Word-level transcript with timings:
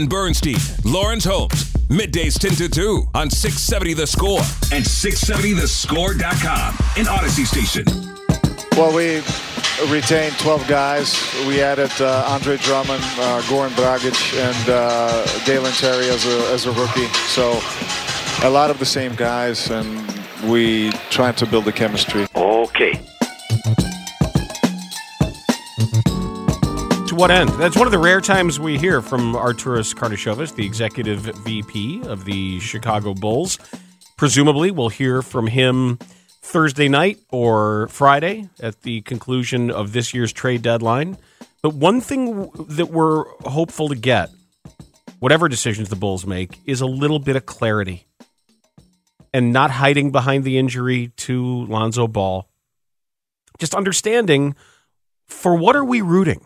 Ben 0.00 0.08
Bernstein, 0.08 0.56
Lawrence 0.82 1.24
Holmes. 1.26 1.72
Middays 1.88 2.38
10 2.38 2.52
to 2.52 2.70
2 2.70 3.08
on 3.14 3.28
670 3.28 3.92
The 3.92 4.06
Score 4.06 4.38
and 4.72 4.82
670thescore.com. 4.82 6.74
An 6.96 7.04
Audacy 7.04 7.44
station. 7.44 7.84
Well, 8.78 8.96
we 8.96 9.16
retained 9.92 10.38
12 10.38 10.66
guys. 10.66 11.20
We 11.46 11.60
added 11.60 11.90
uh, 12.00 12.24
Andre 12.28 12.56
Drummond, 12.56 13.02
uh, 13.02 13.42
Goran 13.42 13.70
Dragic, 13.70 14.38
and 14.38 14.70
uh, 14.70 15.26
Dalen 15.44 15.72
Terry 15.72 16.08
as 16.08 16.24
a, 16.24 16.50
as 16.50 16.64
a 16.64 16.72
rookie. 16.72 17.08
So 17.28 17.60
a 18.42 18.48
lot 18.48 18.70
of 18.70 18.78
the 18.78 18.86
same 18.86 19.14
guys, 19.16 19.70
and 19.70 19.86
we 20.48 20.92
trying 21.10 21.34
to 21.34 21.46
build 21.46 21.66
the 21.66 21.72
chemistry. 21.72 22.26
Okay. 22.34 22.98
What 27.20 27.30
end? 27.30 27.50
That's 27.50 27.76
one 27.76 27.86
of 27.86 27.92
the 27.92 27.98
rare 27.98 28.22
times 28.22 28.58
we 28.58 28.78
hear 28.78 29.02
from 29.02 29.34
Arturas 29.34 29.94
Karnisovas, 29.94 30.54
the 30.54 30.64
executive 30.64 31.20
VP 31.20 32.00
of 32.06 32.24
the 32.24 32.58
Chicago 32.60 33.12
Bulls. 33.12 33.58
Presumably, 34.16 34.70
we'll 34.70 34.88
hear 34.88 35.20
from 35.20 35.46
him 35.46 35.98
Thursday 36.40 36.88
night 36.88 37.18
or 37.28 37.88
Friday 37.88 38.48
at 38.62 38.80
the 38.80 39.02
conclusion 39.02 39.70
of 39.70 39.92
this 39.92 40.14
year's 40.14 40.32
trade 40.32 40.62
deadline. 40.62 41.18
But 41.60 41.74
one 41.74 42.00
thing 42.00 42.48
that 42.54 42.86
we're 42.86 43.24
hopeful 43.40 43.90
to 43.90 43.96
get, 43.96 44.30
whatever 45.18 45.46
decisions 45.46 45.90
the 45.90 45.96
Bulls 45.96 46.24
make, 46.24 46.58
is 46.64 46.80
a 46.80 46.86
little 46.86 47.18
bit 47.18 47.36
of 47.36 47.44
clarity 47.44 48.06
and 49.34 49.52
not 49.52 49.70
hiding 49.70 50.10
behind 50.10 50.44
the 50.44 50.56
injury 50.56 51.12
to 51.18 51.66
Lonzo 51.66 52.06
Ball. 52.06 52.48
Just 53.58 53.74
understanding 53.74 54.54
for 55.26 55.54
what 55.54 55.76
are 55.76 55.84
we 55.84 56.00
rooting? 56.00 56.40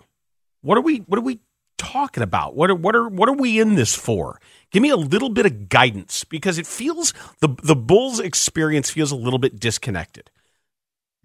What 0.64 0.78
are 0.78 0.80
we 0.80 0.98
what 1.00 1.18
are 1.18 1.23
we 1.23 1.41
talking 1.77 2.23
about? 2.23 2.56
What 2.56 2.70
are 2.70 2.74
what 2.74 2.96
are 2.96 3.06
what 3.06 3.28
are 3.28 3.34
we 3.34 3.60
in 3.60 3.74
this 3.74 3.95
for? 3.95 4.41
Give 4.70 4.82
me 4.82 4.88
a 4.88 4.96
little 4.96 5.28
bit 5.28 5.45
of 5.45 5.68
guidance 5.68 6.24
because 6.24 6.56
it 6.56 6.66
feels 6.66 7.12
the 7.40 7.54
the 7.62 7.76
Bulls 7.76 8.18
experience 8.18 8.90
feels 8.90 9.12
a 9.12 9.16
little 9.16 9.38
bit 9.38 9.60
disconnected. 9.60 10.30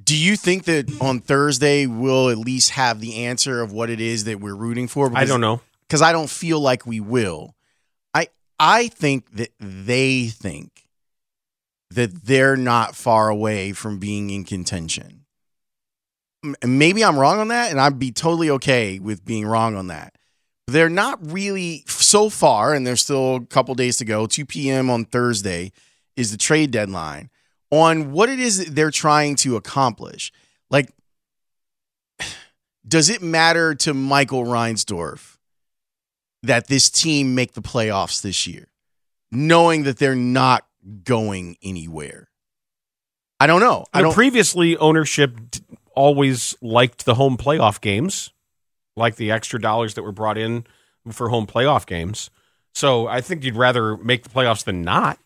Do 0.03 0.17
you 0.17 0.35
think 0.35 0.65
that 0.65 0.91
on 1.01 1.21
Thursday 1.21 1.85
we'll 1.85 2.29
at 2.29 2.37
least 2.37 2.71
have 2.71 2.99
the 2.99 3.25
answer 3.25 3.61
of 3.61 3.71
what 3.71 3.89
it 3.89 4.01
is 4.01 4.25
that 4.25 4.41
we're 4.41 4.55
rooting 4.55 4.89
for? 4.89 5.09
Because, 5.09 5.23
I 5.23 5.25
don't 5.25 5.41
know. 5.41 5.61
Because 5.87 6.01
I 6.01 6.11
don't 6.11 6.29
feel 6.29 6.59
like 6.59 6.85
we 6.85 6.99
will. 6.99 7.55
I 8.13 8.27
I 8.59 8.89
think 8.89 9.31
that 9.37 9.53
they 9.57 10.27
think 10.27 10.85
that 11.91 12.25
they're 12.25 12.57
not 12.57 12.93
far 12.93 13.29
away 13.29 13.71
from 13.71 13.99
being 13.99 14.29
in 14.29 14.43
contention 14.43 15.18
maybe 16.63 17.03
I'm 17.03 17.17
wrong 17.17 17.39
on 17.39 17.49
that, 17.49 17.71
and 17.71 17.79
I'd 17.79 17.99
be 17.99 18.11
totally 18.11 18.49
okay 18.51 18.99
with 18.99 19.25
being 19.25 19.45
wrong 19.45 19.75
on 19.75 19.87
that. 19.87 20.15
They're 20.67 20.89
not 20.89 21.19
really 21.31 21.83
so 21.87 22.29
far, 22.29 22.73
and 22.73 22.85
there's 22.85 23.01
still 23.01 23.37
a 23.37 23.45
couple 23.45 23.73
days 23.75 23.97
to 23.97 24.05
go. 24.05 24.27
2 24.27 24.45
p.m. 24.45 24.89
on 24.89 25.05
Thursday 25.05 25.71
is 26.15 26.31
the 26.31 26.37
trade 26.37 26.71
deadline 26.71 27.29
on 27.71 28.11
what 28.11 28.29
it 28.29 28.39
is 28.39 28.57
that 28.57 28.75
they're 28.75 28.91
trying 28.91 29.35
to 29.37 29.55
accomplish. 29.55 30.31
Like, 30.69 30.91
does 32.87 33.09
it 33.09 33.21
matter 33.21 33.73
to 33.75 33.93
Michael 33.93 34.45
Reinsdorf 34.45 35.37
that 36.43 36.67
this 36.67 36.89
team 36.89 37.35
make 37.35 37.53
the 37.53 37.61
playoffs 37.61 38.21
this 38.21 38.47
year, 38.47 38.67
knowing 39.31 39.83
that 39.83 39.97
they're 39.97 40.15
not 40.15 40.65
going 41.03 41.57
anywhere? 41.63 42.29
I 43.39 43.47
don't 43.47 43.61
know. 43.61 43.85
I 43.93 44.01
don't. 44.01 44.13
Previously, 44.13 44.75
ownership 44.77 45.37
always 45.95 46.55
liked 46.61 47.05
the 47.05 47.15
home 47.15 47.37
playoff 47.37 47.81
games, 47.81 48.31
like 48.95 49.15
the 49.15 49.31
extra 49.31 49.61
dollars 49.61 49.93
that 49.95 50.03
were 50.03 50.11
brought 50.11 50.37
in 50.37 50.65
for 51.11 51.29
home 51.29 51.47
playoff 51.47 51.85
games. 51.85 52.29
So 52.73 53.07
I 53.07 53.21
think 53.21 53.43
you'd 53.43 53.55
rather 53.55 53.97
make 53.97 54.23
the 54.23 54.29
playoffs 54.29 54.63
than 54.63 54.81
not. 54.81 55.19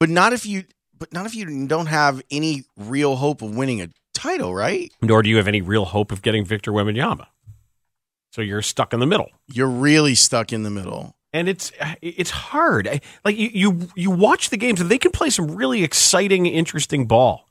But 0.00 0.10
not 0.10 0.32
if 0.32 0.46
you 0.46 0.64
but 0.98 1.12
not 1.12 1.26
if 1.26 1.34
you 1.34 1.66
don't 1.66 1.86
have 1.86 2.22
any 2.30 2.64
real 2.76 3.16
hope 3.16 3.42
of 3.42 3.56
winning 3.56 3.80
a 3.80 3.88
title, 4.14 4.54
right? 4.54 4.92
Nor 5.00 5.22
do 5.22 5.30
you 5.30 5.36
have 5.36 5.48
any 5.48 5.60
real 5.60 5.84
hope 5.84 6.12
of 6.12 6.22
getting 6.22 6.44
Victor 6.44 6.72
Wembanyama. 6.72 7.26
So 8.32 8.42
you're 8.42 8.62
stuck 8.62 8.92
in 8.92 9.00
the 9.00 9.06
middle. 9.06 9.30
You're 9.46 9.68
really 9.68 10.14
stuck 10.14 10.52
in 10.52 10.62
the 10.62 10.70
middle. 10.70 11.16
And 11.32 11.48
it's 11.48 11.72
it's 12.00 12.30
hard. 12.30 13.00
Like 13.24 13.36
you 13.36 13.50
you, 13.52 13.88
you 13.94 14.10
watch 14.10 14.50
the 14.50 14.56
games 14.56 14.80
and 14.80 14.90
they 14.90 14.98
can 14.98 15.10
play 15.10 15.30
some 15.30 15.54
really 15.54 15.84
exciting, 15.84 16.46
interesting 16.46 17.06
ball. 17.06 17.48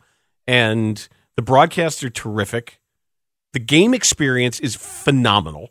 And 0.48 1.08
the 1.38 1.44
broadcasts 1.44 2.04
are 2.04 2.10
terrific. 2.10 2.80
The 3.54 3.60
game 3.60 3.94
experience 3.94 4.60
is 4.60 4.76
phenomenal. 4.76 5.70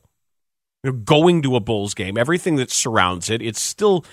You 0.83 0.93
know, 0.93 0.99
going 0.99 1.43
to 1.43 1.57
a 1.57 1.61
Bulls 1.61 1.93
game, 1.93 2.17
everything 2.17 2.57
that 2.57 2.71
surrounds 2.71 3.29
it, 3.29 3.43
it's 3.43 3.61
still 3.61 4.05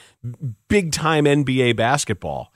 big 0.68 0.92
time 0.92 1.26
NBA 1.26 1.78
basketball. 1.78 2.52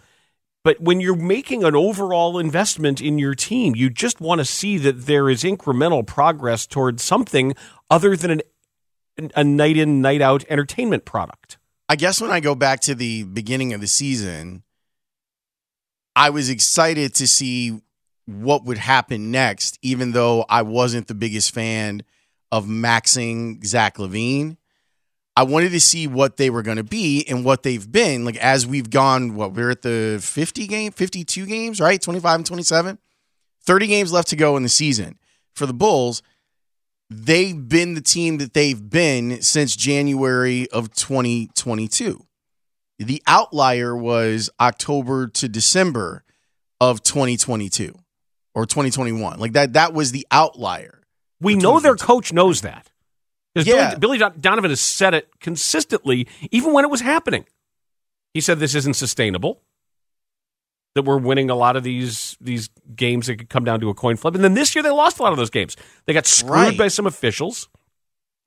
But 0.64 0.82
when 0.82 1.00
you're 1.00 1.16
making 1.16 1.64
an 1.64 1.76
overall 1.76 2.40
investment 2.40 3.00
in 3.00 3.20
your 3.20 3.36
team, 3.36 3.76
you 3.76 3.90
just 3.90 4.20
want 4.20 4.40
to 4.40 4.46
see 4.46 4.78
that 4.80 5.06
there 5.06 5.30
is 5.30 5.44
incremental 5.44 6.06
progress 6.06 6.66
towards 6.66 7.04
something 7.04 7.54
other 7.90 8.18
than 8.18 8.32
an, 8.32 9.32
a 9.36 9.44
night 9.44 9.78
in, 9.78 10.02
night 10.02 10.22
out 10.22 10.44
entertainment 10.50 11.06
product. 11.06 11.58
I 11.88 11.96
guess 11.96 12.20
when 12.20 12.32
I 12.32 12.42
go 12.42 12.54
back 12.54 12.82
to 12.82 12.96
the 12.96 13.24
beginning 13.24 13.74
of 13.74 13.80
the 13.80 13.88
season, 13.88 14.64
I 16.16 16.32
was 16.32 16.50
excited 16.50 17.14
to 17.16 17.28
see 17.28 17.80
what 18.28 18.66
would 18.66 18.78
happen 18.78 19.32
next, 19.32 19.80
even 19.82 20.12
though 20.12 20.46
I 20.50 20.62
wasn't 20.62 21.08
the 21.08 21.16
biggest 21.16 21.54
fan 21.54 22.04
of 22.52 22.66
maxing 22.66 23.66
Zach 23.66 23.98
LaVine. 23.98 24.58
I 25.36 25.44
wanted 25.44 25.70
to 25.70 25.80
see 25.80 26.08
what 26.08 26.38
they 26.38 26.50
were 26.50 26.62
going 26.62 26.78
to 26.78 26.84
be 26.84 27.24
and 27.30 27.46
what 27.46 27.64
they've 27.64 27.90
been. 27.90 28.26
Like 28.26 28.38
as 28.38 28.68
we've 28.68 28.90
gone, 28.90 29.36
what 29.36 29.54
we're 29.54 29.72
at 29.72 29.82
the 29.82 30.20
50 30.22 30.68
game, 30.68 30.92
52 30.92 31.46
games, 31.46 31.80
right? 31.80 32.02
25 32.02 32.36
and 32.36 32.46
27. 32.46 32.98
30 33.64 33.88
games 33.88 34.12
left 34.12 34.28
to 34.30 34.36
go 34.36 34.58
in 34.58 34.64
the 34.64 34.70
season. 34.70 35.18
For 35.54 35.66
the 35.66 35.74
Bulls, 35.74 36.22
they've 37.10 37.68
been 37.68 37.94
the 37.94 38.02
team 38.02 38.40
that 38.40 38.54
they've 38.54 38.90
been 38.90 39.42
since 39.42 39.76
January 39.76 40.68
of 40.72 40.94
2022. 40.94 42.26
The 43.00 43.24
outlier 43.28 43.96
was 43.96 44.50
October 44.60 45.28
to 45.28 45.48
December 45.48 46.24
of 46.82 47.04
2022 47.04 47.94
or 48.58 48.66
2021. 48.66 49.40
Like 49.40 49.54
that 49.54 49.74
that 49.74 49.94
was 49.94 50.12
the 50.12 50.26
outlier. 50.32 51.04
We 51.40 51.54
know 51.54 51.80
their 51.80 51.96
coach 51.96 52.34
knows 52.34 52.62
that. 52.62 52.90
Yeah. 53.54 53.96
Billy, 53.96 54.18
Billy 54.18 54.32
Donovan 54.40 54.72
has 54.72 54.82
said 54.82 55.14
it 55.14 55.30
consistently, 55.40 56.28
even 56.52 56.74
when 56.74 56.84
it 56.84 56.90
was 56.90 57.02
happening. 57.02 57.46
He 58.34 58.42
said 58.42 58.58
this 58.60 58.74
isn't 58.74 58.96
sustainable. 58.96 59.62
That 60.96 61.04
we're 61.04 61.20
winning 61.20 61.52
a 61.52 61.56
lot 61.56 61.76
of 61.76 61.84
these 61.84 62.36
these 62.42 62.70
games 62.96 63.28
that 63.28 63.36
could 63.38 63.50
come 63.50 63.64
down 63.64 63.80
to 63.82 63.90
a 63.90 63.94
coin 63.94 64.16
flip. 64.18 64.34
And 64.34 64.44
then 64.44 64.56
this 64.56 64.74
year 64.74 64.82
they 64.82 64.90
lost 64.90 65.20
a 65.20 65.22
lot 65.24 65.32
of 65.32 65.38
those 65.38 65.52
games. 65.52 65.78
They 66.08 66.14
got 66.14 66.26
screwed 66.26 66.52
Right. 66.52 66.78
by 66.78 66.88
some 66.88 67.06
officials. 67.06 67.70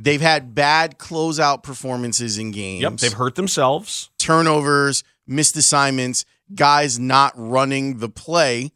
They've 0.00 0.20
had 0.20 0.56
bad 0.56 0.98
closeout 0.98 1.62
performances 1.62 2.36
in 2.36 2.50
games. 2.50 2.82
Yep, 2.82 2.96
they've 2.96 3.12
hurt 3.12 3.36
themselves. 3.36 4.10
turnovers, 4.18 5.04
missed 5.26 5.56
assignments, 5.56 6.24
guys 6.52 6.98
not 6.98 7.32
running 7.36 7.98
the 7.98 8.08
play 8.08 8.72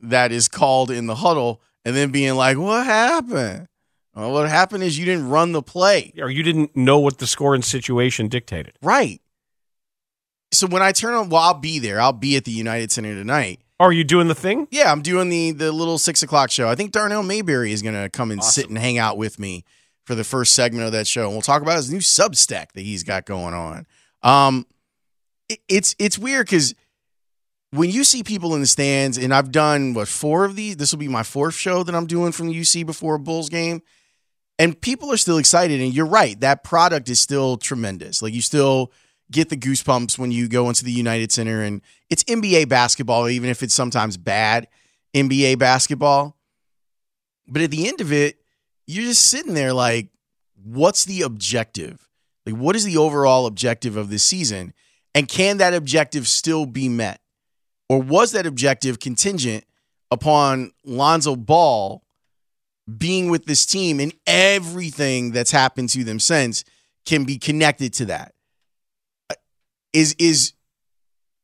that 0.00 0.32
is 0.32 0.48
called 0.48 0.90
in 0.90 1.06
the 1.06 1.16
huddle, 1.16 1.60
and 1.84 1.94
then 1.96 2.10
being 2.10 2.34
like, 2.34 2.56
"What 2.58 2.84
happened?" 2.86 3.68
Well, 4.14 4.32
what 4.32 4.48
happened 4.48 4.82
is 4.82 4.98
you 4.98 5.04
didn't 5.04 5.28
run 5.28 5.52
the 5.52 5.62
play. 5.62 6.12
Or 6.18 6.30
you 6.30 6.42
didn't 6.42 6.74
know 6.74 6.98
what 6.98 7.18
the 7.18 7.26
score 7.26 7.54
and 7.54 7.62
situation 7.64 8.28
dictated. 8.28 8.72
Right. 8.80 9.20
So 10.52 10.66
when 10.66 10.80
I 10.82 10.92
turn 10.92 11.12
on, 11.14 11.28
well, 11.28 11.42
I'll 11.42 11.54
be 11.54 11.78
there. 11.78 12.00
I'll 12.00 12.12
be 12.12 12.36
at 12.36 12.44
the 12.44 12.50
United 12.52 12.90
Center 12.90 13.14
tonight. 13.14 13.60
Are 13.78 13.92
you 13.92 14.04
doing 14.04 14.28
the 14.28 14.34
thing? 14.34 14.68
Yeah, 14.70 14.90
I'm 14.90 15.02
doing 15.02 15.28
the 15.28 15.50
the 15.52 15.70
little 15.72 15.98
six 15.98 16.22
o'clock 16.22 16.50
show. 16.50 16.68
I 16.68 16.74
think 16.74 16.92
Darnell 16.92 17.22
Mayberry 17.22 17.72
is 17.72 17.82
going 17.82 17.94
to 18.00 18.08
come 18.08 18.30
and 18.30 18.42
sit 18.42 18.68
and 18.70 18.78
hang 18.78 18.96
out 18.96 19.18
with 19.18 19.38
me 19.38 19.64
for 20.04 20.14
the 20.14 20.24
first 20.24 20.54
segment 20.54 20.86
of 20.86 20.92
that 20.92 21.06
show, 21.06 21.24
and 21.24 21.32
we'll 21.32 21.42
talk 21.42 21.60
about 21.60 21.76
his 21.76 21.90
new 21.90 21.98
Substack 21.98 22.72
that 22.72 22.80
he's 22.82 23.02
got 23.02 23.26
going 23.26 23.52
on. 23.52 23.86
Um, 24.22 24.66
it- 25.50 25.60
it's 25.68 25.94
it's 25.98 26.16
weird 26.18 26.46
because 26.46 26.74
when 27.70 27.90
you 27.90 28.04
see 28.04 28.22
people 28.22 28.54
in 28.54 28.60
the 28.60 28.66
stands, 28.66 29.18
and 29.18 29.34
I've 29.34 29.50
done 29.50 29.94
what 29.94 30.08
four 30.08 30.44
of 30.44 30.56
these. 30.56 30.76
This 30.76 30.92
will 30.92 30.98
be 30.98 31.08
my 31.08 31.22
fourth 31.22 31.54
show 31.54 31.82
that 31.82 31.94
I'm 31.94 32.06
doing 32.06 32.32
from 32.32 32.48
the 32.48 32.54
UC 32.54 32.86
before 32.86 33.16
a 33.16 33.18
Bulls 33.18 33.48
game, 33.48 33.82
and 34.58 34.80
people 34.80 35.12
are 35.12 35.16
still 35.16 35.38
excited. 35.38 35.80
And 35.80 35.92
you're 35.92 36.06
right, 36.06 36.38
that 36.40 36.64
product 36.64 37.08
is 37.08 37.20
still 37.20 37.56
tremendous. 37.56 38.22
Like 38.22 38.34
you 38.34 38.42
still 38.42 38.92
get 39.30 39.48
the 39.48 39.56
goosebumps 39.56 40.18
when 40.18 40.30
you 40.30 40.48
go 40.48 40.68
into 40.68 40.84
the 40.84 40.92
United 40.92 41.32
Center, 41.32 41.62
and 41.62 41.82
it's 42.08 42.24
NBA 42.24 42.68
basketball, 42.68 43.28
even 43.28 43.50
if 43.50 43.62
it's 43.62 43.74
sometimes 43.74 44.16
bad 44.16 44.68
NBA 45.14 45.58
basketball. 45.58 46.36
But 47.48 47.62
at 47.62 47.70
the 47.70 47.88
end 47.88 48.00
of 48.00 48.12
it, 48.12 48.40
you're 48.86 49.04
just 49.04 49.26
sitting 49.28 49.54
there 49.54 49.72
like, 49.72 50.08
what's 50.62 51.04
the 51.04 51.22
objective? 51.22 52.08
Like, 52.44 52.56
what 52.56 52.76
is 52.76 52.84
the 52.84 52.96
overall 52.96 53.46
objective 53.46 53.96
of 53.96 54.08
this 54.08 54.22
season? 54.22 54.72
And 55.14 55.28
can 55.28 55.56
that 55.58 55.74
objective 55.74 56.28
still 56.28 56.66
be 56.66 56.88
met? 56.88 57.20
Or 57.88 58.00
was 58.00 58.32
that 58.32 58.46
objective 58.46 58.98
contingent 58.98 59.64
upon 60.10 60.72
Lonzo 60.84 61.36
Ball 61.36 62.02
being 62.98 63.30
with 63.30 63.46
this 63.46 63.66
team 63.66 64.00
and 64.00 64.12
everything 64.26 65.32
that's 65.32 65.50
happened 65.50 65.88
to 65.90 66.04
them 66.04 66.20
since 66.20 66.64
can 67.04 67.24
be 67.24 67.38
connected 67.38 67.92
to 67.94 68.06
that? 68.06 68.34
Uh, 69.30 69.34
is 69.92 70.14
is 70.18 70.52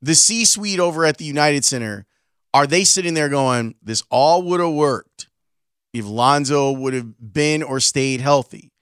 the 0.01 0.15
C 0.15 0.45
suite 0.45 0.81
over 0.81 1.05
at 1.05 1.19
the 1.19 1.25
United 1.25 1.65
Center, 1.65 2.07
are 2.53 2.67
they 2.67 2.85
sitting 2.85 3.15
there 3.15 3.29
going, 3.29 3.77
this 3.83 4.03
all 4.11 4.43
would 4.43 4.61
have 4.61 4.73
worked 4.73 5.29
if 5.93 6.05
Lonzo 6.05 6.73
would 6.73 6.93
have 6.93 7.33
been 7.33 7.63
or 7.63 7.79
stayed 7.81 8.21
healthy? 8.21 8.73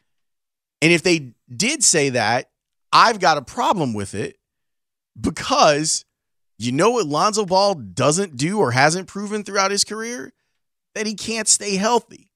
And 0.83 0.93
if 0.93 1.03
they 1.03 1.35
did 1.55 1.85
say 1.85 2.11
that, 2.11 2.51
I've 2.93 3.21
got 3.21 3.37
a 3.37 3.43
problem 3.43 3.93
with 3.93 4.15
it 4.15 4.39
because 5.21 6.05
you 6.67 6.73
know 6.73 6.91
what 6.91 7.07
Lonzo 7.07 7.47
Ball 7.47 7.75
doesn't 7.75 8.37
do 8.37 8.59
or 8.59 8.73
hasn't 8.73 9.09
proven 9.09 9.45
throughout 9.45 9.71
his 9.71 9.85
career? 9.85 10.33
That 10.95 11.07
he 11.07 11.15
can't 11.15 11.49
stay 11.49 11.77
healthy. 11.77 12.31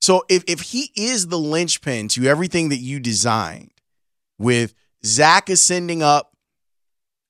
So 0.00 0.24
if, 0.28 0.42
if 0.48 0.60
he 0.60 0.90
is 0.96 1.28
the 1.28 1.38
linchpin 1.38 2.08
to 2.08 2.26
everything 2.26 2.70
that 2.70 2.78
you 2.78 2.98
designed, 2.98 3.70
with 4.38 4.74
Zach 5.04 5.48
ascending 5.48 6.02
up 6.02 6.36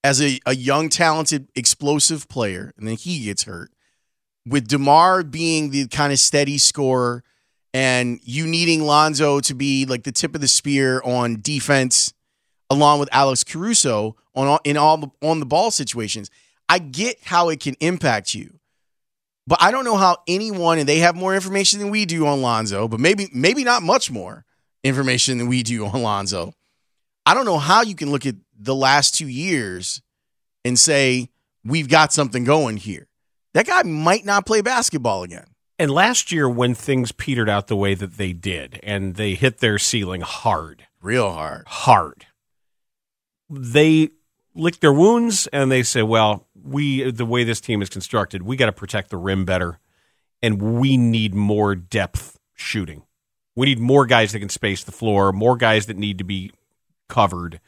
as 0.02 0.23
a, 0.23 0.40
a 0.46 0.55
young, 0.55 0.88
talented, 0.88 1.49
explosive 1.55 2.29
player, 2.29 2.73
and 2.79 2.88
then 2.88 2.96
he 2.96 3.25
gets 3.25 3.44
hurt, 3.44 3.70
with 4.46 4.69
DeMar 4.69 5.23
being 5.25 5.70
the 5.70 5.87
kind 5.88 6.12
of 6.12 6.19
steady 6.19 6.56
scorer, 6.58 7.23
and 7.75 8.20
you 8.23 8.46
needing 8.46 8.82
Lonzo 8.82 9.40
to 9.40 9.55
be 9.55 9.84
like 9.84 10.05
the 10.05 10.12
tip 10.12 10.34
of 10.34 10.40
the 10.40 10.49
spear 10.49 11.02
on 11.05 11.40
defense 11.40 12.12
along 12.72 12.98
with 13.00 13.08
Alex 13.12 13.44
Caruso 13.44 14.16
on 14.34 14.58
in 14.64 14.76
all 14.76 14.96
the 14.96 15.10
on 15.22 15.40
the 15.40 15.46
ball 15.46 15.70
situations. 15.70 16.30
I 16.69 16.78
get 16.78 17.19
how 17.22 17.50
it 17.50 17.60
can 17.60 17.74
impact 17.80 18.34
you. 18.34 18.58
But 19.46 19.60
I 19.60 19.70
don't 19.70 19.84
know 19.84 19.96
how 19.96 20.19
anyone 20.26 20.78
and 20.78 20.88
they 20.88 20.98
have 20.98 21.16
more 21.16 21.34
information 21.34 21.80
than 21.80 21.90
we 21.90 22.06
do 22.06 22.26
on 22.26 22.42
Lonzo, 22.42 22.88
but 22.88 23.00
maybe 23.00 23.28
maybe 23.32 23.64
not 23.64 23.82
much 23.82 24.10
more 24.10 24.44
information 24.84 25.38
than 25.38 25.48
we 25.48 25.62
do 25.62 25.86
on 25.86 26.02
Lonzo. 26.02 26.54
I 27.26 27.34
don't 27.34 27.44
know 27.44 27.58
how 27.58 27.82
you 27.82 27.94
can 27.94 28.10
look 28.10 28.26
at 28.26 28.36
the 28.58 28.74
last 28.74 29.14
2 29.16 29.28
years 29.28 30.00
and 30.64 30.78
say 30.78 31.28
we've 31.64 31.88
got 31.88 32.12
something 32.12 32.44
going 32.44 32.76
here. 32.76 33.08
That 33.54 33.66
guy 33.66 33.82
might 33.82 34.24
not 34.24 34.46
play 34.46 34.60
basketball 34.60 35.22
again. 35.24 35.46
And 35.78 35.90
last 35.90 36.30
year, 36.30 36.48
when 36.48 36.74
things 36.74 37.12
petered 37.12 37.48
out 37.48 37.66
the 37.66 37.76
way 37.76 37.94
that 37.94 38.16
they 38.16 38.32
did, 38.32 38.78
and 38.82 39.16
they 39.16 39.34
hit 39.34 39.58
their 39.58 39.78
ceiling 39.78 40.20
hard, 40.20 40.86
real 41.00 41.32
hard, 41.32 41.66
hard, 41.66 42.26
they 43.52 44.10
lick 44.54 44.81
their 44.81 44.93
wounds 44.93 45.46
and 45.49 45.70
they 45.70 45.82
say, 45.82 46.02
well, 46.02 46.46
we 46.62 47.10
the 47.10 47.26
way 47.26 47.44
this 47.44 47.60
team 47.60 47.82
is 47.82 47.88
constructed, 47.88 48.43
we 48.43 48.56
got 48.56 48.66
to 48.66 48.72
protect 48.72 49.10
the 49.10 49.16
rim 49.16 49.44
better, 49.44 49.78
and 50.43 50.60
we 50.60 50.96
need 50.96 51.34
more 51.34 51.75
depth 51.75 52.38
shooting. 52.54 53.02
We 53.54 53.66
need 53.66 53.78
more 53.78 54.06
guys 54.06 54.32
that 54.32 54.40
can 54.40 54.49
space 54.49 54.82
the 54.82 54.93
floor, 54.93 55.32
more 55.32 55.56
guys 55.56 55.87
that 55.87 55.96
need 55.96 56.19
to 56.19 56.25
be 56.25 56.52
covered. 57.08 57.60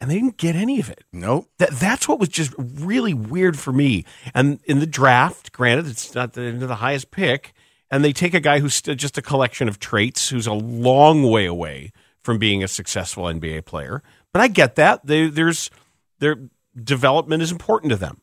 And 0.00 0.10
they 0.10 0.14
didn't 0.14 0.38
get 0.38 0.56
any 0.56 0.80
of 0.80 0.88
it. 0.90 1.04
Nope. 1.12 1.48
That 1.58 1.70
that's 1.72 2.08
what 2.08 2.18
was 2.18 2.30
just 2.30 2.52
really 2.58 3.14
weird 3.14 3.58
for 3.58 3.72
me. 3.72 4.04
And 4.34 4.60
in 4.64 4.80
the 4.80 4.86
draft, 4.86 5.52
granted, 5.52 5.86
it's 5.86 6.14
not 6.14 6.32
the, 6.32 6.50
the 6.52 6.76
highest 6.76 7.10
pick, 7.10 7.52
and 7.90 8.04
they 8.04 8.12
take 8.12 8.34
a 8.34 8.40
guy 8.40 8.60
who's 8.60 8.80
just 8.80 9.18
a 9.18 9.22
collection 9.22 9.68
of 9.68 9.78
traits, 9.78 10.30
who's 10.30 10.46
a 10.46 10.52
long 10.52 11.22
way 11.24 11.46
away 11.46 11.92
from 12.22 12.38
being 12.38 12.62
a 12.62 12.68
successful 12.68 13.24
NBA 13.24 13.64
player. 13.64 14.02
But 14.32 14.42
I 14.42 14.48
get 14.48 14.76
that. 14.76 15.06
They, 15.06 15.28
there's 15.28 15.70
their 16.18 16.36
development 16.76 17.42
is 17.42 17.50
important 17.50 17.90
to 17.90 17.96
them. 17.96 18.20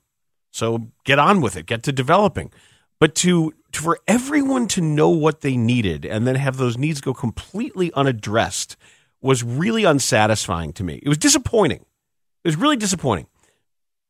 So 0.51 0.91
get 1.03 1.19
on 1.19 1.41
with 1.41 1.55
it. 1.55 1.65
Get 1.65 1.83
to 1.83 1.91
developing. 1.91 2.51
But 2.99 3.13
to, 3.15 3.53
to 3.73 3.81
for 3.81 3.99
everyone 4.07 4.67
to 4.69 4.81
know 4.81 5.09
what 5.09 5.41
they 5.41 5.57
needed 5.57 6.05
and 6.05 6.25
then 6.25 6.35
have 6.35 6.57
those 6.57 6.77
needs 6.77 7.01
go 7.01 7.13
completely 7.13 7.91
unaddressed 7.93 8.75
was 9.21 9.43
really 9.43 9.83
unsatisfying 9.83 10.73
to 10.73 10.83
me. 10.83 10.99
It 11.03 11.09
was 11.09 11.17
disappointing. 11.17 11.85
It 12.43 12.47
was 12.47 12.55
really 12.55 12.77
disappointing. 12.77 13.27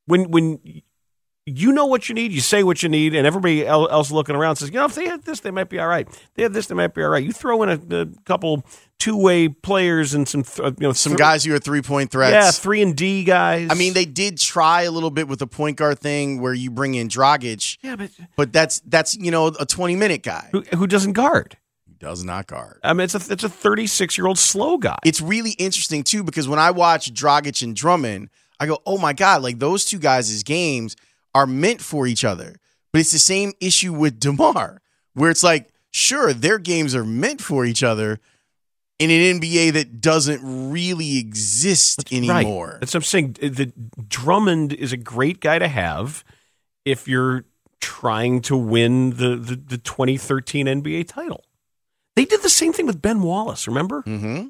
When 0.06 0.32
when 0.32 0.60
you 1.48 1.72
know 1.72 1.86
what 1.86 2.10
you 2.10 2.16
need, 2.16 2.34
you 2.34 2.42
say 2.42 2.62
what 2.62 2.84
you 2.84 2.90
need, 2.90 3.16
and 3.16 3.26
everybody 3.26 3.66
else 3.66 4.12
looking 4.12 4.36
around 4.36 4.58
says, 4.58 4.70
you 4.70 4.76
know, 4.76 4.86
if 4.86 4.96
they 4.96 5.08
had 5.08 5.24
this, 5.24 5.40
they 5.40 5.50
might 5.50 5.70
be 5.70 5.80
all 5.80 5.88
right. 5.88 6.06
they 6.36 6.44
have 6.44 6.52
this, 6.52 6.68
they 6.68 6.76
might 6.76 6.94
be 6.94 7.02
all 7.02 7.10
right. 7.10 7.24
You 7.24 7.32
throw 7.32 7.64
in 7.64 7.70
a, 7.70 8.02
a 8.02 8.06
couple 8.26 8.66
two 9.00 9.16
way 9.16 9.48
players 9.48 10.14
and 10.14 10.28
some, 10.28 10.44
th- 10.44 10.60
uh, 10.60 10.72
you 10.78 10.88
know, 10.88 10.92
some 10.92 11.12
th- 11.12 11.20
guys 11.20 11.46
who 11.46 11.56
are 11.56 11.60
three 11.60 11.82
point 11.82 12.12
threats. 12.12 12.34
Yeah, 12.34 12.52
three 12.52 12.82
and 12.82 12.98
D 12.98 13.24
guys. 13.24 13.70
I 13.72 13.76
mean, 13.76 13.94
they 13.94 14.04
did 14.04 14.38
try 14.38 14.82
a 14.82 14.92
little 14.92 15.10
bit 15.10 15.30
with 15.30 15.40
the 15.40 15.48
point 15.48 15.78
guard 15.78 16.00
thing 16.00 16.42
where 16.42 16.54
you 16.54 16.70
bring 16.70 16.96
in 16.96 17.08
Dragic. 17.08 17.78
Yeah, 17.82 17.96
but 17.96 18.12
but 18.36 18.52
that's 18.52 18.82
that's 18.82 19.16
you 19.16 19.32
know 19.32 19.48
a 19.48 19.66
twenty 19.66 19.96
minute 19.96 20.24
guy 20.24 20.50
who, 20.52 20.64
who 20.76 20.86
doesn't 20.86 21.14
guard. 21.14 21.58
Does 21.98 22.26
not 22.26 22.46
guard. 22.46 22.80
I 22.84 22.92
mean, 22.92 23.06
it's 23.06 23.16
a 23.16 23.32
it's 23.32 23.46
a 23.46 23.50
thirty 23.50 23.88
six 23.88 24.18
year 24.18 24.28
old 24.28 24.38
slow 24.38 24.78
guy. 24.78 24.98
It's 25.06 25.22
really 25.22 25.52
interesting 25.52 26.04
too 26.04 26.24
because 26.24 26.48
when 26.48 26.60
I 26.60 26.72
watch 26.72 27.14
Dragic 27.14 27.64
and 27.64 27.74
Drummond, 27.74 28.30
I 28.60 28.66
go, 28.66 28.80
oh 28.86 28.98
my 28.98 29.14
god, 29.14 29.44
like 29.44 29.60
those 29.60 29.86
two 29.86 30.00
guys' 30.00 30.44
games 30.44 30.98
are 31.38 31.46
meant 31.46 31.82
for 31.82 32.08
each 32.08 32.26
other. 32.26 32.56
But 32.92 33.02
it's 33.02 33.12
the 33.12 33.20
same 33.20 33.54
issue 33.62 33.94
with 33.94 34.20
DeMar, 34.20 34.82
where 35.14 35.30
it's 35.30 35.44
like, 35.44 35.72
sure, 35.92 36.34
their 36.34 36.58
games 36.58 36.96
are 36.96 37.06
meant 37.06 37.42
for 37.42 37.64
each 37.64 37.84
other 37.84 38.20
in 38.98 39.12
an 39.12 39.40
NBA 39.40 39.74
that 39.74 40.02
doesn't 40.02 40.72
really 40.72 41.20
exist 41.20 41.98
That's 41.98 42.12
anymore. 42.12 42.70
Right. 42.72 42.80
That's 42.80 42.96
what 42.96 43.02
I'm 43.02 43.04
saying. 43.04 43.34
The 43.34 43.72
Drummond 44.08 44.74
is 44.74 44.92
a 44.92 44.98
great 44.98 45.40
guy 45.40 45.60
to 45.60 45.68
have 45.68 46.24
if 46.86 47.08
you're 47.08 47.46
trying 47.80 48.42
to 48.42 48.58
win 48.58 49.12
the, 49.12 49.36
the, 49.36 49.56
the 49.56 49.78
2013 49.78 50.66
NBA 50.66 51.08
title. 51.08 51.44
They 52.16 52.26
did 52.26 52.42
the 52.42 52.50
same 52.50 52.74
thing 52.74 52.88
with 52.88 53.00
Ben 53.00 53.22
Wallace, 53.22 53.68
remember? 53.68 54.02
Mm-hmm. 54.02 54.48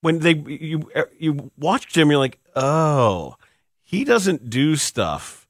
When 0.00 0.20
they 0.20 0.34
you 0.34 0.90
you 1.18 1.52
watched 1.58 1.94
him, 1.96 2.10
you're 2.10 2.18
like, 2.18 2.40
oh, 2.56 3.36
he 3.82 4.04
doesn't 4.04 4.48
do 4.48 4.74
stuff 4.76 5.41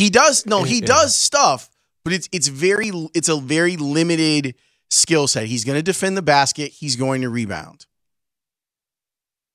he 0.00 0.08
does 0.08 0.46
no, 0.46 0.62
he 0.62 0.78
yeah. 0.78 0.86
does 0.86 1.14
stuff, 1.14 1.68
but 2.04 2.14
it's 2.14 2.26
it's 2.32 2.48
very 2.48 2.90
it's 3.12 3.28
a 3.28 3.38
very 3.38 3.76
limited 3.76 4.54
skill 4.88 5.28
set. 5.28 5.44
He's 5.44 5.62
going 5.62 5.76
to 5.76 5.82
defend 5.82 6.16
the 6.16 6.22
basket, 6.22 6.72
he's 6.72 6.96
going 6.96 7.20
to 7.20 7.28
rebound. 7.28 7.84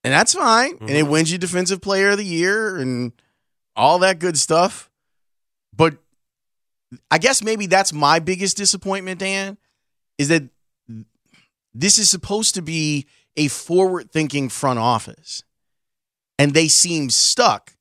And 0.03 0.13
that's 0.13 0.35
fine. 0.35 0.75
Mm-hmm. 0.75 0.85
And 0.85 0.91
it 0.91 1.01
mm-hmm. 1.01 1.11
wins 1.11 1.31
you 1.31 1.39
defensive 1.39 1.81
player 1.81 2.11
of 2.11 2.17
the 2.17 2.25
year 2.25 2.77
and 2.77 3.11
all 3.75 3.97
that 3.99 4.19
good 4.19 4.37
stuff. 4.37 4.91
But 5.75 5.97
I 7.09 7.17
guess 7.17 7.41
maybe 7.41 7.65
that's 7.65 7.91
my 7.91 8.19
biggest 8.19 8.55
disappointment, 8.55 9.19
Dan, 9.19 9.57
is 10.19 10.27
that 10.27 10.43
this 11.73 11.97
is 11.97 12.07
supposed 12.07 12.53
to 12.53 12.61
be 12.61 13.07
a 13.35 13.47
forward 13.47 14.11
thinking 14.11 14.49
front 14.49 14.77
office. 14.77 15.43
And 16.37 16.53
they 16.53 16.67
seem 16.67 17.09
stuck 17.09 17.74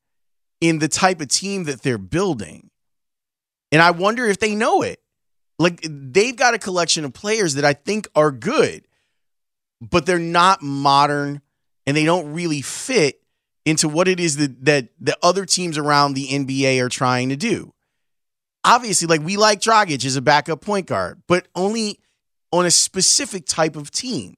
in 0.65 0.79
the 0.79 0.89
type 0.89 1.21
of 1.21 1.29
team 1.29 1.65
that 1.65 1.83
they're 1.83 1.99
building. 1.99 2.71
And 3.71 3.83
I 3.83 3.91
wonder 3.91 4.25
if 4.27 4.39
they 4.39 4.55
know 4.55 4.81
it. 4.81 4.99
Like 5.59 5.85
they've 5.87 6.35
got 6.35 6.55
a 6.55 6.59
collection 6.59 7.05
of 7.05 7.13
players 7.13 7.55
that 7.55 7.67
I 7.67 7.75
think 7.75 8.09
are 8.15 8.31
good, 8.31 8.89
but 9.83 10.07
they're 10.07 10.19
not 10.19 10.63
modern 10.63 11.43
and 11.87 11.95
they 11.95 12.07
don't 12.07 12.33
really 12.33 12.63
fit 12.63 13.21
into 13.67 13.91
what 13.91 14.09
it 14.09 14.19
is 14.19 14.39
that 14.39 14.65
that 14.65 14.89
the 14.99 15.19
other 15.23 15.45
teams 15.45 15.77
around 15.77 16.15
the 16.15 16.29
NBA 16.29 16.81
are 16.81 16.89
trying 16.89 17.29
to 17.29 17.37
do. 17.37 17.75
Obviously, 18.65 19.07
like 19.07 19.21
we 19.21 19.37
like 19.37 19.61
Dragic 19.61 20.03
as 20.07 20.17
a 20.17 20.23
backup 20.23 20.63
point 20.63 20.87
guard, 20.87 21.21
but 21.29 21.47
only 21.55 22.01
on 22.53 22.65
a 22.65 22.71
specific 22.71 23.45
type 23.45 23.77
of 23.77 23.91
team. 23.91 24.37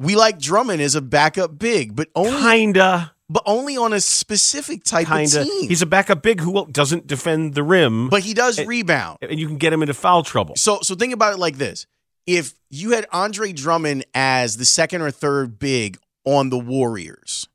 We 0.00 0.16
like 0.16 0.40
Drummond 0.40 0.82
as 0.82 0.96
a 0.96 1.00
backup 1.00 1.58
big, 1.58 1.94
but 1.94 2.08
only 2.16 2.40
kinda 2.40 3.12
but 3.28 3.42
only 3.46 3.76
on 3.76 3.92
a 3.92 4.00
specific 4.00 4.84
type 4.84 5.06
Kinda. 5.06 5.40
of 5.40 5.46
team. 5.46 5.68
He's 5.68 5.82
a 5.82 5.86
backup 5.86 6.22
big 6.22 6.40
who 6.40 6.66
doesn't 6.70 7.06
defend 7.06 7.54
the 7.54 7.62
rim, 7.62 8.08
but 8.08 8.22
he 8.22 8.34
does 8.34 8.58
and, 8.58 8.68
rebound, 8.68 9.18
and 9.22 9.38
you 9.38 9.46
can 9.46 9.58
get 9.58 9.72
him 9.72 9.82
into 9.82 9.94
foul 9.94 10.22
trouble. 10.22 10.56
So, 10.56 10.80
so 10.82 10.94
think 10.94 11.12
about 11.12 11.34
it 11.34 11.38
like 11.38 11.58
this: 11.58 11.86
if 12.26 12.54
you 12.70 12.92
had 12.92 13.06
Andre 13.12 13.52
Drummond 13.52 14.04
as 14.14 14.56
the 14.56 14.64
second 14.64 15.02
or 15.02 15.10
third 15.10 15.58
big 15.58 15.98
on 16.24 16.50
the 16.50 16.58
Warriors, 16.58 17.48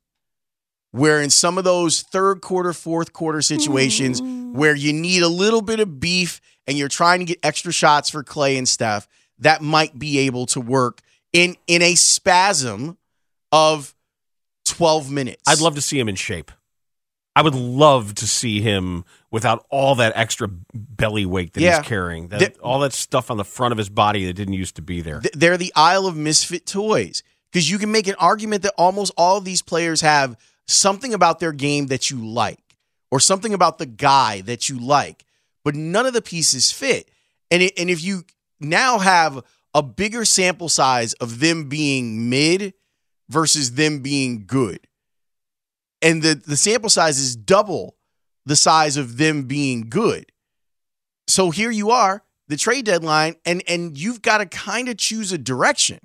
where 0.90 1.20
in 1.20 1.30
some 1.30 1.58
of 1.58 1.64
those 1.64 2.02
third 2.02 2.40
quarter, 2.40 2.72
fourth 2.72 3.12
quarter 3.12 3.42
situations 3.42 4.20
mm. 4.20 4.52
where 4.52 4.74
you 4.74 4.92
need 4.92 5.22
a 5.22 5.28
little 5.28 5.62
bit 5.62 5.80
of 5.80 5.98
beef 6.00 6.40
and 6.66 6.78
you're 6.78 6.88
trying 6.88 7.18
to 7.18 7.24
get 7.24 7.38
extra 7.42 7.72
shots 7.72 8.10
for 8.10 8.22
Clay 8.22 8.56
and 8.56 8.68
Steph, 8.68 9.08
that 9.38 9.60
might 9.60 9.98
be 9.98 10.20
able 10.20 10.46
to 10.46 10.60
work 10.60 11.00
in 11.32 11.56
in 11.66 11.82
a 11.82 11.94
spasm 11.94 12.96
of 13.52 13.93
12 14.76 15.10
minutes. 15.10 15.42
I'd 15.46 15.60
love 15.60 15.74
to 15.76 15.80
see 15.80 15.98
him 15.98 16.08
in 16.08 16.14
shape. 16.16 16.50
I 17.36 17.42
would 17.42 17.54
love 17.54 18.14
to 18.16 18.28
see 18.28 18.60
him 18.60 19.04
without 19.32 19.66
all 19.68 19.96
that 19.96 20.12
extra 20.14 20.48
belly 20.72 21.26
weight 21.26 21.52
that 21.54 21.60
yeah. 21.60 21.78
he's 21.78 21.86
carrying, 21.86 22.28
that, 22.28 22.58
all 22.60 22.80
that 22.80 22.92
stuff 22.92 23.30
on 23.30 23.36
the 23.36 23.44
front 23.44 23.72
of 23.72 23.78
his 23.78 23.88
body 23.88 24.24
that 24.26 24.34
didn't 24.34 24.54
used 24.54 24.76
to 24.76 24.82
be 24.82 25.00
there. 25.00 25.20
They're 25.32 25.56
the 25.56 25.72
Isle 25.74 26.06
of 26.06 26.16
Misfit 26.16 26.64
Toys 26.64 27.24
because 27.50 27.68
you 27.68 27.78
can 27.78 27.90
make 27.90 28.06
an 28.06 28.14
argument 28.20 28.62
that 28.62 28.74
almost 28.78 29.12
all 29.16 29.38
of 29.38 29.44
these 29.44 29.62
players 29.62 30.00
have 30.00 30.36
something 30.66 31.12
about 31.12 31.40
their 31.40 31.52
game 31.52 31.88
that 31.88 32.08
you 32.08 32.24
like 32.24 32.60
or 33.10 33.18
something 33.18 33.52
about 33.52 33.78
the 33.78 33.86
guy 33.86 34.40
that 34.42 34.68
you 34.68 34.78
like, 34.78 35.24
but 35.64 35.74
none 35.74 36.06
of 36.06 36.12
the 36.12 36.22
pieces 36.22 36.70
fit. 36.70 37.10
And, 37.50 37.62
it, 37.62 37.72
and 37.76 37.90
if 37.90 38.02
you 38.02 38.24
now 38.60 38.98
have 38.98 39.42
a 39.74 39.82
bigger 39.82 40.24
sample 40.24 40.68
size 40.68 41.14
of 41.14 41.40
them 41.40 41.68
being 41.68 42.30
mid 42.30 42.74
versus 43.28 43.72
them 43.72 44.00
being 44.00 44.44
good. 44.46 44.80
and 46.02 46.22
the 46.22 46.34
the 46.34 46.56
sample 46.56 46.90
size 46.90 47.18
is 47.18 47.34
double 47.36 47.96
the 48.46 48.56
size 48.56 48.96
of 48.96 49.16
them 49.16 49.44
being 49.44 49.88
good. 49.88 50.30
So 51.26 51.50
here 51.50 51.70
you 51.70 51.90
are, 51.90 52.22
the 52.48 52.56
trade 52.58 52.84
deadline, 52.84 53.36
and 53.46 53.62
and 53.66 53.96
you've 53.96 54.20
got 54.22 54.38
to 54.38 54.46
kind 54.46 54.88
of 54.88 54.98
choose 54.98 55.32
a 55.32 55.38
direction. 55.38 56.00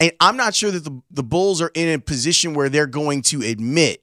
And 0.00 0.12
I'm 0.20 0.36
not 0.36 0.54
sure 0.54 0.70
that 0.72 0.84
the, 0.84 1.00
the 1.10 1.22
Bulls 1.22 1.62
are 1.62 1.70
in 1.74 1.88
a 1.94 1.98
position 1.98 2.52
where 2.54 2.68
they're 2.68 2.86
going 2.86 3.22
to 3.22 3.40
admit 3.42 4.02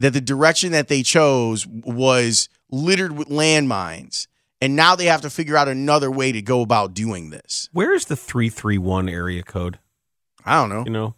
that 0.00 0.12
the 0.14 0.20
direction 0.20 0.72
that 0.72 0.88
they 0.88 1.02
chose 1.02 1.66
was 1.66 2.48
littered 2.70 3.12
with 3.12 3.28
landmines. 3.28 4.26
And 4.60 4.74
now 4.74 4.96
they 4.96 5.04
have 5.04 5.20
to 5.20 5.30
figure 5.30 5.56
out 5.56 5.68
another 5.68 6.10
way 6.10 6.32
to 6.32 6.42
go 6.42 6.62
about 6.62 6.94
doing 6.94 7.30
this. 7.30 7.68
Where 7.72 7.92
is 7.92 8.06
the 8.06 8.16
331 8.16 9.08
area 9.08 9.42
code? 9.44 9.78
I 10.46 10.60
don't 10.60 10.70
know. 10.70 10.84
You 10.84 10.92
know, 10.92 11.14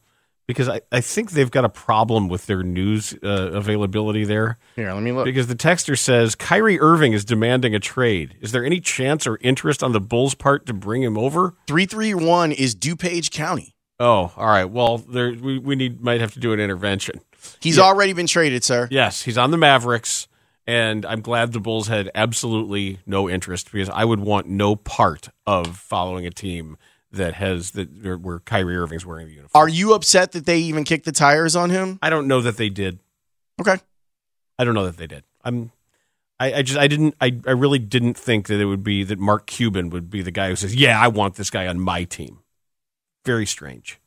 because 0.49 0.69
I, 0.69 0.81
I 0.91 1.03
think 1.03 1.33
they've 1.33 1.51
got 1.51 1.65
a 1.65 1.69
problem 1.69 2.29
with 2.29 2.47
their 2.47 2.63
news 2.63 3.15
uh, 3.23 3.51
availability 3.53 4.25
there. 4.25 4.59
Here, 4.75 4.93
let 4.93 5.03
me 5.03 5.13
look. 5.13 5.27
Because 5.27 5.47
the 5.47 5.55
texter 5.55 5.97
says 5.97 6.35
Kyrie 6.35 6.81
Irving 6.81 7.13
is 7.13 7.25
demanding 7.25 7.75
a 7.75 7.79
trade. 7.79 8.37
Is 8.41 8.51
there 8.51 8.65
any 8.65 8.81
chance 8.81 9.27
or 9.27 9.39
interest 9.43 9.83
on 9.83 9.93
the 9.93 10.01
Bulls' 10.01 10.35
part 10.35 10.67
to 10.67 10.73
bring 10.73 11.03
him 11.03 11.19
over? 11.19 11.55
331 11.69 12.53
is 12.53 12.75
DuPage 12.75 13.31
County. 13.31 13.77
Oh, 14.01 14.33
all 14.37 14.47
right. 14.47 14.65
Well, 14.65 14.99
there 14.99 15.33
we, 15.33 15.59
we 15.59 15.77
need 15.77 16.01
might 16.01 16.21
have 16.21 16.33
to 16.33 16.41
do 16.41 16.53
an 16.53 16.61
intervention. 16.61 17.21
He's 17.61 17.77
yeah. 17.77 17.85
already 17.85 18.15
been 18.15 18.27
traded, 18.27 18.65
sir. 18.65 18.89
Yes, 18.91 19.23
he's 19.23 19.37
on 19.37 19.51
the 19.51 19.57
Mavericks, 19.57 20.29
and 20.67 21.05
I'm 21.05 21.21
glad 21.21 21.53
the 21.53 21.61
Bulls 21.61 21.89
had 21.89 22.11
absolutely 22.15 23.01
no 23.07 23.29
interest 23.29 23.71
because 23.71 23.91
I 23.91 24.05
would 24.05 24.21
want 24.21 24.47
no 24.49 24.77
part 24.77 25.29
of 25.47 25.77
following 25.77 26.27
a 26.27 26.31
team 26.31 26.79
that 27.13 27.35
has 27.35 27.73
that 27.73 28.21
where 28.21 28.41
Kyrie 28.41 28.77
Irving's 28.77 29.07
wearing 29.07 29.27
the 29.27 29.35
uniform. 29.35 29.61
Are 29.61 29.69
you 29.69 29.95
upset 29.95 30.33
that 30.33 30.47
they 30.47 30.59
even 30.59 30.85
kicked 30.85 31.05
the 31.05 31.13
tires 31.13 31.57
on 31.57 31.71
him? 31.71 31.99
I 32.03 32.11
don't 32.11 32.29
know 32.29 32.41
that 32.43 32.57
they 32.57 32.69
did. 32.69 32.99
Okay. 33.61 33.77
I 34.59 34.65
don't 34.65 34.75
know 34.75 34.85
that 34.87 34.97
they 34.97 35.07
did. 35.07 35.25
I'm 35.45 35.73
I, 36.41 36.55
I, 36.55 36.63
just 36.63 36.79
I 36.79 36.87
didn't 36.87 37.15
I, 37.21 37.39
I 37.47 37.53
really 37.53 37.79
didn't 37.79 38.17
think 38.17 38.47
that 38.49 38.61
it 38.61 38.67
would 38.67 38.85
be 38.85 39.05
that 39.05 39.19
Mark 39.19 39.47
Cuban 39.47 39.91
would 39.91 40.11
be 40.11 40.23
the 40.23 40.31
guy 40.31 40.49
who 40.51 40.57
says, 40.57 40.75
Yeah, 40.75 41.01
I 41.01 41.09
want 41.09 41.35
this 41.37 41.51
guy 41.51 41.67
on 41.67 41.81
my 41.81 42.05
team. 42.05 42.41
Very 43.25 43.47
strange. 43.47 43.99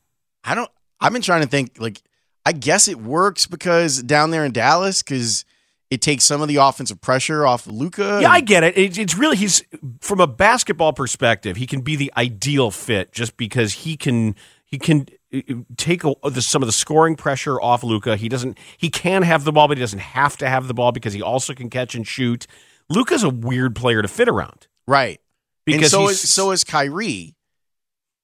I 0.43 0.55
don't 0.55 0.71
I've 0.99 1.13
been 1.13 1.21
trying 1.21 1.41
to 1.41 1.47
think 1.47 1.77
like 1.79 2.01
I 2.45 2.53
guess 2.53 2.87
it 2.87 2.99
works 2.99 3.47
because 3.47 4.01
down 4.01 4.31
there 4.31 4.45
in 4.45 4.51
Dallas, 4.51 5.03
because 5.03 5.45
it 5.91 6.01
takes 6.01 6.23
some 6.23 6.41
of 6.41 6.47
the 6.47 6.55
offensive 6.55 7.01
pressure 7.01 7.45
off 7.45 7.67
Luka. 7.67 8.19
Yeah, 8.21 8.31
I 8.31 8.39
get 8.39 8.63
it. 8.63 8.77
it. 8.77 8.97
It's 8.97 9.15
really 9.15 9.35
he's 9.35 9.61
from 9.99 10.21
a 10.21 10.25
basketball 10.25 10.93
perspective, 10.93 11.57
he 11.57 11.67
can 11.67 11.81
be 11.81 11.97
the 11.97 12.11
ideal 12.15 12.71
fit 12.71 13.11
just 13.11 13.35
because 13.35 13.73
he 13.73 13.97
can 13.97 14.35
he 14.65 14.79
can 14.79 15.07
uh, 15.33 15.41
take 15.75 16.05
a, 16.05 16.13
the, 16.23 16.41
some 16.41 16.63
of 16.63 16.67
the 16.67 16.73
scoring 16.73 17.17
pressure 17.17 17.59
off 17.59 17.83
Luka. 17.83 18.15
He 18.15 18.29
doesn't 18.29 18.57
he 18.77 18.89
can 18.89 19.21
have 19.23 19.43
the 19.43 19.51
ball, 19.51 19.67
but 19.67 19.77
he 19.77 19.81
doesn't 19.81 19.99
have 19.99 20.37
to 20.37 20.47
have 20.47 20.69
the 20.69 20.73
ball 20.73 20.93
because 20.93 21.13
he 21.13 21.21
also 21.21 21.53
can 21.53 21.69
catch 21.69 21.93
and 21.93 22.07
shoot. 22.07 22.47
Luka's 22.89 23.23
a 23.23 23.29
weird 23.29 23.75
player 23.75 24.01
to 24.01 24.07
fit 24.07 24.29
around, 24.29 24.67
right? 24.87 25.19
Because 25.65 25.93
and 25.93 26.03
so 26.03 26.09
is, 26.09 26.29
so 26.29 26.51
is 26.51 26.63
Kyrie. 26.63 27.35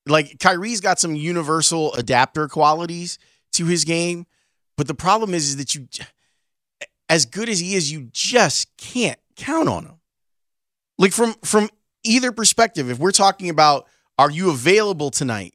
Like 0.07 0.39
Kyrie's 0.39 0.79
got 0.79 0.99
some 0.99 1.15
universal 1.15 1.93
adapter 1.95 2.47
qualities 2.47 3.19
to 3.53 3.65
his 3.65 3.83
game. 3.83 4.25
But 4.77 4.87
the 4.87 4.93
problem 4.93 5.33
is, 5.33 5.49
is 5.49 5.57
that 5.57 5.75
you, 5.75 5.87
as 7.09 7.25
good 7.25 7.49
as 7.49 7.59
he 7.59 7.75
is, 7.75 7.91
you 7.91 8.09
just 8.11 8.75
can't 8.77 9.19
count 9.35 9.69
on 9.69 9.85
him. 9.85 9.99
Like 10.97 11.11
from 11.11 11.35
from 11.43 11.69
either 12.03 12.31
perspective, 12.31 12.89
if 12.89 12.99
we're 12.99 13.11
talking 13.11 13.49
about 13.49 13.87
are 14.17 14.31
you 14.31 14.49
available 14.49 15.11
tonight? 15.11 15.53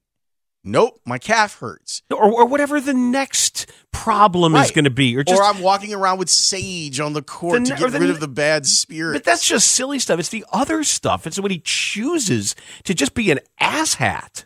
Nope, 0.64 1.00
my 1.04 1.18
calf 1.18 1.59
hurts. 1.59 2.02
Or, 2.12 2.30
or 2.32 2.47
whatever 2.47 2.80
the 2.80 2.94
next 2.94 3.68
problem 3.90 4.54
right. 4.54 4.64
is 4.64 4.71
going 4.71 4.85
to 4.85 4.90
be. 4.90 5.16
Or, 5.16 5.25
just, 5.25 5.40
or 5.40 5.44
I'm 5.44 5.61
walking 5.61 5.92
around 5.92 6.18
with 6.18 6.30
sage 6.30 7.00
on 7.00 7.14
the 7.14 7.23
court 7.23 7.64
the, 7.64 7.71
to 7.71 7.76
get 7.76 7.90
the, 7.90 7.99
rid 7.99 8.11
of 8.11 8.21
the 8.21 8.28
bad 8.28 8.64
spirit. 8.66 9.14
But 9.14 9.25
that's 9.25 9.44
just 9.44 9.73
silly 9.73 9.99
stuff. 9.99 10.21
It's 10.21 10.28
the 10.28 10.44
other 10.52 10.85
stuff. 10.85 11.26
It's 11.26 11.40
when 11.40 11.50
he 11.50 11.61
chooses 11.64 12.54
to 12.85 12.94
just 12.94 13.14
be 13.14 13.32
an 13.32 13.40
asshat 13.61 14.44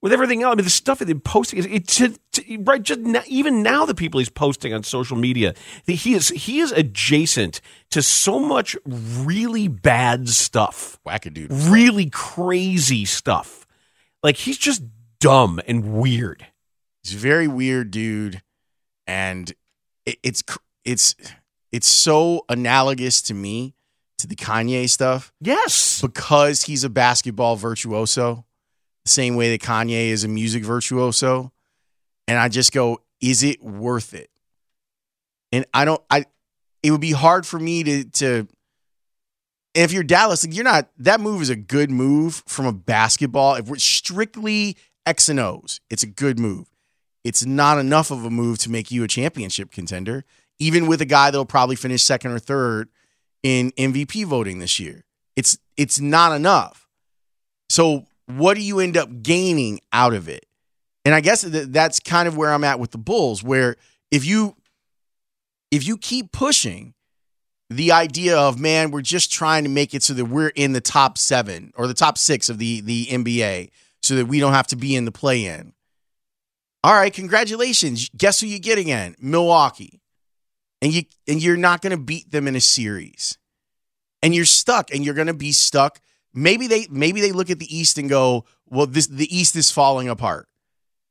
with 0.00 0.12
everything 0.12 0.42
else. 0.42 0.52
I 0.52 0.56
mean, 0.56 0.64
the 0.64 0.70
stuff 0.70 0.98
that 1.00 1.08
he's 1.08 1.20
posting, 1.24 1.64
it's 1.72 2.00
it, 2.00 2.18
right. 2.60 2.82
Just 2.82 3.00
now, 3.00 3.22
even 3.26 3.62
now, 3.62 3.84
the 3.84 3.94
people 3.94 4.18
he's 4.18 4.28
posting 4.28 4.72
on 4.72 4.82
social 4.82 5.16
media, 5.16 5.54
he 5.86 6.14
is 6.14 6.28
he 6.28 6.60
is 6.60 6.72
adjacent 6.72 7.60
to 7.90 8.02
so 8.02 8.38
much 8.38 8.76
really 8.84 9.68
bad 9.68 10.28
stuff, 10.28 10.98
wackadoodle, 11.06 11.70
really 11.70 12.10
crazy 12.10 13.04
stuff. 13.04 13.66
Like 14.22 14.36
he's 14.36 14.58
just 14.58 14.82
dumb 15.20 15.60
and 15.66 15.94
weird. 15.94 16.46
He's 17.02 17.14
a 17.14 17.18
very 17.18 17.48
weird 17.48 17.90
dude, 17.90 18.42
and 19.06 19.52
it, 20.06 20.18
it's 20.22 20.42
it's 20.84 21.14
it's 21.72 21.88
so 21.88 22.44
analogous 22.48 23.20
to 23.22 23.34
me 23.34 23.74
to 24.18 24.26
the 24.26 24.36
Kanye 24.36 24.88
stuff. 24.88 25.32
Yes, 25.40 26.00
because 26.00 26.64
he's 26.64 26.84
a 26.84 26.90
basketball 26.90 27.56
virtuoso 27.56 28.44
same 29.08 29.36
way 29.36 29.50
that 29.50 29.60
Kanye 29.60 30.08
is 30.08 30.24
a 30.24 30.28
music 30.28 30.64
virtuoso. 30.64 31.52
And 32.26 32.38
I 32.38 32.48
just 32.48 32.72
go, 32.72 33.00
is 33.20 33.42
it 33.42 33.62
worth 33.62 34.14
it? 34.14 34.30
And 35.50 35.64
I 35.72 35.84
don't, 35.84 36.02
I, 36.10 36.26
it 36.82 36.90
would 36.90 37.00
be 37.00 37.12
hard 37.12 37.46
for 37.46 37.58
me 37.58 37.82
to, 37.82 38.04
to, 38.04 38.48
if 39.74 39.92
you're 39.92 40.02
Dallas, 40.02 40.46
you're 40.46 40.64
not, 40.64 40.90
that 40.98 41.20
move 41.20 41.42
is 41.42 41.50
a 41.50 41.56
good 41.56 41.90
move 41.90 42.42
from 42.46 42.66
a 42.66 42.72
basketball. 42.72 43.54
If 43.54 43.68
we're 43.68 43.76
strictly 43.76 44.76
X 45.06 45.28
and 45.28 45.40
O's, 45.40 45.80
it's 45.88 46.02
a 46.02 46.06
good 46.06 46.38
move. 46.38 46.68
It's 47.24 47.44
not 47.44 47.78
enough 47.78 48.10
of 48.10 48.24
a 48.24 48.30
move 48.30 48.58
to 48.58 48.70
make 48.70 48.90
you 48.90 49.04
a 49.04 49.08
championship 49.08 49.70
contender, 49.70 50.24
even 50.58 50.86
with 50.86 51.00
a 51.00 51.06
guy 51.06 51.30
that'll 51.30 51.46
probably 51.46 51.76
finish 51.76 52.02
second 52.02 52.32
or 52.32 52.38
third 52.38 52.88
in 53.42 53.70
MVP 53.72 54.24
voting 54.26 54.58
this 54.58 54.78
year. 54.78 55.04
It's, 55.36 55.58
it's 55.76 56.00
not 56.00 56.34
enough. 56.34 56.88
So 57.68 58.06
what 58.28 58.54
do 58.54 58.62
you 58.62 58.80
end 58.80 58.96
up 58.96 59.22
gaining 59.22 59.80
out 59.92 60.14
of 60.14 60.28
it? 60.28 60.46
And 61.04 61.14
I 61.14 61.20
guess 61.20 61.42
that's 61.42 62.00
kind 62.00 62.28
of 62.28 62.36
where 62.36 62.52
I'm 62.52 62.64
at 62.64 62.78
with 62.78 62.90
the 62.90 62.98
Bulls, 62.98 63.42
where 63.42 63.76
if 64.10 64.26
you 64.26 64.56
if 65.70 65.86
you 65.86 65.96
keep 65.96 66.32
pushing 66.32 66.94
the 67.70 67.92
idea 67.92 68.38
of 68.38 68.58
man, 68.58 68.90
we're 68.90 69.00
just 69.00 69.32
trying 69.32 69.64
to 69.64 69.70
make 69.70 69.94
it 69.94 70.02
so 70.02 70.14
that 70.14 70.26
we're 70.26 70.48
in 70.48 70.72
the 70.72 70.80
top 70.80 71.16
seven 71.16 71.72
or 71.76 71.86
the 71.86 71.94
top 71.94 72.18
six 72.18 72.48
of 72.48 72.58
the 72.58 72.80
the 72.82 73.06
NBA, 73.06 73.70
so 74.02 74.16
that 74.16 74.26
we 74.26 74.40
don't 74.40 74.52
have 74.52 74.66
to 74.68 74.76
be 74.76 74.94
in 74.94 75.06
the 75.06 75.12
play 75.12 75.46
in. 75.46 75.72
All 76.84 76.94
right, 76.94 77.12
congratulations. 77.12 78.08
Guess 78.16 78.40
who 78.40 78.46
you 78.46 78.58
get 78.58 78.78
again? 78.78 79.16
Milwaukee. 79.20 80.00
And 80.80 80.92
you 80.92 81.02
and 81.26 81.42
you're 81.42 81.56
not 81.56 81.80
going 81.80 81.90
to 81.90 82.02
beat 82.02 82.30
them 82.30 82.46
in 82.46 82.54
a 82.54 82.60
series. 82.60 83.38
And 84.22 84.34
you're 84.34 84.44
stuck 84.44 84.92
and 84.92 85.04
you're 85.04 85.14
going 85.14 85.26
to 85.28 85.34
be 85.34 85.52
stuck 85.52 86.00
maybe 86.38 86.66
they 86.66 86.86
maybe 86.90 87.20
they 87.20 87.32
look 87.32 87.50
at 87.50 87.58
the 87.58 87.76
East 87.76 87.98
and 87.98 88.08
go, 88.08 88.44
well, 88.66 88.86
this 88.86 89.06
the 89.06 89.34
East 89.36 89.56
is 89.56 89.70
falling 89.70 90.08
apart, 90.08 90.48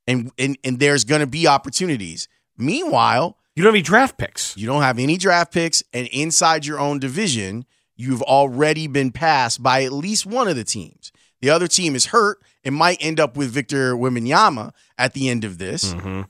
and 0.07 0.31
and 0.37 0.57
and 0.63 0.79
there's 0.79 1.03
going 1.03 1.21
to 1.21 1.27
be 1.27 1.47
opportunities. 1.47 2.27
Meanwhile, 2.57 3.37
you 3.55 3.63
don't 3.63 3.69
have 3.69 3.75
any 3.75 3.83
draft 3.83 4.17
picks. 4.17 4.55
You 4.57 4.67
don't 4.67 4.81
have 4.81 4.99
any 4.99 5.17
draft 5.17 5.53
picks, 5.53 5.83
and 5.93 6.07
inside 6.07 6.65
your 6.65 6.79
own 6.79 6.99
division, 6.99 7.65
you've 7.95 8.23
already 8.23 8.87
been 8.87 9.11
passed 9.11 9.61
by 9.61 9.83
at 9.83 9.91
least 9.91 10.25
one 10.25 10.47
of 10.47 10.55
the 10.55 10.63
teams. 10.63 11.11
The 11.41 11.49
other 11.51 11.67
team 11.67 11.95
is 11.95 12.07
hurt 12.07 12.41
and 12.63 12.73
might 12.73 12.97
end 12.99 13.19
up 13.19 13.37
with 13.37 13.51
Victor 13.51 13.95
Wembanyama 13.95 14.71
at 14.97 15.13
the 15.13 15.29
end 15.29 15.43
of 15.43 15.59
this. 15.59 15.93
Mm-hmm. 15.93 16.21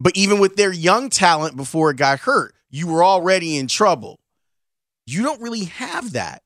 But 0.00 0.16
even 0.16 0.38
with 0.38 0.56
their 0.56 0.72
young 0.72 1.08
talent 1.08 1.56
before 1.56 1.90
it 1.90 1.96
got 1.96 2.20
hurt, 2.20 2.54
you 2.68 2.86
were 2.86 3.02
already 3.02 3.56
in 3.56 3.68
trouble. 3.68 4.20
You 5.06 5.22
don't 5.22 5.40
really 5.40 5.64
have 5.64 6.12
that. 6.12 6.42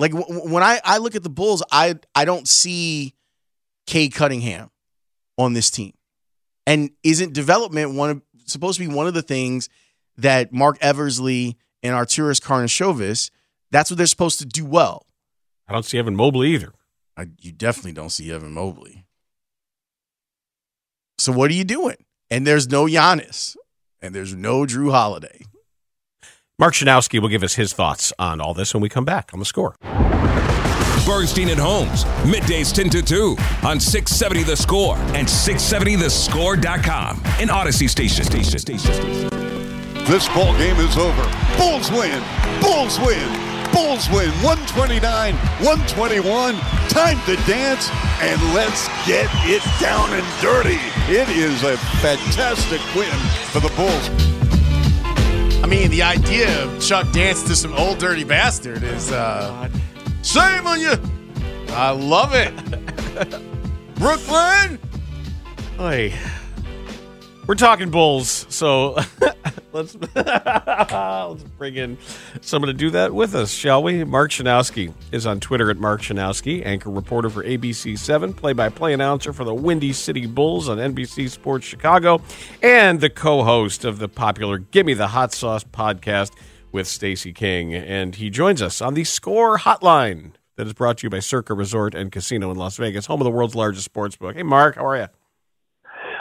Like 0.00 0.12
when 0.14 0.62
I, 0.62 0.80
I 0.82 0.96
look 0.96 1.14
at 1.14 1.22
the 1.22 1.28
Bulls, 1.28 1.62
I 1.70 1.96
I 2.14 2.24
don't 2.24 2.48
see 2.48 3.14
Cade 3.86 4.14
Cunningham 4.14 4.70
on 5.36 5.52
this 5.52 5.70
team. 5.70 5.92
And 6.66 6.90
isn't 7.02 7.34
development 7.34 7.94
one 7.94 8.10
of, 8.10 8.22
supposed 8.46 8.80
to 8.80 8.88
be 8.88 8.92
one 8.92 9.06
of 9.06 9.12
the 9.12 9.20
things 9.20 9.68
that 10.16 10.54
Marc 10.54 10.78
Eversley 10.80 11.58
and 11.82 11.94
Arturas 11.94 12.40
Karnisovas, 12.40 13.30
that's 13.70 13.90
what 13.90 13.98
they're 13.98 14.06
supposed 14.06 14.38
to 14.38 14.46
do 14.46 14.64
well. 14.64 15.04
I 15.68 15.74
don't 15.74 15.84
see 15.84 15.98
Evan 15.98 16.16
Mobley 16.16 16.48
either. 16.48 16.72
I, 17.18 17.26
you 17.38 17.52
definitely 17.52 17.92
don't 17.92 18.08
see 18.08 18.32
Evan 18.32 18.52
Mobley. 18.52 19.04
So 21.18 21.30
what 21.30 21.50
are 21.50 21.54
you 21.54 21.64
doing? 21.64 21.96
And 22.30 22.46
there's 22.46 22.70
no 22.70 22.86
Giannis, 22.86 23.54
and 24.00 24.14
there's 24.14 24.34
no 24.34 24.62
Jrue 24.62 24.92
Holiday. 24.92 25.42
Mark 26.60 26.74
Schanowski 26.74 27.18
will 27.22 27.30
give 27.30 27.42
us 27.42 27.54
his 27.54 27.72
thoughts 27.72 28.12
on 28.18 28.38
all 28.38 28.52
this 28.52 28.74
when 28.74 28.82
we 28.82 28.90
come 28.90 29.06
back 29.06 29.30
on 29.32 29.38
the 29.38 29.46
score. 29.46 29.76
Bernstein 31.06 31.48
and 31.48 31.58
Holmes, 31.58 32.04
middays 32.28 32.70
10 32.70 32.90
to 32.90 33.00
2 33.00 33.34
on 33.64 33.80
670 33.80 34.42
The 34.42 34.54
Score 34.54 34.96
and 35.16 35.26
670thescore.com. 35.26 37.16
An 37.40 37.48
Audacy 37.48 37.88
station. 37.88 38.26
station. 38.26 38.58
station. 38.58 38.92
This 40.04 40.28
ball 40.28 40.52
game 40.58 40.76
is 40.76 40.98
over. 40.98 41.22
Bulls 41.56 41.90
win. 41.90 42.22
Bulls 42.60 43.00
win. 43.00 43.26
Bulls 43.72 44.10
win 44.10 44.28
129 44.44 45.34
121. 45.64 46.54
Time 46.90 47.18
to 47.24 47.36
dance 47.48 47.88
and 48.20 48.38
let's 48.52 48.86
get 49.06 49.30
it 49.48 49.62
down 49.80 50.12
and 50.12 50.26
dirty. 50.42 50.78
It 51.08 51.30
is 51.30 51.62
a 51.62 51.78
fantastic 52.02 52.82
win 52.94 53.18
for 53.48 53.60
the 53.60 53.70
Bulls. 53.76 54.39
I 55.62 55.66
mean, 55.66 55.90
the 55.90 56.02
idea 56.02 56.64
of 56.64 56.80
Chuck 56.80 57.10
dancing 57.12 57.48
to 57.48 57.56
some 57.56 57.72
old 57.74 57.98
dirty 57.98 58.24
bastard 58.24 58.82
is 58.82 59.12
uh, 59.12 59.68
shame 60.22 60.66
on 60.66 60.80
you. 60.80 60.94
I 61.70 61.90
love 61.90 62.34
it. 62.34 62.52
Brooklyn. 63.96 64.78
Hey, 65.76 66.14
we're 67.50 67.56
talking 67.56 67.90
Bulls, 67.90 68.46
so 68.48 68.96
let's 69.72 69.96
let's 70.14 71.42
bring 71.58 71.74
in 71.74 71.98
someone 72.40 72.68
to 72.68 72.72
do 72.72 72.90
that 72.90 73.12
with 73.12 73.34
us, 73.34 73.50
shall 73.50 73.82
we? 73.82 74.04
Mark 74.04 74.30
Schanowski 74.30 74.94
is 75.10 75.26
on 75.26 75.40
Twitter 75.40 75.68
at 75.68 75.76
Mark 75.76 76.00
Schanowski, 76.00 76.64
anchor 76.64 76.90
reporter 76.90 77.28
for 77.28 77.42
ABC 77.42 77.98
Seven, 77.98 78.32
play-by-play 78.32 78.92
announcer 78.92 79.32
for 79.32 79.42
the 79.42 79.52
Windy 79.52 79.92
City 79.92 80.26
Bulls 80.26 80.68
on 80.68 80.78
NBC 80.78 81.28
Sports 81.28 81.66
Chicago, 81.66 82.22
and 82.62 83.00
the 83.00 83.10
co-host 83.10 83.84
of 83.84 83.98
the 83.98 84.08
popular 84.08 84.58
"Gimme 84.58 84.94
the 84.94 85.08
Hot 85.08 85.32
Sauce" 85.32 85.64
podcast 85.64 86.30
with 86.70 86.86
Stacey 86.86 87.32
King, 87.32 87.74
and 87.74 88.14
he 88.14 88.30
joins 88.30 88.62
us 88.62 88.80
on 88.80 88.94
the 88.94 89.02
Score 89.02 89.58
Hotline 89.58 90.34
that 90.54 90.68
is 90.68 90.72
brought 90.72 90.98
to 90.98 91.06
you 91.06 91.10
by 91.10 91.18
Circa 91.18 91.52
Resort 91.54 91.96
and 91.96 92.12
Casino 92.12 92.52
in 92.52 92.56
Las 92.56 92.76
Vegas, 92.76 93.06
home 93.06 93.20
of 93.20 93.24
the 93.24 93.32
world's 93.32 93.56
largest 93.56 93.86
sports 93.86 94.14
book. 94.14 94.36
Hey, 94.36 94.44
Mark, 94.44 94.76
how 94.76 94.86
are 94.86 94.96
you? 94.96 95.08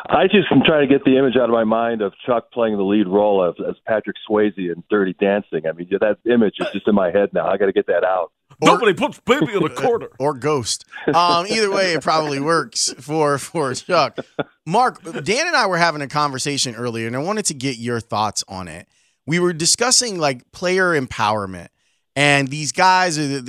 I 0.09 0.25
just 0.25 0.51
am 0.51 0.61
trying 0.65 0.87
to 0.87 0.93
get 0.93 1.05
the 1.05 1.17
image 1.17 1.35
out 1.35 1.45
of 1.45 1.49
my 1.51 1.63
mind 1.63 2.01
of 2.01 2.13
Chuck 2.25 2.51
playing 2.51 2.77
the 2.77 2.83
lead 2.83 3.07
role 3.07 3.43
of, 3.43 3.55
as 3.67 3.75
Patrick 3.85 4.17
Swayze 4.27 4.57
in 4.57 4.83
Dirty 4.89 5.13
Dancing. 5.19 5.67
I 5.67 5.71
mean, 5.73 5.87
that 5.91 6.17
image 6.25 6.55
is 6.59 6.67
just 6.73 6.87
in 6.87 6.95
my 6.95 7.11
head 7.11 7.29
now. 7.31 7.47
I 7.47 7.57
got 7.57 7.67
to 7.67 7.71
get 7.73 7.85
that 7.87 8.03
out. 8.03 8.31
Nobody 8.61 8.93
puts 8.93 9.19
baby 9.19 9.53
in 9.53 9.63
a 9.63 9.69
corner. 9.75 10.09
or 10.19 10.33
ghost. 10.33 10.83
Um, 11.07 11.45
either 11.47 11.71
way, 11.71 11.93
it 11.93 12.01
probably 12.01 12.39
works 12.39 12.91
for 12.99 13.37
for 13.37 13.73
Chuck. 13.75 14.17
Mark, 14.65 15.03
Dan 15.03 15.47
and 15.47 15.55
I 15.55 15.67
were 15.67 15.77
having 15.77 16.01
a 16.01 16.07
conversation 16.07 16.75
earlier, 16.75 17.05
and 17.07 17.15
I 17.15 17.19
wanted 17.19 17.45
to 17.45 17.53
get 17.53 17.77
your 17.77 17.99
thoughts 17.99 18.43
on 18.47 18.67
it. 18.67 18.87
We 19.27 19.39
were 19.39 19.53
discussing 19.53 20.17
like 20.17 20.51
player 20.51 20.99
empowerment, 20.99 21.67
and 22.15 22.47
these 22.47 22.71
guys 22.71 23.19
are 23.19 23.41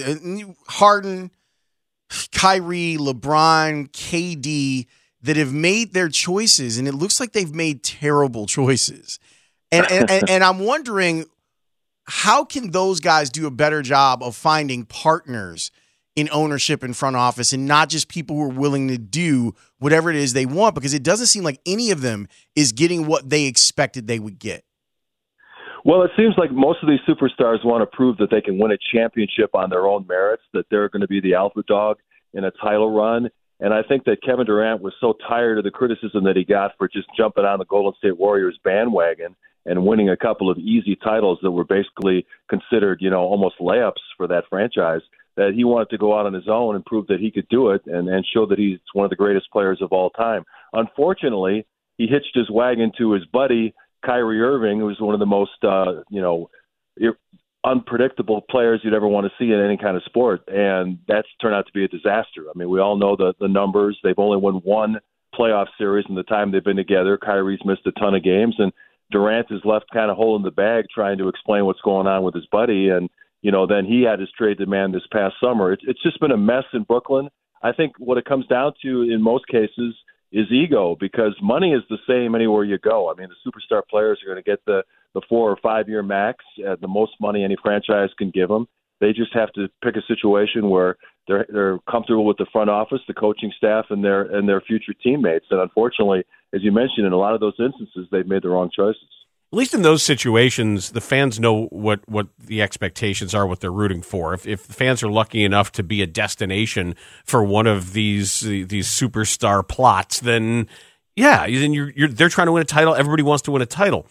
Harden, 0.68 1.30
Kyrie, 2.32 2.96
LeBron, 3.00 3.90
KD 3.90 4.86
that 5.22 5.36
have 5.36 5.52
made 5.52 5.92
their 5.92 6.08
choices, 6.08 6.78
and 6.78 6.88
it 6.88 6.94
looks 6.94 7.20
like 7.20 7.32
they've 7.32 7.54
made 7.54 7.82
terrible 7.82 8.46
choices. 8.46 9.18
And 9.72 9.90
and, 9.90 10.10
and, 10.10 10.30
and 10.30 10.44
I'm 10.44 10.60
wondering 10.60 11.26
how 12.06 12.44
can 12.44 12.72
those 12.72 13.00
guys 13.00 13.30
do 13.30 13.46
a 13.46 13.50
better 13.50 13.82
job 13.82 14.22
of 14.22 14.34
finding 14.34 14.84
partners 14.84 15.70
in 16.16 16.28
ownership 16.32 16.82
and 16.82 16.96
front 16.96 17.16
office 17.16 17.52
and 17.52 17.66
not 17.66 17.88
just 17.88 18.08
people 18.08 18.36
who 18.36 18.42
are 18.42 18.48
willing 18.48 18.88
to 18.88 18.98
do 18.98 19.54
whatever 19.78 20.10
it 20.10 20.16
is 20.16 20.32
they 20.32 20.44
want 20.44 20.74
because 20.74 20.92
it 20.92 21.02
doesn't 21.02 21.26
seem 21.26 21.44
like 21.44 21.60
any 21.64 21.90
of 21.90 22.00
them 22.00 22.26
is 22.56 22.72
getting 22.72 23.06
what 23.06 23.30
they 23.30 23.44
expected 23.44 24.06
they 24.06 24.18
would 24.18 24.38
get. 24.38 24.64
Well, 25.84 26.02
it 26.02 26.10
seems 26.16 26.34
like 26.36 26.50
most 26.50 26.82
of 26.82 26.88
these 26.88 27.00
superstars 27.08 27.64
want 27.64 27.88
to 27.88 27.96
prove 27.96 28.18
that 28.18 28.30
they 28.30 28.40
can 28.40 28.58
win 28.58 28.70
a 28.72 28.78
championship 28.92 29.54
on 29.54 29.70
their 29.70 29.86
own 29.86 30.06
merits, 30.06 30.42
that 30.52 30.66
they're 30.70 30.88
going 30.88 31.00
to 31.00 31.08
be 31.08 31.20
the 31.20 31.34
alpha 31.34 31.62
dog 31.66 31.98
in 32.34 32.44
a 32.44 32.50
title 32.50 32.90
run. 32.90 33.30
And 33.60 33.74
I 33.74 33.82
think 33.82 34.04
that 34.04 34.22
Kevin 34.22 34.46
Durant 34.46 34.80
was 34.80 34.94
so 35.00 35.14
tired 35.28 35.58
of 35.58 35.64
the 35.64 35.70
criticism 35.70 36.24
that 36.24 36.36
he 36.36 36.44
got 36.44 36.72
for 36.78 36.88
just 36.88 37.08
jumping 37.16 37.44
on 37.44 37.58
the 37.58 37.66
Golden 37.66 37.92
State 37.98 38.18
Warriors 38.18 38.58
bandwagon 38.64 39.36
and 39.66 39.84
winning 39.84 40.08
a 40.08 40.16
couple 40.16 40.50
of 40.50 40.58
easy 40.58 40.96
titles 40.96 41.38
that 41.42 41.50
were 41.50 41.64
basically 41.64 42.26
considered, 42.48 42.98
you 43.02 43.10
know, 43.10 43.20
almost 43.20 43.56
layups 43.60 44.00
for 44.16 44.26
that 44.26 44.44
franchise, 44.48 45.02
that 45.36 45.52
he 45.54 45.64
wanted 45.64 45.90
to 45.90 45.98
go 45.98 46.18
out 46.18 46.26
on 46.26 46.32
his 46.32 46.48
own 46.48 46.74
and 46.74 46.84
prove 46.84 47.06
that 47.08 47.20
he 47.20 47.30
could 47.30 47.46
do 47.48 47.70
it 47.70 47.82
and, 47.86 48.08
and 48.08 48.26
show 48.26 48.46
that 48.46 48.58
he's 48.58 48.78
one 48.94 49.04
of 49.04 49.10
the 49.10 49.16
greatest 49.16 49.50
players 49.52 49.80
of 49.82 49.92
all 49.92 50.10
time. 50.10 50.44
Unfortunately, 50.72 51.66
he 51.98 52.06
hitched 52.06 52.34
his 52.34 52.50
wagon 52.50 52.92
to 52.96 53.12
his 53.12 53.26
buddy 53.26 53.74
Kyrie 54.04 54.40
Irving, 54.40 54.80
who's 54.80 54.98
one 54.98 55.14
of 55.14 55.20
the 55.20 55.26
most, 55.26 55.62
uh, 55.62 56.02
you 56.08 56.22
know, 56.22 56.48
unpredictable 57.64 58.42
players 58.50 58.80
you'd 58.82 58.94
ever 58.94 59.08
want 59.08 59.26
to 59.26 59.32
see 59.38 59.52
in 59.52 59.60
any 59.60 59.76
kind 59.76 59.96
of 59.96 60.02
sport, 60.04 60.42
and 60.48 60.98
that's 61.06 61.28
turned 61.40 61.54
out 61.54 61.66
to 61.66 61.72
be 61.72 61.84
a 61.84 61.88
disaster. 61.88 62.46
I 62.48 62.56
mean, 62.56 62.70
we 62.70 62.80
all 62.80 62.96
know 62.96 63.16
the 63.16 63.34
the 63.38 63.48
numbers. 63.48 63.98
They've 64.02 64.18
only 64.18 64.38
won 64.38 64.56
one 64.56 65.00
playoff 65.38 65.66
series 65.78 66.06
in 66.08 66.14
the 66.14 66.22
time 66.22 66.50
they've 66.50 66.64
been 66.64 66.76
together. 66.76 67.18
Kyrie's 67.18 67.64
missed 67.64 67.86
a 67.86 67.92
ton 67.92 68.14
of 68.14 68.24
games, 68.24 68.56
and 68.58 68.72
Durant 69.10 69.48
is 69.50 69.60
left 69.64 69.86
kind 69.92 70.10
of 70.10 70.16
holding 70.16 70.44
the 70.44 70.50
bag, 70.50 70.86
trying 70.92 71.18
to 71.18 71.28
explain 71.28 71.66
what's 71.66 71.80
going 71.82 72.06
on 72.06 72.22
with 72.22 72.34
his 72.34 72.46
buddy. 72.46 72.88
And 72.88 73.08
you 73.42 73.50
know, 73.50 73.66
then 73.66 73.84
he 73.84 74.02
had 74.02 74.20
his 74.20 74.30
trade 74.36 74.58
demand 74.58 74.94
this 74.94 75.06
past 75.12 75.34
summer. 75.42 75.72
It's 75.72 75.82
it's 75.86 76.02
just 76.02 76.20
been 76.20 76.32
a 76.32 76.36
mess 76.36 76.64
in 76.72 76.84
Brooklyn. 76.84 77.28
I 77.62 77.72
think 77.72 77.92
what 77.98 78.18
it 78.18 78.24
comes 78.24 78.46
down 78.46 78.72
to 78.82 79.02
in 79.02 79.22
most 79.22 79.46
cases 79.48 79.94
is 80.32 80.50
ego 80.50 80.96
because 80.98 81.34
money 81.42 81.72
is 81.72 81.82
the 81.90 81.98
same 82.08 82.34
anywhere 82.34 82.64
you 82.64 82.78
go. 82.78 83.10
I 83.10 83.14
mean, 83.14 83.28
the 83.28 83.50
superstar 83.50 83.82
players 83.88 84.20
are 84.22 84.32
going 84.32 84.42
to 84.42 84.48
get 84.48 84.64
the 84.64 84.82
the 85.14 85.22
four 85.28 85.50
or 85.50 85.56
five 85.62 85.88
year 85.88 86.02
max, 86.02 86.44
uh, 86.66 86.76
the 86.80 86.88
most 86.88 87.12
money 87.20 87.44
any 87.44 87.56
franchise 87.62 88.10
can 88.18 88.30
give 88.30 88.48
them. 88.48 88.66
They 89.00 89.12
just 89.12 89.32
have 89.32 89.52
to 89.54 89.68
pick 89.82 89.96
a 89.96 90.02
situation 90.06 90.68
where 90.68 90.96
they're 91.26 91.46
they're 91.48 91.78
comfortable 91.90 92.24
with 92.24 92.36
the 92.36 92.46
front 92.52 92.70
office, 92.70 93.00
the 93.06 93.14
coaching 93.14 93.52
staff, 93.56 93.86
and 93.90 94.04
their 94.04 94.22
and 94.22 94.48
their 94.48 94.60
future 94.60 94.92
teammates. 95.02 95.46
And 95.50 95.60
unfortunately, 95.60 96.24
as 96.54 96.62
you 96.62 96.72
mentioned, 96.72 97.06
in 97.06 97.12
a 97.12 97.16
lot 97.16 97.34
of 97.34 97.40
those 97.40 97.54
instances, 97.58 98.08
they've 98.10 98.26
made 98.26 98.42
the 98.42 98.50
wrong 98.50 98.70
choices. 98.74 99.02
At 99.52 99.56
least 99.56 99.74
in 99.74 99.82
those 99.82 100.04
situations, 100.04 100.92
the 100.92 101.00
fans 101.00 101.40
know 101.40 101.66
what, 101.66 102.08
what 102.08 102.28
the 102.38 102.62
expectations 102.62 103.34
are, 103.34 103.48
what 103.48 103.58
they're 103.58 103.72
rooting 103.72 104.00
for. 104.00 104.32
If, 104.32 104.46
if 104.46 104.68
the 104.68 104.72
fans 104.72 105.02
are 105.02 105.10
lucky 105.10 105.42
enough 105.42 105.72
to 105.72 105.82
be 105.82 106.02
a 106.02 106.06
destination 106.06 106.94
for 107.24 107.42
one 107.42 107.66
of 107.66 107.92
these 107.92 108.40
these 108.42 108.86
superstar 108.86 109.66
plots, 109.66 110.20
then 110.20 110.68
yeah, 111.16 111.46
then 111.46 111.72
you're, 111.72 111.90
you're 111.90 112.08
they're 112.08 112.28
trying 112.28 112.46
to 112.46 112.52
win 112.52 112.62
a 112.62 112.66
title. 112.66 112.94
Everybody 112.94 113.24
wants 113.24 113.42
to 113.42 113.50
win 113.50 113.60
a 113.60 113.66
title 113.66 114.06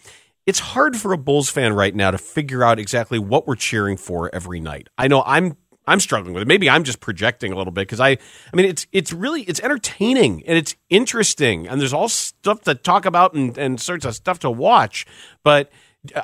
it's 0.50 0.58
hard 0.58 0.96
for 0.96 1.12
a 1.12 1.16
Bulls 1.16 1.48
fan 1.48 1.74
right 1.74 1.94
now 1.94 2.10
to 2.10 2.18
figure 2.18 2.64
out 2.64 2.80
exactly 2.80 3.20
what 3.20 3.46
we're 3.46 3.54
cheering 3.54 3.96
for 3.96 4.34
every 4.34 4.58
night. 4.58 4.88
I 4.98 5.06
know 5.06 5.22
I'm 5.24 5.56
I'm 5.86 6.00
struggling 6.00 6.34
with 6.34 6.42
it. 6.42 6.48
Maybe 6.48 6.68
I'm 6.68 6.82
just 6.82 6.98
projecting 6.98 7.52
a 7.52 7.56
little 7.56 7.72
bit 7.72 7.82
because 7.82 8.00
I 8.00 8.10
I 8.10 8.56
mean 8.56 8.66
it's 8.66 8.84
it's 8.90 9.12
really 9.12 9.42
it's 9.42 9.60
entertaining 9.60 10.42
and 10.48 10.58
it's 10.58 10.74
interesting 10.88 11.68
and 11.68 11.80
there's 11.80 11.92
all 11.92 12.08
stuff 12.08 12.62
to 12.62 12.74
talk 12.74 13.06
about 13.06 13.32
and, 13.32 13.56
and 13.56 13.80
sorts 13.80 14.04
of 14.04 14.16
stuff 14.16 14.40
to 14.40 14.50
watch. 14.50 15.06
But 15.44 15.70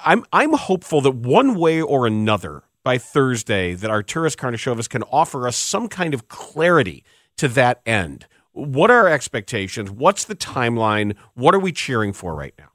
I'm 0.04 0.24
I'm 0.32 0.54
hopeful 0.54 1.00
that 1.02 1.12
one 1.14 1.54
way 1.54 1.80
or 1.80 2.04
another 2.04 2.64
by 2.82 2.98
Thursday 2.98 3.74
that 3.74 3.92
Arturas 3.92 4.34
Karnisovas 4.34 4.88
can 4.88 5.04
offer 5.04 5.46
us 5.46 5.56
some 5.56 5.86
kind 5.86 6.14
of 6.14 6.26
clarity 6.26 7.04
to 7.36 7.46
that 7.46 7.80
end. 7.86 8.26
What 8.50 8.90
are 8.90 9.06
our 9.06 9.08
expectations? 9.08 9.88
What's 9.88 10.24
the 10.24 10.34
timeline? 10.34 11.14
What 11.34 11.54
are 11.54 11.60
we 11.60 11.70
cheering 11.70 12.12
for 12.12 12.34
right 12.34 12.54
now? 12.58 12.70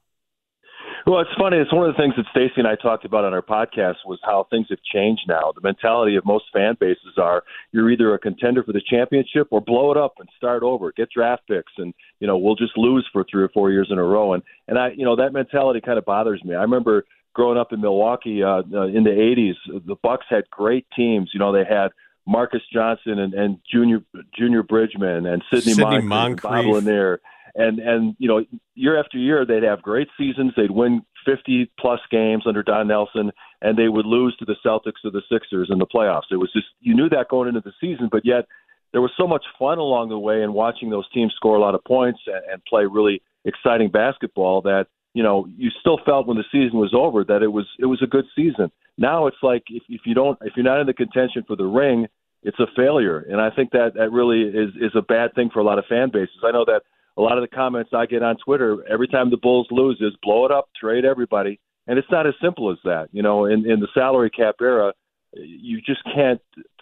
Well, 1.06 1.20
it's 1.20 1.30
funny. 1.36 1.56
It's 1.56 1.72
one 1.72 1.88
of 1.88 1.96
the 1.96 2.00
things 2.00 2.14
that 2.16 2.26
Stacey 2.30 2.54
and 2.58 2.68
I 2.68 2.76
talked 2.76 3.04
about 3.04 3.24
on 3.24 3.34
our 3.34 3.42
podcast 3.42 3.96
was 4.06 4.20
how 4.22 4.46
things 4.50 4.68
have 4.70 4.78
changed 4.82 5.22
now. 5.26 5.52
The 5.52 5.60
mentality 5.60 6.14
of 6.16 6.24
most 6.24 6.44
fan 6.52 6.76
bases 6.78 7.18
are 7.18 7.42
you're 7.72 7.90
either 7.90 8.14
a 8.14 8.18
contender 8.18 8.62
for 8.62 8.72
the 8.72 8.82
championship 8.88 9.48
or 9.50 9.60
blow 9.60 9.90
it 9.90 9.96
up 9.96 10.14
and 10.18 10.28
start 10.36 10.62
over, 10.62 10.92
get 10.92 11.10
draft 11.10 11.42
picks, 11.48 11.72
and 11.76 11.92
you 12.20 12.26
know 12.26 12.38
we'll 12.38 12.54
just 12.54 12.76
lose 12.76 13.08
for 13.12 13.24
three 13.28 13.42
or 13.42 13.48
four 13.48 13.70
years 13.70 13.88
in 13.90 13.98
a 13.98 14.04
row. 14.04 14.34
And 14.34 14.42
and 14.68 14.78
I, 14.78 14.90
you 14.96 15.04
know, 15.04 15.16
that 15.16 15.32
mentality 15.32 15.80
kind 15.80 15.98
of 15.98 16.04
bothers 16.04 16.42
me. 16.44 16.54
I 16.54 16.62
remember 16.62 17.04
growing 17.34 17.58
up 17.58 17.72
in 17.72 17.80
Milwaukee 17.80 18.42
uh, 18.42 18.62
uh, 18.72 18.86
in 18.86 19.02
the 19.02 19.10
'80s, 19.10 19.84
the 19.86 19.96
Bucks 20.02 20.26
had 20.28 20.48
great 20.50 20.86
teams. 20.94 21.30
You 21.34 21.40
know, 21.40 21.52
they 21.52 21.64
had 21.68 21.88
Marques 22.26 22.62
Johnson 22.72 23.18
and, 23.18 23.34
and 23.34 23.58
Junior 23.70 24.02
Junior 24.38 24.62
Bridgeman 24.62 25.26
and 25.26 25.42
Sidney, 25.50 25.72
Sidney 25.72 26.00
Moncrief, 26.02 26.04
Moncrief. 26.04 26.52
And 26.52 26.64
Bob 26.72 26.84
Lanier 26.84 27.20
and 27.54 27.78
and 27.78 28.16
you 28.18 28.28
know 28.28 28.44
year 28.74 28.98
after 28.98 29.18
year 29.18 29.44
they'd 29.44 29.62
have 29.62 29.82
great 29.82 30.08
seasons. 30.18 30.52
They'd 30.56 30.70
win 30.70 31.02
50 31.24 31.70
plus 31.78 32.00
games 32.10 32.44
under 32.46 32.62
Don 32.62 32.88
Nelson 32.88 33.30
and 33.60 33.78
they 33.78 33.88
would 33.88 34.06
lose 34.06 34.36
to 34.38 34.44
the 34.44 34.56
Celtics 34.64 35.04
or 35.04 35.10
the 35.10 35.22
Sixers 35.30 35.68
in 35.70 35.78
the 35.78 35.86
playoffs. 35.86 36.30
It 36.30 36.36
was 36.36 36.52
just 36.52 36.66
you 36.80 36.94
knew 36.94 37.08
that 37.10 37.28
going 37.28 37.48
into 37.48 37.60
the 37.60 37.72
season 37.80 38.08
but 38.10 38.24
yet 38.24 38.46
there 38.92 39.00
was 39.00 39.12
so 39.16 39.26
much 39.26 39.44
fun 39.58 39.78
along 39.78 40.08
the 40.08 40.18
way 40.18 40.42
and 40.42 40.52
watching 40.54 40.90
those 40.90 41.08
teams 41.12 41.32
score 41.34 41.56
a 41.56 41.60
lot 41.60 41.74
of 41.74 41.84
points 41.84 42.20
and, 42.26 42.42
and 42.52 42.64
play 42.64 42.84
really 42.84 43.22
exciting 43.44 43.90
basketball 43.90 44.62
that 44.62 44.86
you 45.14 45.22
know 45.22 45.46
you 45.56 45.70
still 45.80 45.98
felt 46.04 46.26
when 46.26 46.36
the 46.36 46.44
season 46.50 46.78
was 46.78 46.92
over 46.94 47.24
that 47.24 47.42
it 47.42 47.48
was 47.48 47.66
it 47.78 47.86
was 47.86 48.00
a 48.02 48.06
good 48.06 48.24
season. 48.34 48.70
Now 48.98 49.26
it's 49.26 49.42
like 49.42 49.64
if, 49.68 49.82
if 49.88 50.02
you 50.04 50.14
don't 50.14 50.38
if 50.42 50.54
you're 50.56 50.64
not 50.64 50.80
in 50.80 50.86
the 50.86 50.94
contention 50.94 51.44
for 51.46 51.56
the 51.56 51.66
ring 51.66 52.08
it's 52.44 52.58
a 52.58 52.66
failure. 52.76 53.18
And 53.18 53.40
i 53.40 53.50
think 53.50 53.70
that 53.70 53.94
that 53.94 54.10
really 54.10 54.42
is 54.42 54.70
is 54.80 54.92
a 54.94 55.02
bad 55.02 55.34
thing 55.34 55.50
for 55.52 55.60
a 55.60 55.64
lot 55.64 55.78
of 55.78 55.84
fan 55.86 56.10
bases. 56.12 56.42
I 56.44 56.50
know 56.50 56.64
that 56.64 56.82
a 57.16 57.20
lot 57.20 57.38
of 57.38 57.42
the 57.42 57.54
comments 57.54 57.90
I 57.94 58.06
get 58.06 58.22
on 58.22 58.36
Twitter 58.44 58.84
every 58.90 59.08
time 59.08 59.30
the 59.30 59.36
Bulls 59.36 59.68
lose 59.70 59.98
is 60.00 60.12
blow 60.22 60.46
it 60.46 60.52
up, 60.52 60.68
trade 60.78 61.04
everybody. 61.04 61.60
And 61.86 61.98
it's 61.98 62.10
not 62.10 62.26
as 62.26 62.34
simple 62.40 62.70
as 62.70 62.78
that. 62.84 63.08
You 63.12 63.22
know, 63.22 63.46
in, 63.46 63.68
in 63.70 63.80
the 63.80 63.88
salary 63.92 64.30
cap 64.30 64.56
era, 64.60 64.92
you 65.34 65.80
just 65.80 66.02
can't 66.04 66.40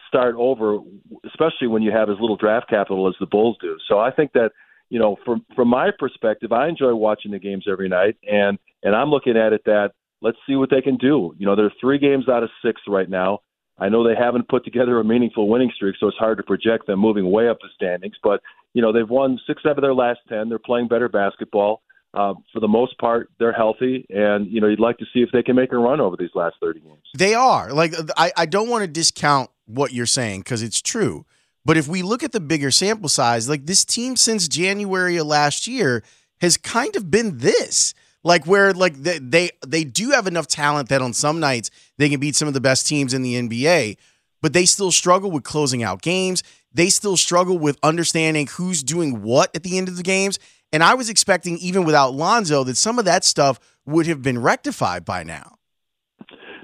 start 0.08 0.34
over, 0.36 0.78
especially 1.24 1.68
when 1.68 1.82
you 1.82 1.90
have 1.92 2.10
as 2.10 2.16
little 2.20 2.36
draft 2.36 2.68
capital 2.68 3.08
as 3.08 3.14
the 3.18 3.26
Bulls 3.26 3.56
do. 3.60 3.76
So 3.88 3.98
I 3.98 4.10
think 4.10 4.32
that, 4.32 4.50
you 4.88 4.98
know, 4.98 5.16
from 5.24 5.44
from 5.54 5.68
my 5.68 5.90
perspective, 5.96 6.52
I 6.52 6.68
enjoy 6.68 6.94
watching 6.94 7.30
the 7.30 7.38
games 7.38 7.64
every 7.70 7.88
night, 7.88 8.16
and 8.28 8.58
and 8.82 8.94
I'm 8.94 9.08
looking 9.08 9.36
at 9.36 9.52
it 9.52 9.62
that 9.66 9.92
let's 10.20 10.38
see 10.46 10.56
what 10.56 10.70
they 10.70 10.82
can 10.82 10.96
do. 10.96 11.34
You 11.38 11.46
know, 11.46 11.54
they're 11.54 11.72
three 11.80 11.98
games 11.98 12.28
out 12.28 12.42
of 12.42 12.50
six 12.64 12.82
right 12.88 13.08
now. 13.08 13.38
I 13.78 13.88
know 13.88 14.06
they 14.06 14.16
haven't 14.16 14.48
put 14.48 14.64
together 14.64 15.00
a 15.00 15.04
meaningful 15.04 15.48
winning 15.48 15.70
streak, 15.74 15.96
so 15.98 16.08
it's 16.08 16.18
hard 16.18 16.36
to 16.38 16.44
project 16.44 16.86
them 16.86 16.98
moving 16.98 17.30
way 17.30 17.48
up 17.48 17.58
the 17.60 17.68
standings. 17.74 18.16
But 18.22 18.40
you 18.74 18.82
know 18.82 18.92
they've 18.92 19.08
won 19.08 19.38
six 19.46 19.62
out 19.66 19.78
of 19.78 19.82
their 19.82 19.94
last 19.94 20.20
ten. 20.28 20.48
They're 20.48 20.58
playing 20.58 20.88
better 20.88 21.08
basketball. 21.08 21.82
Uh, 22.12 22.34
for 22.52 22.58
the 22.58 22.68
most 22.68 22.98
part, 22.98 23.30
they're 23.38 23.52
healthy, 23.52 24.04
and 24.10 24.50
you 24.50 24.60
know 24.60 24.66
you'd 24.66 24.80
like 24.80 24.98
to 24.98 25.06
see 25.12 25.20
if 25.20 25.30
they 25.32 25.42
can 25.42 25.54
make 25.54 25.72
a 25.72 25.78
run 25.78 26.00
over 26.00 26.16
these 26.16 26.34
last 26.34 26.56
thirty 26.60 26.80
games. 26.80 27.02
They 27.16 27.34
are 27.34 27.72
like 27.72 27.94
I, 28.16 28.32
I 28.36 28.46
don't 28.46 28.68
want 28.68 28.82
to 28.82 28.88
discount 28.88 29.50
what 29.66 29.92
you're 29.92 30.06
saying 30.06 30.40
because 30.40 30.62
it's 30.62 30.80
true, 30.80 31.24
but 31.64 31.76
if 31.76 31.86
we 31.86 32.02
look 32.02 32.22
at 32.22 32.32
the 32.32 32.40
bigger 32.40 32.70
sample 32.70 33.08
size, 33.08 33.48
like 33.48 33.66
this 33.66 33.84
team 33.84 34.16
since 34.16 34.48
January 34.48 35.16
of 35.18 35.26
last 35.26 35.66
year 35.66 36.02
has 36.40 36.56
kind 36.56 36.96
of 36.96 37.10
been 37.10 37.38
this 37.38 37.94
like 38.22 38.46
where 38.46 38.72
like 38.72 38.94
they, 38.94 39.18
they 39.18 39.50
they 39.66 39.84
do 39.84 40.10
have 40.10 40.26
enough 40.26 40.46
talent 40.46 40.88
that 40.88 41.02
on 41.02 41.12
some 41.12 41.40
nights 41.40 41.70
they 41.96 42.08
can 42.08 42.20
beat 42.20 42.36
some 42.36 42.48
of 42.48 42.54
the 42.54 42.60
best 42.60 42.86
teams 42.86 43.14
in 43.14 43.22
the 43.22 43.34
NBA, 43.34 43.96
but 44.42 44.52
they 44.52 44.64
still 44.64 44.90
struggle 44.92 45.30
with 45.30 45.44
closing 45.44 45.82
out 45.82 46.02
games. 46.02 46.42
They 46.72 46.88
still 46.88 47.16
struggle 47.16 47.58
with 47.58 47.78
understanding 47.82 48.46
who's 48.46 48.82
doing 48.82 49.22
what 49.22 49.54
at 49.54 49.62
the 49.62 49.76
end 49.78 49.88
of 49.88 49.96
the 49.96 50.02
games. 50.02 50.38
And 50.72 50.82
I 50.82 50.94
was 50.94 51.08
expecting 51.08 51.58
even 51.58 51.84
without 51.84 52.14
Lonzo 52.14 52.64
that 52.64 52.76
some 52.76 52.98
of 52.98 53.04
that 53.04 53.24
stuff 53.24 53.58
would 53.86 54.06
have 54.06 54.22
been 54.22 54.40
rectified 54.40 55.04
by 55.04 55.24
now. 55.24 55.56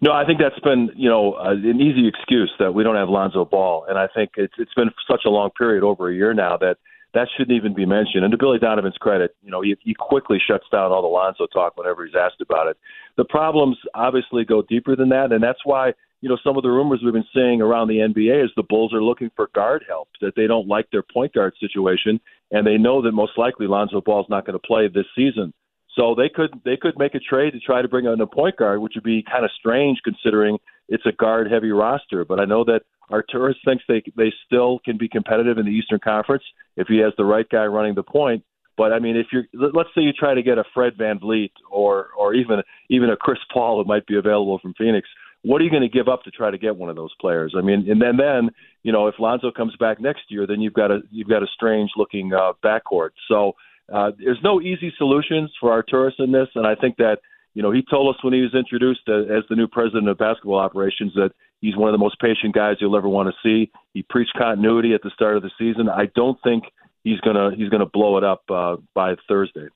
No, 0.03 0.13
I 0.13 0.25
think 0.27 0.39
that's 0.39 0.59
been 0.61 0.91
you 0.95 1.09
know 1.09 1.35
uh, 1.35 1.53
an 1.53 1.81
easy 1.81 2.07
excuse 2.07 2.53
that 2.59 2.73
we 2.73 2.85
don't 2.85 2.97
have 2.97 3.09
Lonzo 3.09 3.45
Ball, 3.45 3.87
and 3.89 3.99
I 3.99 4.07
think 4.15 4.33
it's 4.37 4.53
it's 4.59 4.75
been 4.75 4.91
such 5.11 5.23
a 5.25 5.31
long 5.31 5.51
period 5.57 5.83
over 5.83 6.11
a 6.11 6.15
year 6.15 6.35
now 6.35 6.57
that 6.59 6.77
that 7.15 7.29
shouldn't 7.37 7.57
even 7.57 7.73
be 7.75 7.87
mentioned. 7.87 8.25
And 8.25 8.31
to 8.31 8.37
Billy 8.37 8.59
Donovan's 8.59 8.97
credit, 8.99 9.35
you 9.43 9.51
know, 9.51 9.63
he, 9.63 9.75
he 9.81 9.95
quickly 9.95 10.39
shuts 10.45 10.67
down 10.71 10.93
all 10.93 11.01
the 11.01 11.09
Lonzo 11.09 11.47
talk 11.47 11.77
whenever 11.77 12.05
he's 12.05 12.15
asked 12.15 12.43
about 12.43 12.67
it. 12.67 12.77
The 13.17 13.25
problems 13.25 13.79
obviously 13.95 14.45
go 14.45 14.61
deeper 14.61 14.95
than 14.95 15.09
that, 15.09 15.33
and 15.33 15.43
that's 15.43 15.61
why 15.65 15.95
you 16.27 16.31
know 16.31 16.39
some 16.43 16.57
of 16.57 16.65
the 16.65 16.71
rumors 16.71 17.03
we've 17.05 17.13
been 17.13 17.25
seeing 17.33 17.63
around 17.63 17.87
the 17.87 17.99
NBA 17.99 18.47
is 18.47 18.51
the 18.57 18.65
Bulls 18.65 18.93
are 18.93 19.01
looking 19.01 19.31
for 19.37 19.49
guard 19.55 19.85
help, 19.87 20.09
that 20.21 20.33
they 20.35 20.49
don't 20.49 20.67
like 20.67 20.91
their 20.91 21.05
point 21.05 21.33
guard 21.33 21.55
situation, 21.61 22.19
and 22.51 22.67
they 22.67 22.79
know 22.79 23.01
that 23.03 23.13
most 23.13 23.39
likely 23.39 23.69
Lonzo 23.69 24.01
Ball's 24.01 24.27
not 24.29 24.45
going 24.45 24.59
to 24.59 24.67
play 24.67 24.89
this 24.89 25.07
season. 25.15 25.55
So 25.97 26.17
they 26.17 26.29
could 26.29 26.51
they 26.65 26.77
could 26.77 26.99
make 26.99 27.15
a 27.15 27.21
trade 27.21 27.53
to 27.53 27.61
try 27.61 27.81
to 27.81 27.87
bring 27.87 28.07
in 28.07 28.21
a 28.21 28.27
point 28.27 28.57
guard, 28.57 28.81
which 28.81 28.95
would 28.97 29.05
be 29.05 29.23
kind 29.23 29.45
of 29.45 29.53
strange 29.57 29.99
considering 30.03 30.59
it's 30.89 31.07
a 31.07 31.13
guard 31.13 31.49
heavy 31.49 31.71
roster. 31.71 32.25
But 32.25 32.41
I 32.41 32.45
know 32.45 32.65
that 32.65 32.81
Arturas 33.09 33.55
thinks 33.65 33.85
they 33.87 34.03
they 34.17 34.33
still 34.47 34.81
can 34.85 34.99
be 34.99 35.09
competitive 35.09 35.59
in 35.59 35.65
the 35.65 35.71
Eastern 35.71 36.01
Conference 36.01 36.43
if 36.77 36.89
he 36.89 36.99
has 36.99 37.13
the 37.17 37.25
right 37.25 37.49
guy 37.49 37.67
running 37.67 37.95
the 37.95 38.03
point. 38.03 38.43
But 38.77 38.93
I 38.93 38.99
mean, 38.99 39.17
if 39.17 39.29
you're 39.33 39.45
let's 39.55 39.91
say 39.95 40.03
you 40.03 40.13
try 40.13 40.35
to 40.35 40.43
get 40.43 40.59
a 40.59 40.65
Fred 40.75 40.95
VanVleet 40.99 41.53
or 41.71 42.09
or 42.19 42.35
even 42.35 42.63
even 42.91 43.11
a 43.11 43.17
Chris 43.17 43.39
Paul 43.55 43.81
who 43.81 43.89
might 43.89 44.09
be 44.09 44.17
available 44.17 44.59
from 44.59 44.75
Phoenix, 44.75 45.09
what 45.47 45.61
are 45.61 45.65
you 45.65 45.71
going 45.71 45.83
to 45.83 45.89
give 45.89 46.09
up 46.09 46.23
to 46.25 46.31
try 46.31 46.51
to 46.51 46.59
get 46.59 46.77
one 46.77 46.91
of 46.91 46.97
those 46.97 47.15
players? 47.21 47.55
I 47.57 47.61
mean, 47.61 47.89
and 47.89 48.01
then 48.01 48.17
then 48.17 48.51
you 48.83 48.93
know 48.93 49.07
if 49.07 49.15
Lonzo 49.19 49.51
comes 49.51 49.75
back 49.77 50.01
next 50.01 50.23
year, 50.29 50.47
then 50.47 50.61
you've 50.61 50.75
got 50.75 50.91
a 50.91 51.01
you've 51.11 51.29
got 51.29 51.43
a 51.43 51.47
strange 51.55 51.91
looking 51.97 52.33
uh, 52.33 52.53
backcourt. 52.65 53.11
So 53.29 53.53
uh, 53.93 54.11
there's 54.19 54.41
no 54.43 54.61
easy 54.61 54.93
solutions 54.99 55.51
for 55.61 55.71
Arturas 55.71 56.19
in 56.19 56.33
this, 56.33 56.49
and 56.55 56.67
I 56.67 56.75
think 56.75 56.97
that 56.97 57.19
you 57.55 57.63
know 57.63 57.71
he 57.71 57.83
told 57.89 58.15
us 58.15 58.23
when 58.25 58.35
he 58.35 58.41
was 58.41 58.55
introduced 58.55 59.09
as, 59.09 59.25
as 59.31 59.45
the 59.49 59.57
new 59.57 59.69
president 59.69 60.09
of 60.09 60.19
basketball 60.19 60.59
operations 60.59 61.13
that 61.15 61.31
He's 61.61 61.77
one 61.77 61.89
of 61.89 61.95
the 61.95 61.99
most 61.99 62.21
patient 62.21 62.55
guys 62.55 62.77
you'll 62.81 62.97
ever 62.97 63.09
want 63.09 63.29
to 63.29 63.35
see. 63.43 63.71
He 63.95 64.03
preached 64.03 64.35
continuity 64.37 64.95
at 64.95 65.03
the 65.03 65.11
start 65.15 65.37
of 65.37 65.43
the 65.43 65.51
season. 65.59 65.89
I 65.89 66.07
don't 66.15 66.39
think 66.43 66.65
he's 67.03 67.21
gonna 67.21 67.51
he's 67.57 67.69
gonna 67.71 67.87
blow 67.87 68.19
it 68.19 68.25
up 68.25 68.43
uh, 68.51 68.77
by 68.95 69.15
Thursday. 69.29 69.69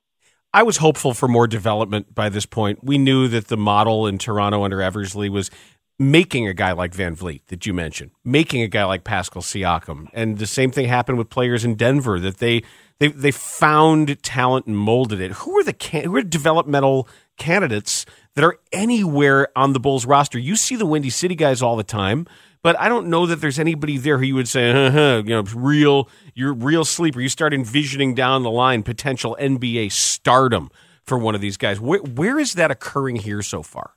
I 0.53 0.63
was 0.63 0.77
hopeful 0.77 1.13
for 1.13 1.27
more 1.27 1.47
development 1.47 2.13
by 2.13 2.29
this 2.29 2.45
point. 2.45 2.83
We 2.83 2.97
knew 2.97 3.27
that 3.29 3.47
the 3.47 3.57
model 3.57 4.07
in 4.07 4.17
Toronto 4.17 4.63
under 4.63 4.81
Eversley 4.81 5.29
was 5.29 5.49
making 5.97 6.47
a 6.47 6.53
guy 6.53 6.71
like 6.71 6.93
VanVleet 6.93 7.41
that 7.47 7.65
you 7.65 7.73
mentioned, 7.73 8.11
making 8.25 8.61
a 8.61 8.67
guy 8.67 8.83
like 8.85 9.03
Pascal 9.03 9.41
Siakam, 9.41 10.07
and 10.13 10.39
the 10.39 10.47
same 10.47 10.71
thing 10.71 10.87
happened 10.87 11.17
with 11.17 11.29
players 11.29 11.63
in 11.63 11.75
Denver 11.75 12.19
that 12.19 12.37
they 12.37 12.63
they 12.99 13.09
they 13.09 13.31
found 13.31 14.21
talent 14.23 14.65
and 14.65 14.77
molded 14.77 15.21
it. 15.21 15.31
Who 15.31 15.57
are 15.59 15.63
the 15.63 16.01
who 16.03 16.15
are 16.15 16.21
developmental 16.23 17.07
candidates 17.37 18.05
that 18.35 18.43
are 18.43 18.59
anywhere 18.71 19.47
on 19.55 19.73
the 19.73 19.79
Bulls 19.79 20.05
roster. 20.05 20.39
You 20.39 20.55
see 20.55 20.75
the 20.75 20.85
Windy 20.85 21.09
City 21.09 21.35
guys 21.35 21.61
all 21.61 21.75
the 21.75 21.83
time, 21.83 22.27
but 22.63 22.79
I 22.79 22.89
don't 22.89 23.07
know 23.07 23.25
that 23.25 23.41
there's 23.41 23.59
anybody 23.59 23.97
there 23.97 24.17
who 24.17 24.25
you 24.25 24.35
would 24.35 24.47
say, 24.47 24.71
uh-huh, 24.71 25.23
you 25.25 25.29
know, 25.29 25.43
real, 25.55 26.09
you're 26.33 26.53
real 26.53 26.85
sleeper. 26.85 27.21
You 27.21 27.29
start 27.29 27.53
envisioning 27.53 28.13
down 28.13 28.43
the 28.43 28.51
line 28.51 28.83
potential 28.83 29.37
NBA 29.39 29.91
stardom 29.91 30.69
for 31.03 31.17
one 31.17 31.35
of 31.35 31.41
these 31.41 31.57
guys. 31.57 31.79
Where, 31.79 31.99
where 31.99 32.39
is 32.39 32.53
that 32.53 32.71
occurring 32.71 33.17
here 33.17 33.41
so 33.41 33.63
far? 33.63 33.91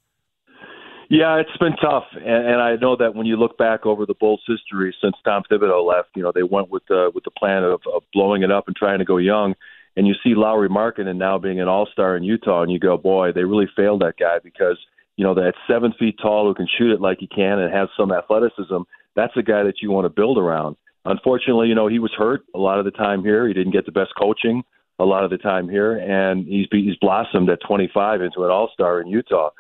Yeah, 1.11 1.39
it's 1.39 1.57
been 1.59 1.77
tough, 1.77 2.05
and, 2.15 2.25
and 2.25 2.63
I 2.63 2.77
know 2.77 2.97
that 2.97 3.15
when 3.15 3.27
you 3.27 3.37
look 3.37 3.59
back 3.59 3.85
over 3.85 4.07
the 4.07 4.15
Bulls' 4.15 4.41
history 4.49 4.95
since 5.03 5.15
Tom 5.23 5.43
Thibodeau 5.51 5.87
left, 5.87 6.09
you 6.17 6.23
know 6.23 6.33
they 6.35 6.43
went 6.43 6.71
with 6.71 6.83
the 6.89 7.11
with 7.15 7.25
the 7.25 7.31
plan 7.31 7.63
of, 7.63 7.83
of 7.95 8.03
blowing 8.15 8.43
it 8.43 8.51
up 8.51 8.67
and 8.69 8.75
trying 8.75 9.01
to 9.01 9.05
go 9.05 9.19
young 9.19 9.55
and 9.97 10.07
you 10.07 10.15
see 10.23 10.35
Lauri 10.35 10.69
and 10.99 11.19
now 11.19 11.39
being 11.39 11.61
an 11.61 11.69
All 11.69 11.87
Star 11.93 12.17
in 12.17 12.25
Utah, 12.25 12.63
and 12.63 12.73
you 12.73 12.79
go, 12.79 12.97
boy, 12.97 13.33
they 13.33 13.45
really 13.45 13.69
failed 13.77 14.03
that 14.03 14.17
guy 14.19 14.39
because 14.43 14.79
you 15.17 15.25
know 15.25 15.35
that 15.35 15.55
seven 15.69 15.93
feet 15.99 16.17
tall 16.21 16.47
who 16.47 16.55
can 16.55 16.69
shoot 16.79 16.93
it 16.93 17.01
like 17.01 17.19
he 17.21 17.27
can 17.27 17.59
and 17.59 17.73
has 17.73 17.89
some 17.97 18.13
athleticism. 18.13 18.83
That's 19.17 19.37
a 19.37 19.43
guy 19.43 19.63
that 19.63 19.81
you 19.81 19.91
want 19.91 20.07
to 20.07 20.09
build 20.09 20.39
around. 20.39 20.77
Unfortunately, 21.05 21.69
you 21.69 21.75
know 21.75 21.89
he 21.89 21.99
was 21.99 22.13
hurt 22.17 22.43
a 22.55 22.59
lot 22.59 22.79
of 22.79 22.85
the 22.85 22.91
time 22.91 23.23
here. 23.23 23.47
He 23.47 23.55
didn't 23.55 23.73
get 23.73 23.87
the 23.87 23.93
best 23.93 24.11
coaching 24.19 24.63
a 24.99 25.05
lot 25.05 25.25
of 25.25 25.31
the 25.31 25.39
time 25.39 25.69
here, 25.69 25.97
and 25.97 26.47
he's 26.47 26.67
he's 26.71 26.97
blossomed 27.01 27.51
at 27.51 27.59
25 27.67 28.23
into 28.23 28.45
an 28.45 28.51
All 28.51 28.71
Star 28.73 29.01
in 29.01 29.09
Utah. 29.09 29.51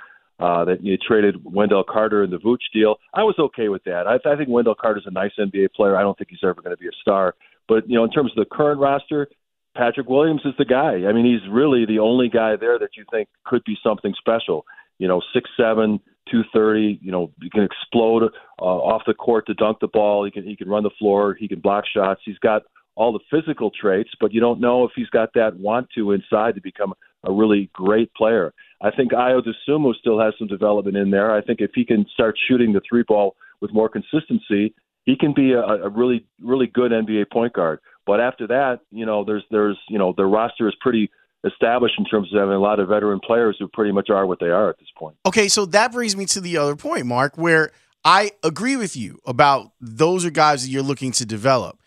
Uh, 0.41 0.65
that 0.65 0.83
you 0.83 0.97
traded 0.97 1.37
Wendell 1.45 1.85
Carter 1.89 2.25
in 2.25 2.31
the 2.31 2.39
Vooch 2.39 2.59
deal. 2.73 2.97
I 3.15 3.23
was 3.23 3.37
okay 3.39 3.69
with 3.69 3.85
that. 3.85 4.09
I, 4.09 4.17
I 4.29 4.37
think 4.37 4.49
Wendell 4.49 4.75
Carter's 4.75 5.05
a 5.07 5.13
nice 5.13 5.31
NBA 5.39 5.75
player. 5.77 5.97
I 5.97 6.03
don't 6.03 6.19
think 6.19 6.31
he's 6.31 6.41
ever 6.43 6.61
going 6.61 6.75
to 6.75 6.77
be 6.77 6.89
a 6.89 7.01
star. 7.01 7.37
But 7.69 7.89
you 7.89 7.95
know, 7.95 8.03
in 8.03 8.11
terms 8.11 8.33
of 8.33 8.45
the 8.45 8.57
current 8.57 8.81
roster, 8.81 9.29
Patrick 9.77 10.09
Williams 10.09 10.43
is 10.45 10.55
the 10.59 10.65
guy. 10.65 11.07
I 11.09 11.13
mean, 11.13 11.25
he's 11.25 11.49
really 11.51 11.87
the 11.87 11.99
only 11.99 12.29
guy 12.29 12.57
there 12.57 12.79
that 12.79 12.97
you 12.97 13.05
think 13.11 13.29
could 13.45 13.63
be 13.65 13.77
something 13.83 14.13
special. 14.19 14.65
You 14.99 15.09
know, 15.09 15.21
six 15.33 15.51
seven, 15.57 16.01
two 16.31 16.43
thirty. 16.53 16.99
You 17.03 17.13
know, 17.13 17.33
he 17.43 17.51
can 17.51 17.65
explode 17.65 18.25
uh, 18.61 18.65
off 18.65 19.03
the 19.07 19.15
court 19.15 19.47
to 19.47 19.55
dunk 19.55 19.79
the 19.81 19.89
ball. 19.89 20.25
He 20.25 20.31
can 20.31 20.45
he 20.45 20.57
can 20.57 20.69
run 20.69 20.83
the 20.83 20.91
floor. 20.99 21.35
He 21.35 21.49
can 21.49 21.61
block 21.61 21.85
shots. 21.93 22.21
He's 22.25 22.39
got 22.39 22.63
all 22.97 23.13
the 23.13 23.21
physical 23.31 23.71
traits, 23.71 24.11
but 24.21 24.33
you 24.33 24.41
don't 24.41 24.61
know 24.61 24.85
if 24.85 24.93
he's 24.95 25.09
got 25.09 25.31
that 25.35 25.57
want 25.59 25.89
to 25.97 26.13
inside 26.13 26.55
to 26.55 26.61
become 26.61 26.95
a 27.25 27.33
really 27.33 27.71
great 27.73 28.13
player. 28.15 28.53
I 28.81 28.91
think 28.91 29.13
Ayo 29.13 29.41
Dosunmu 29.43 29.95
still 29.97 30.21
has 30.21 30.35
some 30.39 30.47
development 30.47 30.97
in 30.97 31.11
there. 31.11 31.35
I 31.35 31.41
think 31.41 31.61
if 31.61 31.71
he 31.75 31.85
can 31.85 32.07
start 32.13 32.37
shooting 32.49 32.73
the 32.73 32.81
three 32.89 33.03
ball 33.07 33.35
with 33.61 33.73
more 33.73 33.89
consistency, 33.89 34.75
he 35.05 35.17
can 35.17 35.35
be 35.35 35.53
a, 35.53 35.61
a 35.61 35.89
really 35.89 36.27
really 36.43 36.67
good 36.67 36.93
NBA 36.93 37.31
point 37.33 37.53
guard. 37.53 37.81
But 38.07 38.21
after 38.21 38.47
that, 38.49 38.81
you 38.91 39.07
know, 39.07 39.25
there's 39.25 39.45
there's 39.51 39.79
you 39.89 39.99
know 39.99 40.15
the 40.17 40.27
roster 40.27 40.69
is 40.69 40.75
pretty 40.81 41.11
established 41.45 41.95
in 41.99 42.05
terms 42.05 42.33
of 42.33 42.41
having 42.41 42.55
a 42.55 42.61
lot 42.61 42.81
of 42.81 42.89
veteran 42.89 43.21
players 43.21 43.57
who 43.59 43.69
pretty 43.69 43.93
much 43.93 44.11
are 44.11 44.27
what 44.27 44.41
they 44.41 44.49
are 44.49 44.71
at 44.71 44.79
this 44.79 44.89
point. 44.97 45.17
Okay, 45.27 45.49
so 45.49 45.67
that 45.67 45.93
brings 45.93 46.17
me 46.17 46.27
to 46.27 46.41
the 46.41 46.57
other 46.57 46.77
point, 46.77 47.07
Mark, 47.07 47.37
where 47.37 47.71
I 48.05 48.33
agree 48.43 48.77
with 48.77 48.97
you 48.97 49.21
about 49.27 49.73
those 49.81 50.25
are 50.25 50.31
guys 50.31 50.63
that 50.63 50.71
you're 50.71 50.83
looking 50.83 51.13
to 51.13 51.27
develop. 51.27 51.79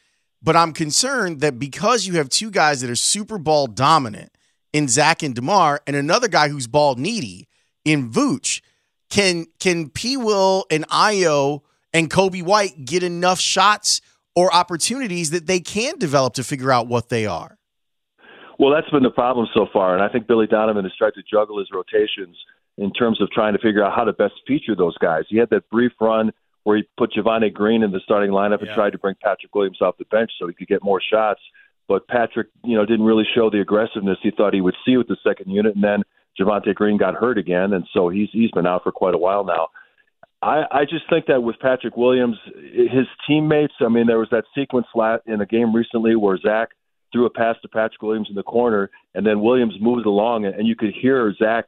But 0.42 0.56
I'm 0.56 0.74
concerned 0.74 1.42
that 1.42 1.60
because 1.60 2.06
you 2.06 2.14
have 2.14 2.30
two 2.30 2.52
guys 2.52 2.82
that 2.82 2.90
are 2.90 2.96
super 2.96 3.38
ball 3.38 3.68
dominant 3.68 4.32
in 4.74 4.88
Zach 4.88 5.24
and 5.24 5.34
DeMar, 5.34 5.82
and 5.88 5.96
another 5.96 6.28
guy 6.28 6.50
who's 6.50 6.68
ball 6.68 6.96
needy 6.96 7.48
in 7.84 8.12
Vooch, 8.12 8.62
can 9.10 9.46
can 9.60 9.90
P. 9.90 10.18
Will 10.18 10.66
and 10.70 10.88
Ayo 10.90 11.62
and 11.94 12.10
Coby 12.10 12.44
White 12.44 12.86
get 12.86 13.04
enough 13.04 13.40
shots 13.40 14.02
or 14.36 14.54
opportunities 14.54 15.32
that 15.32 15.48
they 15.48 15.60
can 15.60 15.98
develop 15.98 16.34
to 16.36 16.44
figure 16.44 16.72
out 16.72 16.88
what 16.88 17.10
they 17.10 17.26
are? 17.26 17.57
Well, 18.60 18.74
that's 18.74 18.90
been 18.90 19.04
the 19.04 19.12
problem 19.12 19.48
so 19.54 19.68
far, 19.72 19.94
and 19.94 20.04
I 20.04 20.10
think 20.10 20.28
Billy 20.28 20.48
Donovan 20.48 20.84
has 20.84 20.96
tried 20.98 21.14
to 21.14 21.24
juggle 21.30 21.60
his 21.60 21.70
rotations 21.72 22.36
in 22.78 22.92
terms 22.92 23.22
of 23.22 23.30
trying 23.32 23.54
to 23.54 23.60
figure 23.60 23.84
out 23.84 23.96
how 23.96 24.04
to 24.04 24.14
best 24.14 24.34
feature 24.48 24.76
those 24.76 24.98
guys. 24.98 25.24
He 25.30 25.38
had 25.38 25.50
that 25.52 25.70
brief 25.70 25.92
run 26.00 26.32
where 26.64 26.78
he 26.78 26.84
put 26.98 27.14
Javonte 27.14 27.54
Green 27.54 27.84
in 27.84 27.92
the 27.92 28.02
starting 28.04 28.32
lineup 28.32 28.62
and 28.62 28.70
tried 28.74 28.92
to 28.92 28.98
bring 28.98 29.16
Patrick 29.24 29.54
Williams 29.56 29.82
off 29.82 29.98
the 29.98 30.06
bench 30.06 30.32
so 30.38 30.48
he 30.48 30.54
could 30.54 30.68
get 30.68 30.84
more 30.84 31.02
shots. 31.02 31.40
But 31.88 32.08
Patrick, 32.08 32.48
you 32.66 32.76
know, 32.76 32.86
didn't 32.86 33.06
really 33.06 33.24
show 33.34 33.50
the 33.50 33.62
aggressiveness 33.62 34.18
he 34.22 34.32
thought 34.32 34.54
he 34.54 34.62
would 34.62 34.76
see 34.86 34.98
with 34.98 35.08
the 35.08 35.18
second 35.26 35.50
unit, 35.50 35.76
and 35.76 35.84
then 35.84 36.04
Javonte 36.40 36.76
Green 36.76 36.98
got 36.98 37.16
hurt 37.16 37.38
again, 37.38 37.74
and 37.74 37.86
so 37.94 38.10
he's 38.10 38.30
he's 38.32 38.52
been 38.52 38.68
out 38.68 38.84
for 38.84 38.92
quite 38.92 39.16
a 39.16 39.18
while 39.18 39.44
now. 39.44 39.70
I, 40.42 40.66
I 40.70 40.84
just 40.84 41.10
think 41.10 41.26
that 41.28 41.42
with 41.42 41.58
Patrick 41.60 41.98
Williams, 41.98 42.38
his 42.54 43.08
teammates. 43.28 43.74
I 43.80 43.88
mean, 43.88 44.06
there 44.06 44.20
was 44.20 44.30
that 44.32 44.44
sequence 44.54 44.88
in 45.26 45.42
a 45.42 45.46
game 45.46 45.74
recently 45.74 46.16
where 46.16 46.38
Zach 46.38 46.70
threw 47.18 47.26
a 47.26 47.30
pass 47.30 47.56
to 47.64 47.68
Patrick 47.68 48.02
Williams 48.02 48.28
in 48.30 48.36
the 48.36 48.44
corner, 48.44 48.92
and 49.16 49.26
then 49.26 49.42
Williams 49.42 49.74
moved 49.82 50.06
along, 50.06 50.46
and 50.46 50.68
you 50.68 50.76
could 50.76 50.94
hear 51.02 51.34
Zach 51.34 51.66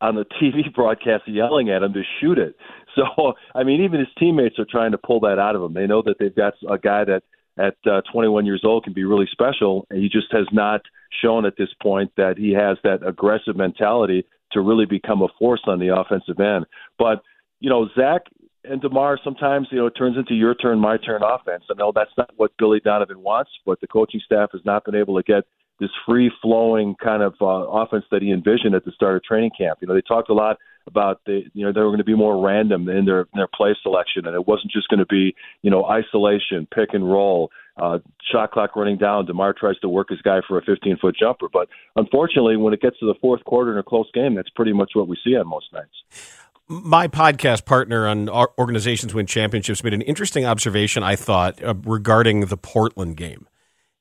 on 0.00 0.14
the 0.14 0.24
TV 0.42 0.72
broadcast 0.74 1.22
yelling 1.26 1.70
at 1.70 1.82
him 1.82 1.94
to 1.94 2.02
shoot 2.20 2.38
it. 2.38 2.54
So, 2.94 3.32
I 3.54 3.64
mean, 3.64 3.82
even 3.82 4.00
his 4.00 4.08
teammates 4.18 4.58
are 4.58 4.66
trying 4.70 4.92
to 4.92 4.98
pull 4.98 5.20
that 5.20 5.38
out 5.38 5.56
of 5.56 5.62
him. 5.62 5.72
They 5.72 5.86
know 5.86 6.02
that 6.02 6.16
they've 6.18 6.34
got 6.34 6.54
a 6.68 6.78
guy 6.78 7.04
that 7.04 7.22
at 7.58 7.76
uh, 7.90 8.02
21 8.12 8.46
years 8.46 8.62
old 8.64 8.84
can 8.84 8.92
be 8.92 9.04
really 9.04 9.28
special, 9.30 9.86
and 9.90 10.02
he 10.02 10.08
just 10.08 10.32
has 10.32 10.46
not 10.52 10.82
shown 11.22 11.44
at 11.46 11.56
this 11.56 11.70
point 11.82 12.12
that 12.16 12.36
he 12.36 12.52
has 12.52 12.78
that 12.84 13.06
aggressive 13.06 13.56
mentality 13.56 14.24
to 14.52 14.60
really 14.60 14.86
become 14.86 15.22
a 15.22 15.28
force 15.38 15.62
on 15.66 15.78
the 15.78 15.94
offensive 15.94 16.40
end. 16.40 16.66
But 16.98 17.22
you 17.58 17.68
know, 17.68 17.88
Zach 17.94 18.22
and 18.64 18.80
Demar 18.80 19.18
sometimes 19.22 19.68
you 19.70 19.78
know 19.78 19.86
it 19.86 19.92
turns 19.92 20.16
into 20.16 20.34
your 20.34 20.54
turn, 20.54 20.78
my 20.78 20.96
turn 20.96 21.22
offense. 21.22 21.64
I 21.70 21.74
know 21.74 21.92
that's 21.94 22.10
not 22.16 22.30
what 22.36 22.52
Billy 22.58 22.80
Donovan 22.80 23.22
wants, 23.22 23.50
but 23.64 23.80
the 23.80 23.86
coaching 23.86 24.20
staff 24.24 24.50
has 24.52 24.62
not 24.64 24.84
been 24.84 24.94
able 24.94 25.16
to 25.16 25.22
get 25.22 25.44
this 25.78 25.90
free 26.06 26.30
flowing 26.42 26.94
kind 27.02 27.22
of 27.22 27.34
uh, 27.40 27.46
offense 27.46 28.04
that 28.10 28.20
he 28.20 28.30
envisioned 28.30 28.74
at 28.74 28.84
the 28.84 28.92
start 28.92 29.16
of 29.16 29.24
training 29.24 29.50
camp. 29.56 29.78
You 29.80 29.88
know, 29.88 29.94
they 29.94 30.02
talked 30.02 30.28
a 30.28 30.34
lot 30.34 30.58
about 30.86 31.20
the 31.24 31.42
you 31.54 31.64
know 31.64 31.72
they 31.72 31.80
were 31.80 31.88
going 31.88 31.98
to 31.98 32.04
be 32.04 32.14
more 32.14 32.44
random 32.44 32.88
in 32.88 33.06
their 33.06 33.20
in 33.20 33.36
their 33.36 33.48
play 33.48 33.74
selection, 33.82 34.26
and 34.26 34.34
it 34.34 34.46
wasn't 34.46 34.72
just 34.72 34.88
going 34.88 35.00
to 35.00 35.06
be 35.06 35.34
you 35.62 35.70
know 35.70 35.84
isolation, 35.86 36.68
pick 36.74 36.90
and 36.92 37.10
roll, 37.10 37.50
uh, 37.78 37.98
shot 38.30 38.52
clock 38.52 38.76
running 38.76 38.98
down. 38.98 39.26
Demar 39.26 39.54
tries 39.54 39.78
to 39.78 39.88
work 39.88 40.10
his 40.10 40.20
guy 40.20 40.40
for 40.46 40.58
a 40.58 40.62
15 40.62 40.98
foot 40.98 41.16
jumper, 41.18 41.46
but 41.50 41.68
unfortunately, 41.96 42.56
when 42.56 42.74
it 42.74 42.82
gets 42.82 42.98
to 42.98 43.06
the 43.06 43.18
fourth 43.20 43.42
quarter 43.44 43.72
in 43.72 43.78
a 43.78 43.82
close 43.82 44.10
game, 44.12 44.34
that's 44.34 44.50
pretty 44.50 44.72
much 44.72 44.90
what 44.94 45.08
we 45.08 45.16
see 45.24 45.34
on 45.36 45.48
most 45.48 45.72
nights 45.72 46.49
my 46.70 47.08
podcast 47.08 47.64
partner 47.64 48.06
on 48.06 48.28
organizations 48.28 49.12
win 49.12 49.26
championships 49.26 49.82
made 49.82 49.92
an 49.92 50.02
interesting 50.02 50.46
observation 50.46 51.02
i 51.02 51.16
thought 51.16 51.60
uh, 51.64 51.74
regarding 51.84 52.46
the 52.46 52.56
portland 52.56 53.16
game. 53.16 53.46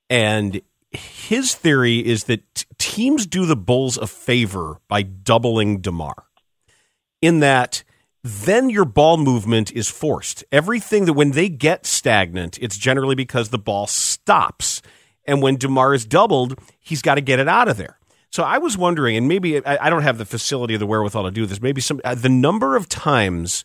And 0.09 0.61
his 0.91 1.55
theory 1.55 1.97
is 1.99 2.25
that 2.25 2.41
t- 2.55 2.65
teams 2.77 3.25
do 3.25 3.45
the 3.45 3.55
bulls 3.55 3.97
a 3.97 4.07
favor 4.07 4.79
by 4.87 5.01
doubling 5.01 5.81
demar 5.81 6.25
in 7.21 7.39
that 7.39 7.83
then 8.23 8.69
your 8.69 8.85
ball 8.85 9.15
movement 9.17 9.71
is 9.71 9.87
forced. 9.87 10.43
Everything 10.51 11.05
that 11.05 11.13
when 11.13 11.31
they 11.31 11.49
get 11.49 11.87
stagnant 11.87 12.59
it's 12.61 12.77
generally 12.77 13.15
because 13.15 13.49
the 13.49 13.59
ball 13.59 13.87
stops. 13.87 14.81
And 15.25 15.41
when 15.41 15.57
demar 15.57 15.95
is 15.95 16.05
doubled 16.05 16.59
he's 16.79 17.01
got 17.01 17.15
to 17.15 17.21
get 17.21 17.39
it 17.39 17.47
out 17.47 17.67
of 17.67 17.77
there 17.77 17.98
so 18.31 18.43
I 18.43 18.59
was 18.59 18.77
wondering, 18.77 19.17
and 19.17 19.27
maybe 19.27 19.65
I, 19.65 19.87
I 19.87 19.89
don't 19.89 20.03
have 20.03 20.17
the 20.17 20.25
facility 20.25 20.75
or 20.75 20.77
the 20.77 20.85
wherewithal 20.85 21.23
to 21.23 21.31
do 21.31 21.45
this. 21.45 21.61
Maybe 21.61 21.81
some 21.81 21.99
uh, 22.03 22.15
the 22.15 22.29
number 22.29 22.75
of 22.75 22.87
times 22.87 23.63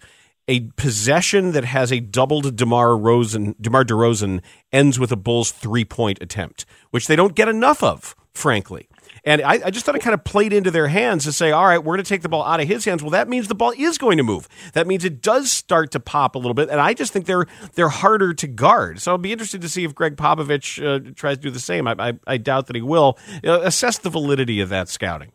a 0.48 0.60
possession 0.76 1.52
that 1.52 1.64
has 1.64 1.92
a 1.92 2.00
doubled 2.00 2.56
Demar 2.56 2.96
Rosen, 2.96 3.54
Demar 3.60 3.84
Derozan 3.84 4.40
ends 4.72 4.98
with 4.98 5.12
a 5.12 5.16
Bulls 5.16 5.50
three 5.50 5.84
point 5.84 6.18
attempt, 6.20 6.66
which 6.90 7.06
they 7.06 7.16
don't 7.16 7.34
get 7.34 7.48
enough 7.48 7.82
of, 7.82 8.14
frankly. 8.34 8.88
And 9.26 9.40
I, 9.40 9.52
I, 9.64 9.70
just 9.70 9.86
thought 9.86 9.96
it 9.96 10.02
kind 10.02 10.12
of 10.12 10.22
played 10.22 10.52
into 10.52 10.70
their 10.70 10.88
hands 10.88 11.24
to 11.24 11.32
say, 11.32 11.50
all 11.50 11.64
right, 11.64 11.78
we're 11.78 11.94
going 11.94 12.04
to 12.04 12.08
take 12.08 12.20
the 12.20 12.28
ball 12.28 12.44
out 12.44 12.60
of 12.60 12.68
his 12.68 12.84
hands. 12.84 13.02
Well, 13.02 13.10
that 13.10 13.26
means 13.26 13.48
the 13.48 13.54
ball 13.54 13.72
is 13.76 13.96
going 13.96 14.18
to 14.18 14.22
move. 14.22 14.48
That 14.74 14.86
means 14.86 15.02
it 15.04 15.22
does 15.22 15.50
start 15.50 15.90
to 15.92 16.00
pop 16.00 16.34
a 16.34 16.38
little 16.38 16.54
bit. 16.54 16.68
And 16.68 16.78
I 16.78 16.92
just 16.92 17.12
think 17.12 17.24
they're 17.24 17.46
they're 17.74 17.88
harder 17.88 18.34
to 18.34 18.46
guard. 18.46 19.00
So 19.00 19.12
I'll 19.12 19.18
be 19.18 19.32
interested 19.32 19.62
to 19.62 19.68
see 19.68 19.84
if 19.84 19.94
Gregg 19.94 20.16
Popovich 20.16 20.84
uh, 20.84 21.12
tries 21.14 21.38
to 21.38 21.42
do 21.42 21.50
the 21.50 21.60
same. 21.60 21.88
I, 21.88 21.94
I, 21.98 22.12
I 22.26 22.36
doubt 22.36 22.66
that 22.66 22.76
he 22.76 22.82
will. 22.82 23.18
Uh, 23.42 23.60
assess 23.62 23.98
the 23.98 24.10
validity 24.10 24.60
of 24.60 24.68
that 24.68 24.88
scouting. 24.88 25.32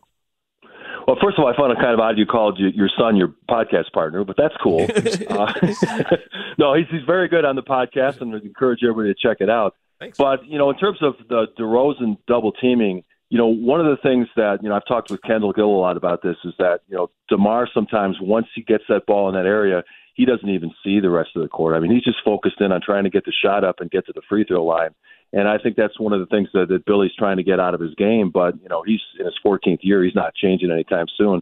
Well, 1.06 1.16
first 1.20 1.38
of 1.38 1.44
all, 1.44 1.52
I 1.52 1.56
found 1.56 1.72
it 1.72 1.78
kind 1.80 1.92
of 1.92 1.98
odd 1.98 2.18
you 2.18 2.26
called 2.26 2.60
your 2.60 2.88
son 2.96 3.16
your 3.16 3.34
podcast 3.48 3.90
partner, 3.92 4.24
but 4.24 4.36
that's 4.36 4.54
cool. 4.62 4.82
uh, 5.28 5.52
no, 6.58 6.74
he's 6.74 6.86
he's 6.88 7.02
very 7.04 7.26
good 7.26 7.44
on 7.44 7.56
the 7.56 7.62
podcast, 7.62 8.20
and 8.20 8.32
I 8.32 8.38
encourage 8.38 8.80
everybody 8.84 9.12
to 9.12 9.18
check 9.20 9.38
it 9.40 9.50
out. 9.50 9.74
Thanks. 9.98 10.16
But 10.16 10.46
you 10.46 10.58
know, 10.58 10.70
in 10.70 10.78
terms 10.78 10.98
of 11.02 11.14
the 11.28 11.46
DeRozan 11.58 12.16
double 12.28 12.52
teaming, 12.52 13.02
you 13.30 13.38
know, 13.38 13.46
one 13.46 13.80
of 13.80 13.86
the 13.86 14.02
things 14.02 14.26
that, 14.34 14.58
you 14.60 14.68
know, 14.68 14.74
I've 14.74 14.86
talked 14.86 15.10
with 15.10 15.22
Kendall 15.22 15.52
Gill 15.52 15.66
a 15.66 15.80
lot 15.80 15.96
about 15.96 16.20
this 16.22 16.36
is 16.44 16.52
that, 16.58 16.80
you 16.88 16.96
know, 16.96 17.10
DeMar 17.28 17.68
sometimes 17.72 18.16
once 18.20 18.48
he 18.54 18.62
gets 18.62 18.84
that 18.88 19.06
ball 19.06 19.28
in 19.28 19.34
that 19.36 19.46
area, 19.46 19.84
he 20.14 20.24
doesn't 20.26 20.48
even 20.48 20.72
see 20.84 20.98
the 20.98 21.10
rest 21.10 21.30
of 21.36 21.42
the 21.42 21.48
court. 21.48 21.76
I 21.76 21.78
mean, 21.78 21.92
he's 21.92 22.02
just 22.02 22.24
focused 22.24 22.60
in 22.60 22.72
on 22.72 22.80
trying 22.84 23.04
to 23.04 23.10
get 23.10 23.24
the 23.24 23.32
shot 23.32 23.62
up 23.62 23.76
and 23.78 23.90
get 23.90 24.04
to 24.06 24.12
the 24.12 24.22
free 24.28 24.44
throw 24.44 24.64
line. 24.64 24.90
And 25.32 25.48
I 25.48 25.58
think 25.58 25.76
that's 25.76 25.98
one 26.00 26.12
of 26.12 26.18
the 26.18 26.26
things 26.26 26.48
that, 26.54 26.68
that 26.70 26.84
Billy's 26.84 27.14
trying 27.16 27.36
to 27.36 27.44
get 27.44 27.60
out 27.60 27.72
of 27.72 27.80
his 27.80 27.94
game. 27.94 28.30
But, 28.30 28.60
you 28.60 28.68
know, 28.68 28.82
he's 28.84 29.00
in 29.18 29.26
his 29.26 29.38
14th 29.44 29.78
year. 29.82 30.02
He's 30.02 30.14
not 30.14 30.34
changing 30.34 30.72
anytime 30.72 31.06
soon. 31.16 31.40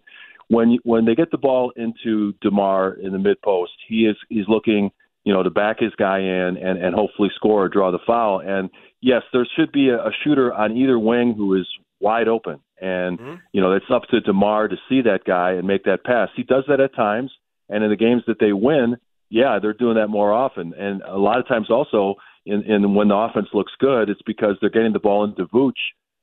When 0.49 0.79
when 0.85 1.05
they 1.05 1.15
get 1.15 1.31
the 1.31 1.39
ball 1.39 1.73
into 1.77 2.35
DeMar 2.41 2.95
in 2.95 3.13
the 3.13 3.19
mid 3.19 3.41
post, 3.43 3.73
he 3.87 4.07
is 4.07 4.17
he's 4.29 4.49
looking, 4.49 4.91
you 5.25 5.33
know, 5.33 5.43
to 5.43 5.51
back 5.51 5.81
his 5.81 5.95
guy 5.97 6.21
in 6.21 6.57
and, 6.59 6.79
and 6.79 6.95
hopefully 6.95 7.31
score 7.35 7.65
or 7.65 7.69
draw 7.69 7.91
the 7.91 7.99
foul. 8.07 8.41
And 8.41 8.71
yes, 9.01 9.23
there 9.33 9.47
should 9.57 9.73
be 9.73 9.89
a, 9.89 9.97
a 9.97 10.11
shooter 10.25 10.53
on 10.53 10.77
either 10.77 10.99
wing 10.99 11.35
who 11.37 11.55
is 11.55 11.67
wide 12.01 12.29
open. 12.29 12.61
And, 12.81 13.19
mm-hmm. 13.19 13.35
you 13.53 13.61
know, 13.61 13.73
it's 13.73 13.91
up 13.93 14.03
to 14.11 14.21
DeMar 14.21 14.69
to 14.69 14.77
see 14.89 15.03
that 15.03 15.25
guy 15.27 15.53
and 15.53 15.67
make 15.67 15.85
that 15.85 16.05
pass. 16.05 16.29
He 16.37 16.43
does 16.43 16.65
that 16.69 16.81
at 16.81 16.95
times. 16.95 17.33
And 17.69 17.85
in 17.85 17.91
the 17.91 17.97
games 17.97 18.23
that 18.27 18.39
they 18.41 18.53
win, 18.53 18.97
yeah, 19.31 19.59
they're 19.61 19.75
doing 19.75 19.97
that 19.97 20.09
more 20.09 20.33
often. 20.33 20.73
And 20.75 21.03
a 21.03 21.19
lot 21.19 21.39
of 21.39 21.47
times 21.47 21.71
also, 21.71 22.15
in, 22.47 22.63
in 22.63 22.95
when 22.95 23.09
the 23.09 23.17
offense 23.17 23.49
looks 23.53 23.73
good, 23.79 24.09
it's 24.09 24.23
because 24.25 24.57
they're 24.61 24.71
getting 24.71 24.93
the 24.93 24.99
ball 24.99 25.25
into 25.25 25.47
Vooch 25.47 25.73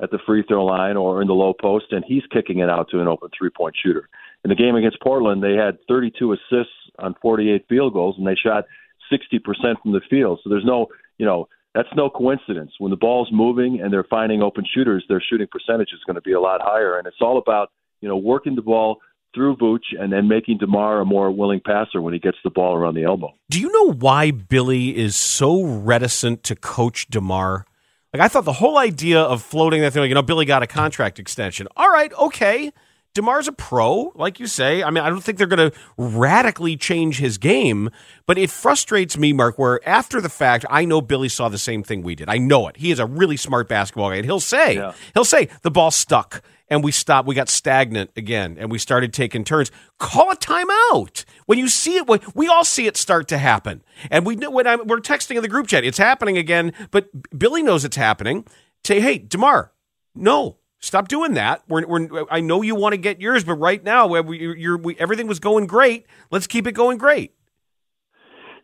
at 0.01 0.11
the 0.11 0.19
free 0.25 0.43
throw 0.47 0.65
line 0.65 0.97
or 0.97 1.21
in 1.21 1.27
the 1.27 1.33
low 1.33 1.53
post, 1.53 1.85
and 1.91 2.03
he's 2.05 2.23
kicking 2.31 2.59
it 2.59 2.69
out 2.69 2.89
to 2.89 2.99
an 2.99 3.07
open 3.07 3.29
three 3.37 3.49
point 3.49 3.75
shooter. 3.81 4.09
In 4.43 4.49
the 4.49 4.55
game 4.55 4.75
against 4.75 5.01
Portland, 5.01 5.43
they 5.43 5.53
had 5.53 5.77
32 5.87 6.33
assists 6.33 6.73
on 6.99 7.15
48 7.21 7.65
field 7.69 7.93
goals, 7.93 8.15
and 8.17 8.27
they 8.27 8.35
shot 8.35 8.65
60% 9.11 9.39
from 9.81 9.91
the 9.91 10.01
field. 10.09 10.39
So 10.43 10.49
there's 10.49 10.65
no, 10.65 10.87
you 11.17 11.25
know, 11.25 11.47
that's 11.75 11.89
no 11.95 12.09
coincidence. 12.09 12.71
When 12.79 12.89
the 12.89 12.97
ball's 12.97 13.29
moving 13.31 13.81
and 13.81 13.91
they're 13.91 14.05
finding 14.09 14.41
open 14.41 14.63
shooters, 14.73 15.03
their 15.09 15.21
shooting 15.21 15.47
percentage 15.51 15.89
is 15.93 15.99
going 16.07 16.15
to 16.15 16.21
be 16.21 16.31
a 16.31 16.39
lot 16.39 16.61
higher. 16.63 16.97
And 16.97 17.05
it's 17.05 17.17
all 17.19 17.37
about, 17.37 17.69
you 17.99 18.07
know, 18.07 18.15
working 18.15 18.55
the 18.55 18.61
ball 18.61 18.99
through 19.35 19.57
Vooch 19.57 19.83
and 19.99 20.13
then 20.13 20.29
making 20.29 20.59
DeMar 20.59 21.01
a 21.01 21.05
more 21.05 21.29
willing 21.29 21.59
passer 21.59 22.01
when 22.01 22.13
he 22.13 22.19
gets 22.19 22.37
the 22.45 22.49
ball 22.49 22.73
around 22.75 22.95
the 22.95 23.03
elbow. 23.03 23.33
Do 23.49 23.59
you 23.59 23.69
know 23.69 23.91
why 23.91 24.31
Billy 24.31 24.95
is 24.95 25.17
so 25.17 25.63
reticent 25.63 26.43
to 26.43 26.55
coach 26.55 27.07
DeMar? 27.07 27.65
Like 28.13 28.21
I 28.21 28.29
thought 28.29 28.45
the 28.45 28.53
whole 28.53 28.77
idea 28.77 29.21
of 29.21 29.43
floating 29.43 29.81
that 29.81 29.91
thing, 29.91 29.99
like, 29.99 30.09
you 30.09 30.15
know, 30.15 30.21
Billy 30.21 30.45
got 30.45 30.63
a 30.63 30.67
contract 30.67 31.19
extension. 31.19 31.67
All 31.75 31.89
right, 31.89 32.13
okay. 32.13 32.71
DeMar's 33.15 33.47
a 33.47 33.53
pro, 33.53 34.11
like 34.13 34.39
you 34.39 34.45
say. 34.45 34.83
I 34.83 34.91
mean, 34.91 35.03
I 35.03 35.09
don't 35.09 35.21
think 35.21 35.37
they're 35.37 35.47
going 35.47 35.71
to 35.71 35.77
radically 35.97 36.75
change 36.75 37.17
his 37.17 37.37
game, 37.37 37.89
but 38.25 38.37
it 38.37 38.51
frustrates 38.51 39.17
me, 39.17 39.31
Mark, 39.31 39.57
where 39.57 39.79
after 39.87 40.19
the 40.19 40.29
fact, 40.29 40.65
I 40.69 40.83
know 40.83 41.01
Billy 41.01 41.29
saw 41.29 41.47
the 41.47 41.57
same 41.57 41.81
thing 41.81 42.03
we 42.03 42.13
did. 42.13 42.29
I 42.29 42.37
know 42.37 42.67
it. 42.67 42.77
He 42.77 42.91
is 42.91 42.99
a 42.99 43.05
really 43.05 43.37
smart 43.37 43.69
basketball 43.69 44.09
guy. 44.09 44.17
And 44.17 44.25
he'll 44.25 44.41
say, 44.41 44.75
yeah. 44.75 44.93
he'll 45.13 45.25
say, 45.25 45.47
the 45.61 45.71
ball 45.71 45.91
stuck 45.91 46.43
and 46.67 46.83
we 46.83 46.91
stopped. 46.91 47.25
We 47.25 47.35
got 47.35 47.47
stagnant 47.47 48.11
again 48.17 48.57
and 48.59 48.69
we 48.69 48.79
started 48.79 49.13
taking 49.13 49.45
turns. 49.45 49.71
Call 49.97 50.29
a 50.31 50.35
timeout. 50.35 51.23
When 51.45 51.57
you 51.57 51.69
see 51.69 51.95
it, 51.95 52.35
we 52.35 52.47
all 52.49 52.65
see 52.65 52.85
it 52.85 52.97
start 52.97 53.29
to 53.29 53.37
happen. 53.37 53.81
And 54.11 54.25
we 54.25 54.35
know 54.35 54.51
when 54.51 54.67
I'm, 54.67 54.85
we're 54.87 54.99
texting 54.99 55.37
in 55.37 55.41
the 55.41 55.47
group 55.47 55.67
chat, 55.67 55.85
it's 55.85 55.97
happening 55.97 56.37
again, 56.37 56.73
but 56.91 57.07
Billy 57.37 57.63
knows 57.63 57.85
it's 57.85 57.95
happening. 57.95 58.45
Say, 58.83 58.99
hey, 58.99 59.19
DeMar, 59.19 59.71
no, 60.13 60.57
Stop 60.79 61.07
doing 61.07 61.33
that. 61.33 61.63
We're, 61.67 61.87
we're, 61.87 62.25
I 62.29 62.41
know 62.41 62.61
you 62.61 62.75
want 62.75 62.93
to 62.93 62.97
get 62.97 63.19
yours, 63.19 63.43
but 63.43 63.55
right 63.55 63.83
now, 63.83 64.07
we, 64.07 64.75
we, 64.75 64.95
everything 64.97 65.27
was 65.27 65.39
going 65.39 65.67
great. 65.67 66.05
Let's 66.31 66.47
keep 66.47 66.67
it 66.67 66.73
going 66.73 66.97
great. 66.97 67.33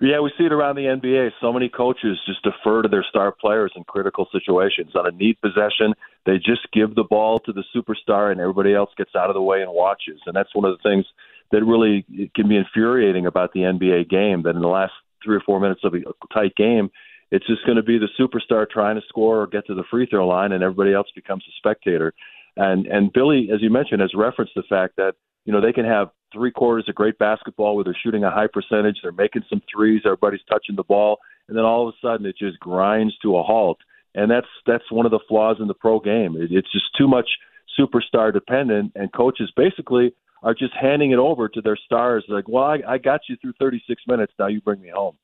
Yeah, 0.02 0.20
we 0.20 0.32
see 0.36 0.46
it 0.46 0.52
around 0.52 0.78
the 0.78 0.86
NBA. 0.86 1.30
So 1.40 1.54
many 1.54 1.70
coaches 1.70 2.20
just 2.26 2.42
defer 2.42 2.82
to 2.82 2.90
their 2.90 3.06
star 3.08 3.32
players 3.32 3.72
in 3.76 3.84
critical 3.84 4.28
situations. 4.32 4.96
On 4.96 5.06
a 5.06 5.12
neat 5.12 5.40
possession, 5.42 5.94
they 6.26 6.38
just 6.38 6.68
give 6.74 6.96
the 6.96 7.04
ball 7.04 7.40
to 7.42 7.54
the 7.54 7.64
superstar, 7.76 8.32
and 8.32 8.42
everybody 8.42 8.74
else 8.74 8.90
gets 8.98 9.16
out 9.16 9.30
of 9.30 9.36
the 9.36 9.42
way 9.44 9.62
and 9.62 9.72
watches. 9.72 10.20
And 10.26 10.36
that's 10.36 10.56
one 10.56 10.66
of 10.66 10.76
the 10.76 10.82
things 10.82 11.06
that 11.52 11.64
really 11.64 12.04
can 12.36 12.50
be 12.50 12.58
infuriating 12.58 13.28
about 13.28 13.54
the 13.54 13.60
NBA 13.60 14.10
game. 14.10 14.42
That 14.42 14.56
in 14.56 14.62
the 14.62 14.68
last 14.68 14.94
three 15.24 15.36
or 15.36 15.42
four 15.42 15.60
minutes 15.60 15.82
of 15.84 15.94
a 15.94 16.00
tight 16.34 16.56
game, 16.56 16.90
it's 17.32 17.48
just 17.48 17.66
going 17.66 17.78
to 17.78 17.84
be 17.84 17.98
the 17.98 18.10
superstar 18.20 18.70
trying 18.70 18.96
to 18.96 19.08
score 19.08 19.42
or 19.42 19.48
get 19.48 19.66
to 19.68 19.74
the 19.74 19.86
free 19.90 20.06
throw 20.06 20.28
line, 20.28 20.52
and 20.52 20.64
everybody 20.64 20.94
else 20.94 21.08
becomes 21.16 21.44
a 21.48 21.54
spectator. 21.58 22.14
And 22.58 22.86
and 22.88 23.12
Billy, 23.14 23.50
as 23.54 23.62
you 23.62 23.70
mentioned, 23.70 24.02
has 24.02 24.14
referenced 24.14 24.54
the 24.56 24.64
fact 24.70 24.98
that 24.98 25.14
you 25.46 25.54
know 25.54 25.62
they 25.62 25.74
can 25.74 25.86
have 25.86 26.10
three 26.34 26.52
quarters 26.52 26.86
of 26.88 26.96
great 26.96 27.18
basketball 27.18 27.76
where 27.76 27.84
they're 27.84 27.98
shooting 28.04 28.24
a 28.24 28.32
high 28.32 28.48
percentage, 28.48 29.00
they're 29.02 29.12
making 29.12 29.44
some 29.50 29.62
threes, 29.74 30.02
everybody's 30.06 30.44
touching 30.50 30.76
the 30.76 30.84
ball, 30.84 31.18
and 31.48 31.58
then 31.58 31.66
all 31.66 31.88
of 31.88 31.94
a 31.94 31.98
sudden 32.06 32.26
it 32.26 32.38
just 32.38 32.60
grinds 32.60 33.18
to 33.20 33.38
a 33.38 33.44
halt. 33.44 33.78
And 34.14 34.30
that's 34.30 34.48
that's 34.68 34.92
one 34.92 35.06
of 35.06 35.12
the 35.12 35.20
flaws 35.28 35.58
in 35.60 35.68
the 35.68 35.74
pro 35.74 36.00
game. 36.00 36.36
It, 36.36 36.52
it's 36.52 36.72
just 36.72 36.96
too 36.98 37.08
much 37.08 37.30
superstar 37.80 38.34
dependent, 38.34 38.92
and 38.96 39.12
coaches 39.14 39.52
basically 39.56 40.14
are 40.44 40.54
just 40.54 40.74
handing 40.74 41.12
it 41.12 41.20
over 41.20 41.48
to 41.48 41.62
their 41.62 41.78
stars. 41.78 42.26
Like, 42.28 42.50
well, 42.50 42.64
I, 42.64 42.80
I 42.88 42.98
got 42.98 43.22
you 43.30 43.38
through 43.42 43.54
36 43.60 44.02
minutes. 44.08 44.34
Now 44.40 44.48
you 44.48 44.60
bring 44.60 44.82
me 44.82 44.90
home. 44.90 45.16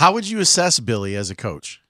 How 0.00 0.14
would 0.14 0.26
you 0.26 0.40
assess 0.40 0.80
Billy 0.80 1.14
as 1.14 1.28
a 1.28 1.36
coach? 1.36 1.82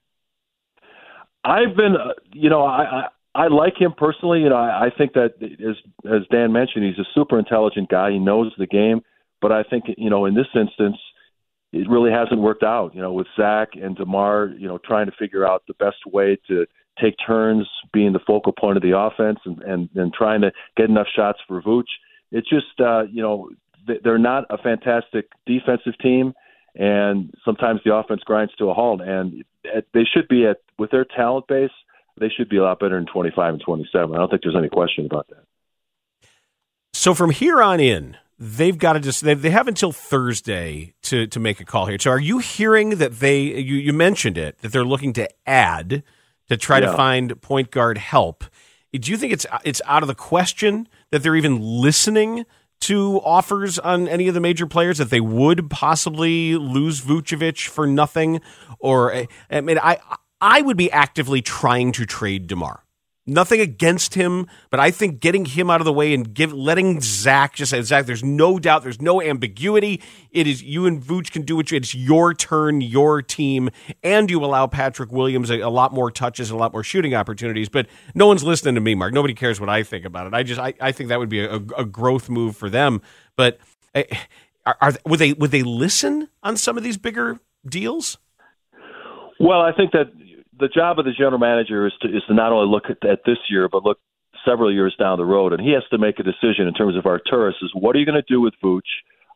I've 1.44 1.76
been, 1.76 1.94
uh, 1.94 2.14
you 2.32 2.50
know, 2.50 2.64
I, 2.64 2.82
I 2.82 3.44
I 3.44 3.46
like 3.46 3.80
him 3.80 3.92
personally. 3.96 4.40
You 4.40 4.48
know, 4.48 4.56
I, 4.56 4.86
I 4.86 4.90
think 4.90 5.12
that 5.12 5.34
as 5.40 5.76
as 6.04 6.22
Dan 6.28 6.50
mentioned, 6.50 6.86
he's 6.86 6.98
a 6.98 7.08
super 7.14 7.38
intelligent 7.38 7.88
guy. 7.88 8.10
He 8.10 8.18
knows 8.18 8.52
the 8.58 8.66
game, 8.66 9.02
but 9.40 9.52
I 9.52 9.62
think 9.62 9.84
you 9.96 10.10
know 10.10 10.26
in 10.26 10.34
this 10.34 10.48
instance, 10.56 10.96
it 11.72 11.88
really 11.88 12.10
hasn't 12.10 12.40
worked 12.40 12.64
out. 12.64 12.96
You 12.96 13.00
know, 13.00 13.12
with 13.12 13.28
Zach 13.36 13.68
and 13.80 13.96
Demar, 13.96 14.54
you 14.58 14.66
know, 14.66 14.78
trying 14.78 15.06
to 15.06 15.12
figure 15.16 15.46
out 15.46 15.62
the 15.68 15.74
best 15.74 16.04
way 16.04 16.36
to 16.48 16.66
take 17.00 17.14
turns 17.24 17.68
being 17.92 18.12
the 18.12 18.18
focal 18.26 18.52
point 18.52 18.76
of 18.76 18.82
the 18.82 18.98
offense 18.98 19.38
and 19.44 19.62
and, 19.62 19.88
and 19.94 20.12
trying 20.12 20.40
to 20.40 20.50
get 20.76 20.90
enough 20.90 21.06
shots 21.14 21.38
for 21.46 21.62
Vooch. 21.62 21.92
It's 22.32 22.50
just 22.50 22.80
uh, 22.80 23.02
you 23.02 23.22
know 23.22 23.50
they're 24.02 24.18
not 24.18 24.46
a 24.50 24.58
fantastic 24.58 25.28
defensive 25.46 25.96
team 26.02 26.34
and 26.74 27.32
sometimes 27.44 27.80
the 27.84 27.94
offense 27.94 28.22
grinds 28.24 28.54
to 28.56 28.70
a 28.70 28.74
halt. 28.74 29.00
And 29.00 29.44
they 29.92 30.04
should 30.04 30.28
be 30.28 30.46
at 30.46 30.58
with 30.78 30.90
their 30.90 31.04
talent 31.04 31.46
base, 31.48 31.70
they 32.18 32.28
should 32.28 32.48
be 32.48 32.56
a 32.58 32.62
lot 32.62 32.80
better 32.80 32.96
than 32.96 33.06
25 33.06 33.54
and 33.54 33.62
27. 33.62 34.14
I 34.14 34.18
don't 34.18 34.28
think 34.30 34.42
there's 34.42 34.56
any 34.56 34.68
question 34.68 35.06
about 35.06 35.28
that. 35.28 35.44
So 36.92 37.14
from 37.14 37.30
here 37.30 37.62
on 37.62 37.80
in, 37.80 38.16
they've 38.38 38.76
got 38.76 38.94
to 38.94 39.00
just 39.00 39.22
they, 39.22 39.34
they 39.34 39.50
have 39.50 39.68
until 39.68 39.92
Thursday 39.92 40.94
to 41.02 41.26
to 41.28 41.40
make 41.40 41.60
a 41.60 41.64
call 41.64 41.86
here. 41.86 41.98
So 41.98 42.10
are 42.10 42.20
you 42.20 42.38
hearing 42.38 42.90
that 42.98 43.20
they 43.20 43.40
you, 43.40 43.76
you 43.76 43.92
mentioned 43.92 44.36
it 44.38 44.58
that 44.58 44.72
they're 44.72 44.84
looking 44.84 45.12
to 45.14 45.28
add 45.46 46.02
to 46.48 46.56
try 46.56 46.78
Yeah. 46.80 46.90
to 46.90 46.96
find 46.96 47.40
point 47.40 47.70
guard 47.70 47.98
help? 47.98 48.44
Do 48.92 49.10
you 49.10 49.16
think 49.16 49.32
it's 49.32 49.46
it's 49.64 49.80
out 49.86 50.02
of 50.02 50.08
the 50.08 50.14
question 50.14 50.88
that 51.10 51.22
they're 51.22 51.36
even 51.36 51.60
listening 51.60 52.44
to 52.80 53.20
offers 53.24 53.78
on 53.78 54.08
any 54.08 54.28
of 54.28 54.34
the 54.34 54.40
major 54.40 54.66
players 54.66 54.98
that 54.98 55.10
they 55.10 55.20
would 55.20 55.70
possibly 55.70 56.56
lose 56.56 57.00
Vucevic 57.00 57.68
for 57.68 57.86
nothing? 57.86 58.40
Or 58.78 59.26
I 59.50 59.60
mean, 59.60 59.78
I 59.78 59.98
I 60.40 60.62
would 60.62 60.76
be 60.76 60.90
actively 60.90 61.42
trying 61.42 61.92
to 61.92 62.06
trade 62.06 62.46
Demar. 62.46 62.84
Nothing 63.26 63.60
against 63.60 64.14
him, 64.14 64.46
but 64.70 64.80
I 64.80 64.90
think 64.90 65.20
getting 65.20 65.44
him 65.44 65.70
out 65.70 65.80
of 65.80 65.84
the 65.84 65.92
way 65.92 66.14
and 66.14 66.32
give 66.32 66.54
letting 66.54 67.00
Zach 67.02 67.54
just 67.54 67.70
say 67.70 67.82
Zach, 67.82 68.06
there's 68.06 68.24
no 68.24 68.58
doubt, 68.58 68.82
there's 68.82 69.00
no 69.00 69.20
ambiguity. 69.20 70.00
It 70.30 70.46
is 70.46 70.62
you 70.62 70.86
and 70.86 71.02
Vooch 71.02 71.30
can 71.30 71.42
do 71.42 71.54
what 71.54 71.70
you. 71.70 71.76
It's 71.76 71.94
your 71.94 72.32
turn, 72.32 72.80
your 72.80 73.20
team, 73.20 73.68
and 74.02 74.30
you 74.30 74.42
allow 74.42 74.66
Patrick 74.66 75.12
Williams 75.12 75.50
a, 75.50 75.60
a 75.60 75.68
lot 75.68 75.92
more 75.92 76.10
touches 76.10 76.50
and 76.50 76.58
a 76.58 76.60
lot 76.60 76.72
more 76.72 76.82
shooting 76.82 77.14
opportunities. 77.14 77.68
But 77.68 77.88
no 78.14 78.26
one's 78.26 78.42
listening 78.42 78.74
to 78.76 78.80
me, 78.80 78.94
Mark. 78.94 79.12
Nobody 79.12 79.34
cares 79.34 79.60
what 79.60 79.68
I 79.68 79.82
think 79.82 80.06
about 80.06 80.26
it. 80.26 80.34
I 80.34 80.42
just 80.42 80.60
I, 80.60 80.72
I 80.80 80.90
think 80.90 81.10
that 81.10 81.18
would 81.18 81.28
be 81.28 81.44
a, 81.44 81.56
a 81.76 81.84
growth 81.84 82.30
move 82.30 82.56
for 82.56 82.70
them. 82.70 83.02
But 83.36 83.58
eh, 83.94 84.04
are, 84.64 84.76
are 84.80 84.92
would 85.04 85.18
they 85.18 85.34
would 85.34 85.50
they 85.50 85.62
listen 85.62 86.28
on 86.42 86.56
some 86.56 86.78
of 86.78 86.82
these 86.82 86.96
bigger 86.96 87.38
deals? 87.66 88.16
Well, 89.38 89.60
I 89.60 89.72
think 89.72 89.92
that 89.92 90.06
the 90.60 90.68
job 90.68 90.98
of 90.98 91.04
the 91.04 91.12
general 91.12 91.38
manager 91.38 91.86
is 91.86 91.92
to 92.02 92.08
is 92.08 92.22
to 92.28 92.34
not 92.34 92.52
only 92.52 92.70
look 92.70 92.84
at, 92.88 93.08
at 93.08 93.20
this 93.24 93.38
year, 93.48 93.68
but 93.68 93.84
look 93.84 93.98
several 94.44 94.72
years 94.72 94.94
down 94.98 95.18
the 95.18 95.24
road, 95.24 95.52
and 95.52 95.60
he 95.60 95.72
has 95.72 95.82
to 95.90 95.98
make 95.98 96.18
a 96.18 96.22
decision 96.22 96.66
in 96.66 96.74
terms 96.74 96.96
of 96.96 97.04
Arturis. 97.04 97.62
Is 97.62 97.70
what 97.74 97.96
are 97.96 97.98
you 97.98 98.06
going 98.06 98.22
to 98.22 98.32
do 98.32 98.40
with 98.40 98.54
Vooch? 98.62 98.80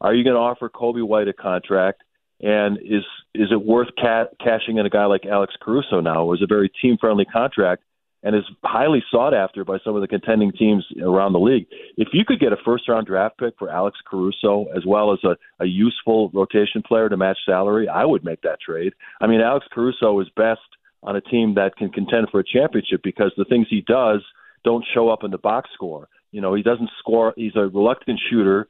Are 0.00 0.14
you 0.14 0.24
going 0.24 0.34
to 0.34 0.40
offer 0.40 0.68
Coby 0.68 1.06
White 1.06 1.28
a 1.28 1.32
contract? 1.32 2.02
And 2.40 2.78
is 2.78 3.04
is 3.34 3.48
it 3.50 3.64
worth 3.64 3.88
ca- 4.00 4.28
cashing 4.42 4.78
in 4.78 4.86
a 4.86 4.90
guy 4.90 5.06
like 5.06 5.24
Alex 5.24 5.54
Caruso 5.60 6.00
now? 6.00 6.22
It 6.22 6.26
was 6.26 6.42
a 6.42 6.46
very 6.46 6.70
team 6.82 6.96
friendly 7.00 7.24
contract 7.24 7.82
and 8.24 8.34
is 8.34 8.44
highly 8.64 9.04
sought 9.10 9.34
after 9.34 9.64
by 9.64 9.76
some 9.84 9.94
of 9.94 10.00
the 10.00 10.08
contending 10.08 10.50
teams 10.50 10.84
around 11.00 11.34
the 11.34 11.38
league. 11.38 11.66
If 11.98 12.08
you 12.12 12.24
could 12.24 12.40
get 12.40 12.52
a 12.52 12.56
first 12.64 12.88
round 12.88 13.06
draft 13.06 13.38
pick 13.38 13.54
for 13.58 13.70
Alex 13.70 13.98
Caruso 14.10 14.66
as 14.74 14.84
well 14.86 15.12
as 15.12 15.18
a, 15.24 15.36
a 15.62 15.66
useful 15.66 16.30
rotation 16.32 16.82
player 16.82 17.08
to 17.08 17.16
match 17.16 17.38
salary, 17.46 17.86
I 17.86 18.04
would 18.04 18.24
make 18.24 18.40
that 18.42 18.60
trade. 18.60 18.94
I 19.20 19.26
mean, 19.26 19.40
Alex 19.40 19.66
Caruso 19.70 20.18
is 20.20 20.28
best 20.36 20.60
on 21.04 21.16
a 21.16 21.20
team 21.20 21.54
that 21.54 21.76
can 21.76 21.90
contend 21.90 22.28
for 22.30 22.40
a 22.40 22.44
championship 22.44 23.00
because 23.02 23.32
the 23.36 23.44
things 23.44 23.66
he 23.70 23.82
does 23.86 24.20
don't 24.64 24.84
show 24.94 25.08
up 25.08 25.22
in 25.22 25.30
the 25.30 25.38
box 25.38 25.70
score. 25.74 26.08
You 26.32 26.40
know, 26.40 26.54
he 26.54 26.62
doesn't 26.62 26.90
score. 26.98 27.32
He's 27.36 27.54
a 27.54 27.68
reluctant 27.68 28.18
shooter, 28.30 28.66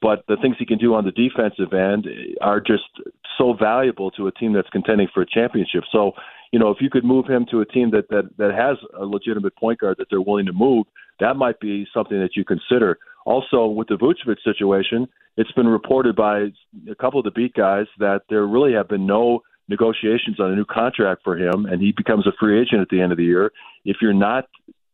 but 0.00 0.24
the 0.26 0.36
things 0.40 0.56
he 0.58 0.66
can 0.66 0.78
do 0.78 0.94
on 0.94 1.04
the 1.04 1.12
defensive 1.12 1.72
end 1.72 2.06
are 2.40 2.60
just 2.60 2.84
so 3.38 3.54
valuable 3.54 4.10
to 4.12 4.26
a 4.26 4.32
team 4.32 4.52
that's 4.52 4.68
contending 4.70 5.08
for 5.12 5.22
a 5.22 5.26
championship. 5.26 5.84
So, 5.92 6.12
you 6.52 6.58
know, 6.58 6.70
if 6.70 6.78
you 6.80 6.90
could 6.90 7.04
move 7.04 7.26
him 7.26 7.46
to 7.50 7.60
a 7.60 7.66
team 7.66 7.90
that 7.90 8.08
that 8.08 8.30
that 8.38 8.54
has 8.54 8.78
a 8.98 9.04
legitimate 9.04 9.56
point 9.56 9.80
guard 9.80 9.96
that 9.98 10.06
they're 10.10 10.20
willing 10.20 10.46
to 10.46 10.52
move, 10.52 10.86
that 11.20 11.36
might 11.36 11.60
be 11.60 11.86
something 11.92 12.18
that 12.18 12.34
you 12.34 12.44
consider. 12.44 12.98
Also, 13.26 13.66
with 13.66 13.88
the 13.88 13.94
Vucevic 13.94 14.36
situation, 14.42 15.08
it's 15.36 15.52
been 15.52 15.66
reported 15.66 16.14
by 16.14 16.48
a 16.90 16.94
couple 16.94 17.18
of 17.18 17.24
the 17.24 17.30
beat 17.30 17.54
guys 17.54 17.86
that 17.98 18.22
there 18.28 18.46
really 18.46 18.72
have 18.72 18.88
been 18.88 19.06
no 19.06 19.40
negotiations 19.68 20.38
on 20.38 20.52
a 20.52 20.56
new 20.56 20.64
contract 20.64 21.22
for 21.24 21.36
him, 21.36 21.66
and 21.66 21.80
he 21.80 21.92
becomes 21.96 22.26
a 22.26 22.32
free 22.38 22.60
agent 22.60 22.82
at 22.82 22.88
the 22.90 23.00
end 23.00 23.12
of 23.12 23.18
the 23.18 23.24
year. 23.24 23.50
If 23.84 23.96
you're 24.00 24.12
not 24.12 24.44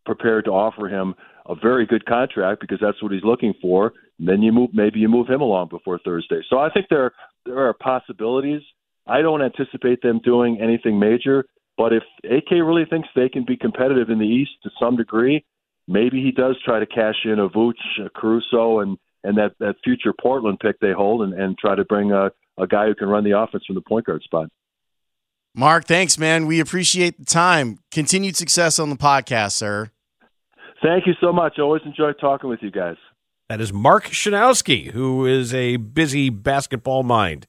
prepared 0.06 0.44
to 0.46 0.50
offer 0.50 0.88
him 0.88 1.14
a 1.46 1.54
very 1.54 1.86
good 1.86 2.06
contract 2.06 2.60
because 2.60 2.78
that's 2.80 3.02
what 3.02 3.12
he's 3.12 3.24
looking 3.24 3.54
for, 3.60 3.92
then 4.18 4.42
you 4.42 4.52
move 4.52 4.70
maybe 4.72 5.00
you 5.00 5.08
move 5.08 5.28
him 5.28 5.40
along 5.40 5.68
before 5.68 5.98
Thursday. 6.04 6.40
So 6.48 6.58
I 6.58 6.70
think 6.70 6.86
there 6.90 7.12
there 7.46 7.58
are 7.58 7.74
possibilities. 7.74 8.62
I 9.06 9.22
don't 9.22 9.42
anticipate 9.42 10.02
them 10.02 10.20
doing 10.22 10.60
anything 10.60 10.98
major, 10.98 11.46
but 11.76 11.92
if 11.92 12.02
AK 12.24 12.50
really 12.50 12.84
thinks 12.84 13.08
they 13.16 13.28
can 13.28 13.44
be 13.44 13.56
competitive 13.56 14.10
in 14.10 14.18
the 14.18 14.26
East 14.26 14.52
to 14.62 14.70
some 14.78 14.96
degree, 14.96 15.44
maybe 15.88 16.22
he 16.22 16.30
does 16.30 16.56
try 16.64 16.78
to 16.78 16.86
cash 16.86 17.16
in 17.24 17.38
a 17.38 17.48
Vooch, 17.48 17.80
a 18.04 18.10
Caruso, 18.10 18.80
and 18.80 18.98
and 19.24 19.36
that 19.36 19.52
that 19.58 19.76
future 19.82 20.12
Portland 20.12 20.60
pick 20.60 20.78
they 20.80 20.92
hold, 20.92 21.22
and, 21.22 21.32
and 21.32 21.58
try 21.58 21.74
to 21.74 21.84
bring 21.84 22.12
a 22.12 22.30
a 22.58 22.66
guy 22.66 22.86
who 22.86 22.94
can 22.94 23.08
run 23.08 23.24
the 23.24 23.38
offense 23.38 23.64
from 23.66 23.74
the 23.74 23.80
point 23.80 24.06
guard 24.06 24.22
spot. 24.22 24.50
Mark, 25.54 25.86
thanks, 25.86 26.16
man. 26.16 26.46
We 26.46 26.60
appreciate 26.60 27.18
the 27.18 27.24
time. 27.24 27.78
Continued 27.90 28.36
success 28.36 28.78
on 28.78 28.88
the 28.90 28.96
podcast, 28.96 29.52
sir. 29.52 29.90
Thank 30.82 31.06
you 31.06 31.14
so 31.20 31.32
much. 31.32 31.58
Always 31.58 31.82
enjoy 31.84 32.12
talking 32.12 32.48
with 32.48 32.62
you 32.62 32.70
guys. 32.70 32.96
That 33.48 33.60
is 33.60 33.72
Mark 33.72 34.04
Schanowski, 34.06 34.92
who 34.92 35.26
is 35.26 35.52
a 35.52 35.76
busy 35.76 36.30
basketball 36.30 37.02
mind. 37.02 37.46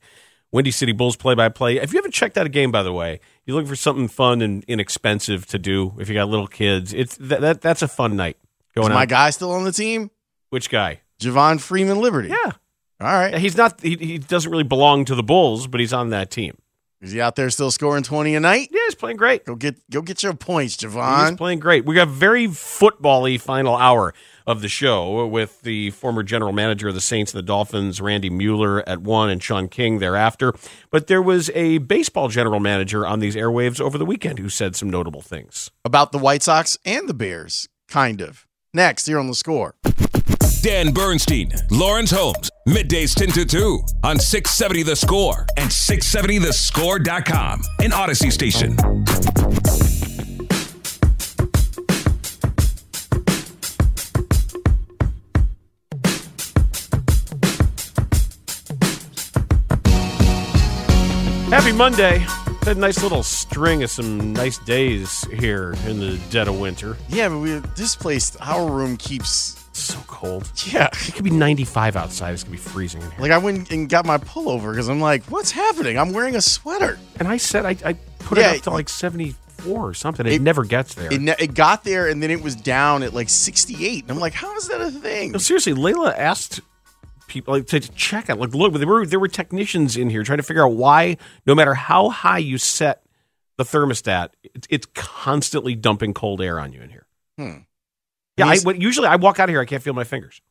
Windy 0.51 0.71
City 0.71 0.91
Bulls 0.91 1.15
play 1.15 1.35
by 1.35 1.47
play. 1.47 1.77
If 1.77 1.93
you 1.93 1.97
haven't 1.97 2.13
checked 2.13 2.37
out 2.37 2.45
a 2.45 2.49
game, 2.49 2.71
by 2.71 2.83
the 2.83 2.91
way, 2.91 3.19
you're 3.45 3.55
looking 3.55 3.69
for 3.69 3.75
something 3.75 4.07
fun 4.09 4.41
and 4.41 4.63
inexpensive 4.65 5.45
to 5.45 5.59
do. 5.59 5.93
If 5.99 6.09
you 6.09 6.15
got 6.15 6.27
little 6.27 6.47
kids, 6.47 6.91
it's 6.93 7.15
that, 7.17 7.39
that 7.41 7.61
that's 7.61 7.81
a 7.81 7.87
fun 7.87 8.17
night. 8.17 8.35
Going 8.75 8.87
is 8.91 8.95
my 8.95 9.01
on. 9.01 9.07
guy 9.07 9.29
still 9.29 9.51
on 9.51 9.63
the 9.63 9.71
team? 9.71 10.11
Which 10.49 10.69
guy? 10.69 11.01
Javon 11.21 11.61
Freeman 11.61 11.99
Liberty. 12.01 12.29
Yeah, 12.29 12.51
All 12.99 13.07
right. 13.13 13.37
he's 13.37 13.55
not. 13.55 13.79
He, 13.79 13.95
he 13.95 14.17
doesn't 14.17 14.51
really 14.51 14.63
belong 14.63 15.05
to 15.05 15.15
the 15.15 15.23
Bulls, 15.23 15.67
but 15.67 15.79
he's 15.79 15.93
on 15.93 16.09
that 16.09 16.31
team. 16.31 16.57
Is 17.01 17.11
he 17.11 17.19
out 17.19 17.35
there 17.35 17.49
still 17.49 17.71
scoring 17.71 18.03
20 18.03 18.35
a 18.35 18.39
night? 18.39 18.69
Yeah, 18.71 18.81
he's 18.85 18.95
playing 18.95 19.17
great. 19.17 19.43
Go 19.45 19.55
get 19.55 19.89
go 19.89 20.03
get 20.03 20.21
your 20.21 20.35
points, 20.35 20.77
Javon. 20.77 21.29
He's 21.29 21.37
playing 21.37 21.59
great. 21.59 21.83
We 21.83 21.95
got 21.95 22.07
a 22.07 22.11
very 22.11 22.45
football-y 22.45 23.37
final 23.37 23.75
hour 23.75 24.13
of 24.45 24.61
the 24.61 24.67
show 24.67 25.25
with 25.25 25.61
the 25.61 25.89
former 25.91 26.21
general 26.21 26.51
manager 26.51 26.89
of 26.89 26.93
the 26.93 27.01
Saints 27.01 27.33
and 27.33 27.39
the 27.39 27.45
Dolphins, 27.45 28.01
Randy 28.01 28.29
Mueller, 28.29 28.87
at 28.87 29.01
one, 29.01 29.29
and 29.29 29.41
Sean 29.41 29.67
King 29.67 29.97
thereafter. 29.97 30.53
But 30.91 31.07
there 31.07 31.21
was 31.21 31.49
a 31.55 31.79
baseball 31.79 32.27
general 32.27 32.59
manager 32.59 33.05
on 33.05 33.19
these 33.19 33.35
airwaves 33.35 33.81
over 33.81 33.97
the 33.97 34.05
weekend 34.05 34.37
who 34.37 34.49
said 34.49 34.75
some 34.75 34.89
notable 34.89 35.21
things. 35.21 35.71
About 35.83 36.11
the 36.11 36.19
White 36.19 36.43
Sox 36.43 36.77
and 36.85 37.09
the 37.09 37.13
Bears, 37.15 37.67
kind 37.87 38.21
of. 38.21 38.45
Next, 38.73 39.07
here 39.07 39.19
on 39.19 39.27
the 39.27 39.35
score. 39.35 39.75
Dan 40.61 40.93
Bernstein, 40.93 41.51
Lawrence 41.71 42.11
Holmes, 42.11 42.51
middays 42.67 43.15
10 43.15 43.29
to 43.29 43.45
2 43.45 43.79
on 44.03 44.19
670 44.19 44.83
The 44.83 44.95
Score 44.95 45.47
and 45.57 45.71
670thescore.com, 45.71 47.63
an 47.79 47.89
Audacy 47.89 48.31
station. 48.31 48.77
Happy 61.49 61.71
Monday. 61.71 62.19
Had 62.63 62.77
a 62.77 62.79
nice 62.79 63.01
little 63.01 63.23
string 63.23 63.81
of 63.81 63.89
some 63.89 64.33
nice 64.33 64.59
days 64.59 65.25
here 65.39 65.73
in 65.87 65.99
the 65.99 66.19
dead 66.29 66.47
of 66.47 66.59
winter. 66.59 66.95
Yeah, 67.09 67.29
but 67.29 67.39
we 67.39 67.55
this 67.75 67.95
place, 67.95 68.37
our 68.39 68.71
room 68.71 68.95
keeps. 68.97 69.60
So 69.83 69.99
cold. 70.07 70.51
Yeah. 70.71 70.87
It 71.07 71.13
could 71.15 71.23
be 71.23 71.31
95 71.31 71.95
outside. 71.95 72.33
It's 72.33 72.43
going 72.43 72.57
to 72.57 72.63
be 72.63 72.69
freezing 72.69 73.01
in 73.01 73.11
here. 73.11 73.19
Like 73.19 73.31
I 73.31 73.37
went 73.37 73.71
and 73.71 73.89
got 73.89 74.05
my 74.05 74.17
pullover 74.17 74.71
because 74.71 74.89
I'm 74.89 74.99
like, 75.01 75.23
what's 75.25 75.51
happening? 75.51 75.97
I'm 75.97 76.13
wearing 76.13 76.35
a 76.35 76.41
sweater. 76.41 76.97
And 77.19 77.27
I 77.27 77.37
said 77.37 77.65
I, 77.65 77.75
I 77.89 77.93
put 78.19 78.37
Yeah, 78.37 78.51
it 78.53 78.57
up 78.57 78.63
to 78.63 78.69
like 78.71 78.89
74 78.89 79.89
or 79.89 79.93
something. 79.93 80.25
It, 80.25 80.33
It- 80.33 80.41
never 80.41 80.63
gets 80.63 80.93
there. 80.95 81.11
It, 81.13 81.21
ne- 81.21 81.35
it 81.39 81.53
got 81.53 81.83
there 81.83 82.07
and 82.07 82.21
then 82.21 82.31
it 82.31 82.41
was 82.41 82.55
down 82.55 83.03
at 83.03 83.13
like 83.13 83.29
68. 83.29 84.03
And 84.03 84.11
I'm 84.11 84.19
like, 84.19 84.33
how 84.33 84.55
is 84.57 84.67
that 84.69 84.81
a 84.81 84.91
thing? 84.91 85.31
No, 85.31 85.37
seriously, 85.39 85.73
Layla 85.73 86.17
asked 86.17 86.61
people 87.27 87.53
like, 87.53 87.67
to 87.67 87.79
check 87.79 88.29
it. 88.29 88.35
Like, 88.37 88.53
look, 88.53 88.73
there 88.73 88.87
were 88.87 89.05
there 89.05 89.19
were 89.19 89.27
technicians 89.27 89.95
in 89.97 90.09
here 90.09 90.23
trying 90.23 90.37
to 90.39 90.43
figure 90.43 90.65
out 90.65 90.73
why, 90.73 91.17
no 91.45 91.55
matter 91.55 91.73
how 91.73 92.09
high 92.09 92.39
you 92.39 92.57
set 92.57 93.03
the 93.57 93.63
thermostat, 93.63 94.29
it's, 94.43 94.67
it's 94.69 94.87
constantly 94.95 95.75
dumping 95.75 96.13
cold 96.13 96.41
air 96.41 96.59
on 96.59 96.73
you 96.73 96.81
in 96.81 96.89
here. 96.89 97.05
Hmm. 97.37 97.57
Yeah, 98.45 98.71
I, 98.71 98.73
usually 98.73 99.07
I 99.07 99.15
walk 99.15 99.39
out 99.39 99.49
of 99.49 99.53
here, 99.53 99.61
I 99.61 99.65
can't 99.65 99.83
feel 99.83 99.93
my 99.93 100.03
fingers. 100.03 100.41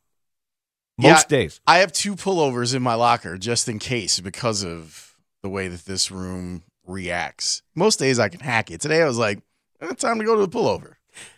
Most 0.97 1.29
days. 1.29 1.61
I 1.65 1.79
have 1.79 1.91
two 1.91 2.15
pullovers 2.15 2.75
in 2.75 2.81
my 2.81 2.93
locker 2.93 3.37
just 3.37 3.67
in 3.67 3.79
case 3.79 4.19
because 4.19 4.63
of 4.63 5.15
the 5.41 5.49
way 5.49 5.67
that 5.67 5.85
this 5.85 6.11
room 6.11 6.63
reacts. 6.85 7.63
Most 7.75 7.99
days 7.99 8.19
I 8.19 8.29
can 8.29 8.39
hack 8.39 8.69
it. 8.69 8.81
Today 8.81 9.01
I 9.01 9.05
was 9.05 9.17
like, 9.17 9.41
eh, 9.81 9.93
time 9.93 10.19
to 10.19 10.25
go 10.25 10.35
to 10.35 10.41
the 10.41 10.49
pullover. 10.49 10.95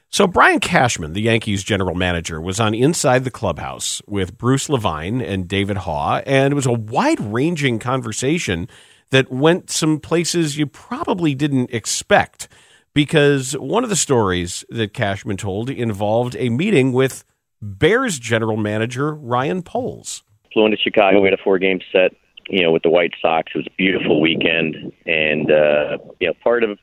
So 0.10 0.28
Brian 0.28 0.60
Cashman, 0.60 1.14
the 1.14 1.22
Yankees 1.22 1.64
general 1.64 1.96
manager, 1.96 2.40
was 2.40 2.60
on 2.60 2.76
Inside 2.76 3.24
the 3.24 3.32
Clubhouse 3.32 4.00
with 4.06 4.38
Bruce 4.38 4.70
Levine 4.70 5.22
and 5.22 5.48
David 5.48 5.78
Haugh, 5.78 6.22
and 6.28 6.52
it 6.52 6.56
was 6.56 6.68
a 6.68 6.72
wide-ranging 6.72 7.80
conversation 7.80 8.68
that 9.10 9.32
went 9.32 9.72
some 9.72 10.00
places 10.00 10.58
you 10.58 10.68
probably 10.68 11.34
didn't 11.34 11.74
expect. 11.74 12.48
Because 12.94 13.54
one 13.54 13.84
of 13.84 13.90
the 13.90 13.96
stories 13.96 14.64
that 14.70 14.94
Cashman 14.94 15.38
told 15.38 15.70
involved 15.70 16.36
a 16.38 16.50
meeting 16.50 16.94
with 16.94 17.24
Bears 17.62 18.20
general 18.20 18.58
manager 18.58 19.14
Ryan 19.14 19.64
Poles. 19.64 20.24
flew 20.52 20.66
into 20.66 20.78
Chicago. 20.78 21.22
We 21.22 21.30
had 21.30 21.40
a 21.40 21.44
four 21.44 21.58
game 21.58 21.80
set, 21.92 22.12
you 22.50 22.62
know, 22.62 22.72
with 22.72 22.84
the 22.84 22.90
White 22.90 23.14
Sox. 23.22 23.52
It 23.56 23.58
was 23.58 23.68
a 23.68 23.76
beautiful 23.78 24.20
weekend, 24.22 24.92
and 25.06 25.50
uh, 25.50 25.98
you 26.20 26.28
know, 26.28 26.34
part 26.44 26.64
of 26.64 26.78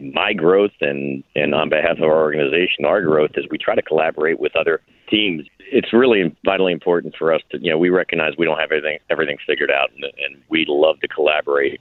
my 0.00 0.32
growth 0.32 0.72
and 0.80 1.22
and 1.34 1.54
on 1.54 1.68
behalf 1.68 1.98
of 1.98 2.02
our 2.02 2.20
organization, 2.20 2.84
our 2.84 3.00
growth 3.02 3.30
is 3.36 3.46
we 3.50 3.56
try 3.56 3.74
to 3.74 3.82
collaborate 3.82 4.40
with 4.40 4.54
other 4.56 4.82
teams. 5.08 5.46
it's 5.72 5.92
really 5.92 6.36
vitally 6.44 6.72
important 6.72 7.14
for 7.16 7.32
us 7.32 7.40
to 7.50 7.58
you 7.62 7.70
know 7.70 7.78
we 7.78 7.88
recognize 7.88 8.32
we 8.36 8.44
don't 8.44 8.58
have 8.58 8.72
everything 8.72 8.98
everything 9.10 9.36
figured 9.46 9.70
out, 9.70 9.90
and, 9.94 10.04
and 10.04 10.42
we 10.50 10.66
love 10.68 10.98
to 11.00 11.08
collaborate 11.08 11.80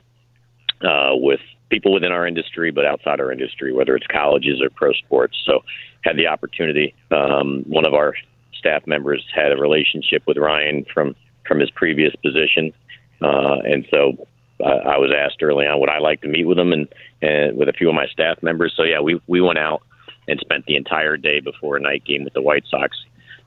uh, 0.81 1.11
with 1.13 1.41
people 1.69 1.93
within 1.93 2.11
our 2.11 2.27
industry, 2.27 2.71
but 2.71 2.85
outside 2.85 3.19
our 3.19 3.31
industry, 3.31 3.73
whether 3.73 3.95
it's 3.95 4.07
colleges 4.07 4.61
or 4.61 4.69
pro 4.69 4.93
sports. 4.93 5.37
So, 5.45 5.61
had 6.03 6.17
the 6.17 6.27
opportunity. 6.27 6.93
Um, 7.11 7.63
one 7.67 7.85
of 7.85 7.93
our 7.93 8.13
staff 8.53 8.85
members 8.87 9.25
had 9.33 9.51
a 9.51 9.57
relationship 9.57 10.23
with 10.27 10.37
Ryan 10.37 10.85
from 10.93 11.15
from 11.47 11.59
his 11.59 11.69
previous 11.71 12.15
position, 12.23 12.73
uh, 13.21 13.57
and 13.63 13.85
so 13.91 14.27
uh, 14.63 14.81
I 14.87 14.97
was 14.97 15.11
asked 15.15 15.43
early 15.43 15.65
on 15.65 15.79
would 15.79 15.89
I 15.89 15.99
like 15.99 16.21
to 16.21 16.27
meet 16.27 16.45
with 16.45 16.57
him 16.57 16.71
and, 16.71 16.87
and 17.21 17.57
with 17.57 17.69
a 17.69 17.73
few 17.73 17.89
of 17.89 17.95
my 17.95 18.07
staff 18.07 18.41
members. 18.41 18.73
So 18.75 18.83
yeah, 18.83 19.01
we 19.01 19.21
we 19.27 19.41
went 19.41 19.59
out 19.59 19.81
and 20.27 20.39
spent 20.39 20.65
the 20.65 20.75
entire 20.75 21.17
day 21.17 21.39
before 21.39 21.77
a 21.77 21.81
night 21.81 22.03
game 22.05 22.23
with 22.23 22.33
the 22.33 22.41
White 22.41 22.63
Sox 22.69 22.97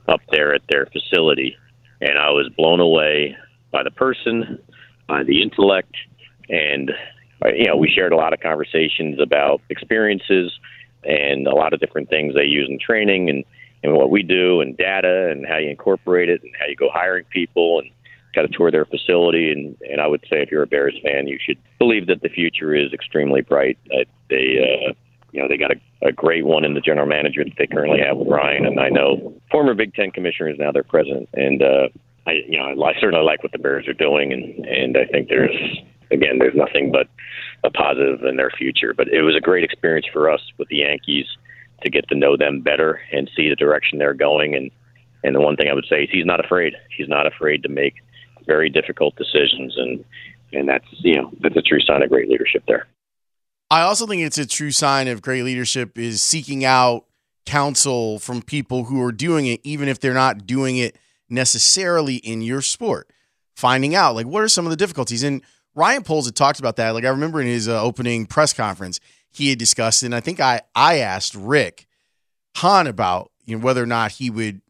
up 0.06 0.20
there 0.30 0.54
at 0.54 0.62
their 0.68 0.86
facility, 0.86 1.56
and 2.00 2.18
I 2.18 2.30
was 2.30 2.50
blown 2.56 2.80
away 2.80 3.36
by 3.70 3.82
the 3.82 3.90
person, 3.90 4.58
by 5.06 5.24
the 5.24 5.42
intellect, 5.42 5.94
and 6.48 6.92
you 7.46 7.66
know 7.66 7.76
we 7.76 7.88
shared 7.88 8.12
a 8.12 8.16
lot 8.16 8.32
of 8.32 8.40
conversations 8.40 9.20
about 9.20 9.60
experiences 9.70 10.52
and 11.04 11.46
a 11.46 11.54
lot 11.54 11.72
of 11.72 11.80
different 11.80 12.08
things 12.08 12.34
they 12.34 12.44
use 12.44 12.68
in 12.68 12.78
training 12.78 13.30
and 13.30 13.44
and 13.82 13.94
what 13.94 14.10
we 14.10 14.22
do 14.22 14.60
and 14.60 14.76
data 14.76 15.30
and 15.30 15.46
how 15.46 15.56
you 15.56 15.70
incorporate 15.70 16.28
it 16.28 16.42
and 16.42 16.52
how 16.58 16.66
you 16.66 16.74
go 16.74 16.90
hiring 16.92 17.24
people 17.30 17.78
and 17.78 17.90
got 18.34 18.42
to 18.42 18.48
tour 18.48 18.70
their 18.70 18.84
facility. 18.84 19.52
And 19.52 19.76
and 19.88 20.00
I 20.00 20.06
would 20.06 20.22
say 20.22 20.42
if 20.42 20.50
you're 20.50 20.62
a 20.62 20.66
Bears 20.66 20.98
fan 21.02 21.28
you 21.28 21.38
should 21.40 21.58
believe 21.78 22.06
that 22.08 22.22
the 22.22 22.28
future 22.28 22.74
is 22.74 22.92
extremely 22.92 23.40
bright 23.40 23.78
they 24.28 24.86
uh 24.88 24.92
you 25.32 25.40
know 25.40 25.48
they 25.48 25.56
got 25.56 25.70
a, 25.70 26.08
a 26.08 26.12
great 26.12 26.44
one 26.44 26.64
in 26.64 26.74
the 26.74 26.80
general 26.80 27.06
manager 27.06 27.44
that 27.44 27.54
they 27.58 27.66
currently 27.66 28.00
have 28.00 28.16
with 28.16 28.28
Ryan. 28.28 28.66
And 28.66 28.80
I 28.80 28.88
know 28.88 29.34
former 29.50 29.74
Big 29.74 29.94
10 29.94 30.10
commissioner 30.10 30.50
is 30.50 30.58
now 30.58 30.72
their 30.72 30.84
president 30.84 31.28
and 31.34 31.62
uh 31.62 31.88
I 32.26 32.32
you 32.48 32.58
know 32.58 32.84
I 32.84 32.94
certainly 33.00 33.24
like 33.24 33.42
what 33.42 33.52
the 33.52 33.58
Bears 33.58 33.86
are 33.86 33.94
doing. 33.94 34.32
And 34.32 34.66
and 34.66 34.96
I 34.96 35.04
think 35.06 35.28
there's 35.28 35.78
again 36.10 36.38
there's 36.38 36.54
nothing 36.54 36.90
but 36.90 37.08
a 37.64 37.70
positive 37.70 38.22
in 38.24 38.36
their 38.36 38.50
future 38.50 38.94
but 38.94 39.08
it 39.08 39.22
was 39.22 39.36
a 39.36 39.40
great 39.40 39.64
experience 39.64 40.06
for 40.12 40.30
us 40.30 40.40
with 40.58 40.68
the 40.68 40.76
Yankees 40.76 41.26
to 41.82 41.90
get 41.90 42.08
to 42.08 42.14
know 42.14 42.36
them 42.36 42.60
better 42.60 43.00
and 43.12 43.30
see 43.36 43.48
the 43.48 43.56
direction 43.56 43.98
they're 43.98 44.14
going 44.14 44.54
and 44.54 44.70
and 45.24 45.34
the 45.34 45.40
one 45.40 45.56
thing 45.56 45.68
I 45.68 45.74
would 45.74 45.86
say 45.88 46.04
is 46.04 46.10
he's 46.10 46.26
not 46.26 46.44
afraid 46.44 46.74
he's 46.96 47.08
not 47.08 47.26
afraid 47.26 47.62
to 47.64 47.68
make 47.68 47.94
very 48.48 48.70
difficult 48.70 49.14
decisions, 49.14 49.76
and 49.76 50.04
and 50.52 50.68
that's 50.68 50.86
you 50.98 51.16
know 51.16 51.30
that's 51.40 51.56
a 51.56 51.62
true 51.62 51.80
sign 51.80 52.02
of 52.02 52.08
great 52.08 52.28
leadership 52.28 52.64
there. 52.66 52.88
I 53.70 53.82
also 53.82 54.06
think 54.06 54.22
it's 54.22 54.38
a 54.38 54.46
true 54.46 54.72
sign 54.72 55.06
of 55.06 55.22
great 55.22 55.44
leadership 55.44 55.98
is 55.98 56.22
seeking 56.22 56.64
out 56.64 57.04
counsel 57.46 58.18
from 58.18 58.42
people 58.42 58.84
who 58.84 59.02
are 59.02 59.12
doing 59.12 59.46
it, 59.46 59.60
even 59.62 59.88
if 59.88 60.00
they're 60.00 60.14
not 60.14 60.46
doing 60.46 60.78
it 60.78 60.96
necessarily 61.28 62.16
in 62.16 62.42
your 62.42 62.62
sport. 62.62 63.10
Finding 63.54 63.94
out 63.94 64.14
like 64.14 64.26
what 64.26 64.42
are 64.42 64.48
some 64.48 64.66
of 64.66 64.70
the 64.70 64.76
difficulties, 64.76 65.22
and 65.22 65.42
Ryan 65.74 66.02
Poles 66.02 66.26
had 66.26 66.36
talked 66.36 66.58
about 66.58 66.76
that. 66.76 66.90
Like 66.90 67.04
I 67.04 67.10
remember 67.10 67.40
in 67.40 67.46
his 67.46 67.68
uh, 67.68 67.82
opening 67.82 68.26
press 68.26 68.52
conference, 68.52 69.00
he 69.30 69.50
had 69.50 69.58
discussed, 69.58 70.02
and 70.02 70.14
I 70.14 70.20
think 70.20 70.40
I 70.40 70.62
I 70.74 70.98
asked 70.98 71.34
Rick 71.34 71.86
Hahn 72.56 72.86
about 72.86 73.30
you 73.44 73.56
know 73.56 73.64
whether 73.64 73.82
or 73.82 73.86
not 73.86 74.12
he 74.12 74.30
would 74.30 74.60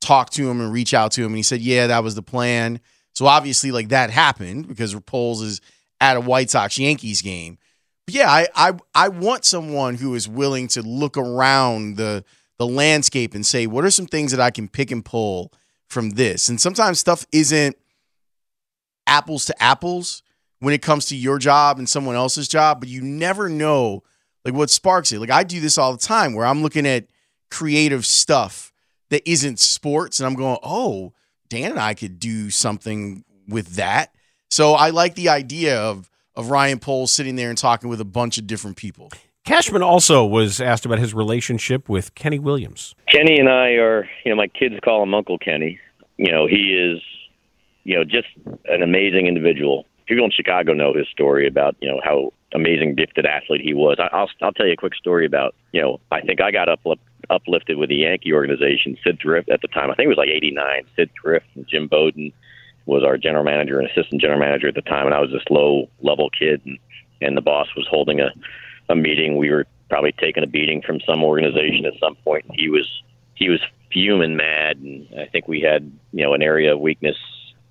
talk 0.00 0.30
to 0.30 0.50
him 0.50 0.60
and 0.60 0.72
reach 0.72 0.94
out 0.94 1.12
to 1.12 1.22
him, 1.22 1.28
and 1.28 1.36
he 1.36 1.42
said, 1.42 1.60
yeah, 1.60 1.86
that 1.86 2.02
was 2.02 2.14
the 2.14 2.22
plan. 2.22 2.80
So 3.14 3.26
obviously, 3.26 3.70
like 3.70 3.88
that 3.88 4.10
happened 4.10 4.68
because 4.68 4.94
Poles 5.00 5.42
is 5.42 5.60
at 6.00 6.16
a 6.16 6.20
White 6.20 6.50
Sox 6.50 6.78
Yankees 6.78 7.22
game. 7.22 7.58
But 8.06 8.14
yeah, 8.14 8.30
I, 8.30 8.48
I 8.54 8.72
I 8.94 9.08
want 9.08 9.44
someone 9.44 9.96
who 9.96 10.14
is 10.14 10.28
willing 10.28 10.68
to 10.68 10.82
look 10.82 11.16
around 11.16 11.96
the 11.96 12.24
the 12.58 12.66
landscape 12.66 13.34
and 13.34 13.44
say, 13.44 13.66
what 13.66 13.84
are 13.84 13.90
some 13.90 14.06
things 14.06 14.32
that 14.32 14.40
I 14.40 14.50
can 14.50 14.68
pick 14.68 14.90
and 14.90 15.04
pull 15.04 15.52
from 15.86 16.10
this? 16.10 16.48
And 16.48 16.60
sometimes 16.60 17.00
stuff 17.00 17.26
isn't 17.32 17.76
apples 19.06 19.46
to 19.46 19.62
apples 19.62 20.22
when 20.60 20.72
it 20.72 20.82
comes 20.82 21.06
to 21.06 21.16
your 21.16 21.38
job 21.38 21.78
and 21.78 21.88
someone 21.88 22.16
else's 22.16 22.48
job, 22.48 22.80
but 22.80 22.88
you 22.88 23.02
never 23.02 23.48
know 23.48 24.02
like 24.44 24.54
what 24.54 24.70
sparks 24.70 25.12
it. 25.12 25.18
Like 25.18 25.30
I 25.30 25.42
do 25.42 25.60
this 25.60 25.76
all 25.76 25.92
the 25.92 25.98
time 25.98 26.34
where 26.34 26.46
I'm 26.46 26.62
looking 26.62 26.86
at 26.86 27.06
creative 27.50 28.06
stuff 28.06 28.72
that 29.08 29.28
isn't 29.28 29.58
sports 29.58 30.20
and 30.20 30.26
I'm 30.26 30.34
going, 30.34 30.58
oh, 30.62 31.12
Dan 31.48 31.72
and 31.72 31.80
I 31.80 31.94
could 31.94 32.18
do 32.18 32.48
something 32.50 33.24
with 33.48 33.74
that. 33.74 34.14
So 34.50 34.72
I 34.72 34.90
like 34.90 35.14
the 35.14 35.28
idea 35.28 35.80
of 35.80 36.10
of 36.36 36.48
Ryan 36.50 36.78
Poles 36.78 37.10
sitting 37.12 37.36
there 37.36 37.48
and 37.48 37.58
talking 37.58 37.90
with 37.90 38.00
a 38.00 38.04
bunch 38.04 38.38
of 38.38 38.46
different 38.46 38.76
people. 38.76 39.10
Cashman 39.44 39.82
also 39.82 40.24
was 40.24 40.60
asked 40.60 40.86
about 40.86 40.98
his 40.98 41.12
relationship 41.12 41.88
with 41.88 42.14
Kenny 42.14 42.38
Williams. 42.38 42.94
Kenny 43.08 43.38
and 43.38 43.48
I 43.48 43.72
are, 43.72 44.08
you 44.24 44.30
know, 44.30 44.36
my 44.36 44.46
kids 44.46 44.76
call 44.84 45.02
him 45.02 45.12
Uncle 45.12 45.38
Kenny. 45.38 45.78
You 46.18 46.30
know, 46.30 46.46
he 46.46 46.72
is, 46.74 47.02
you 47.84 47.96
know, 47.96 48.04
just 48.04 48.28
an 48.66 48.82
amazing 48.82 49.26
individual. 49.26 49.86
People 50.10 50.24
in 50.24 50.32
Chicago 50.32 50.72
know 50.72 50.92
his 50.92 51.06
story 51.06 51.46
about, 51.46 51.76
you 51.80 51.88
know, 51.88 52.00
how 52.02 52.32
amazing 52.52 52.96
gifted 52.96 53.26
athlete 53.26 53.60
he 53.60 53.74
was. 53.74 53.96
I, 54.00 54.08
will 54.12 54.28
I'll 54.42 54.52
tell 54.52 54.66
you 54.66 54.72
a 54.72 54.76
quick 54.76 54.96
story 54.96 55.24
about, 55.24 55.54
you 55.70 55.80
know, 55.80 56.00
I 56.10 56.20
think 56.20 56.40
I 56.40 56.50
got 56.50 56.68
up 56.68 56.80
uplifted 57.30 57.78
with 57.78 57.90
the 57.90 57.94
Yankee 57.94 58.32
organization. 58.32 58.98
Syd 59.04 59.20
Thrift 59.22 59.48
at 59.50 59.62
the 59.62 59.68
time, 59.68 59.88
I 59.88 59.94
think 59.94 60.06
it 60.06 60.08
was 60.08 60.18
like 60.18 60.28
'89. 60.28 60.82
Syd 60.96 61.10
Thrift 61.22 61.46
and 61.54 61.64
Jim 61.68 61.86
Bowden 61.86 62.32
was 62.86 63.04
our 63.04 63.16
general 63.16 63.44
manager 63.44 63.78
and 63.78 63.88
assistant 63.88 64.20
general 64.20 64.40
manager 64.40 64.66
at 64.66 64.74
the 64.74 64.82
time, 64.82 65.06
and 65.06 65.14
I 65.14 65.20
was 65.20 65.30
this 65.30 65.44
low 65.48 65.88
level 66.00 66.28
kid, 66.28 66.60
and, 66.64 66.76
and 67.20 67.36
the 67.36 67.40
boss 67.40 67.68
was 67.76 67.86
holding 67.88 68.18
a 68.18 68.30
a 68.88 68.96
meeting. 68.96 69.36
We 69.36 69.50
were 69.50 69.64
probably 69.88 70.10
taking 70.10 70.42
a 70.42 70.48
beating 70.48 70.82
from 70.82 70.98
some 71.06 71.22
organization 71.22 71.86
at 71.86 71.94
some 72.00 72.16
point. 72.16 72.46
He 72.52 72.68
was 72.68 73.02
he 73.36 73.48
was 73.48 73.60
fuming 73.92 74.34
mad, 74.34 74.78
and 74.78 75.06
I 75.16 75.26
think 75.26 75.46
we 75.46 75.60
had 75.60 75.88
you 76.12 76.24
know 76.24 76.34
an 76.34 76.42
area 76.42 76.72
of 76.72 76.80
weakness 76.80 77.16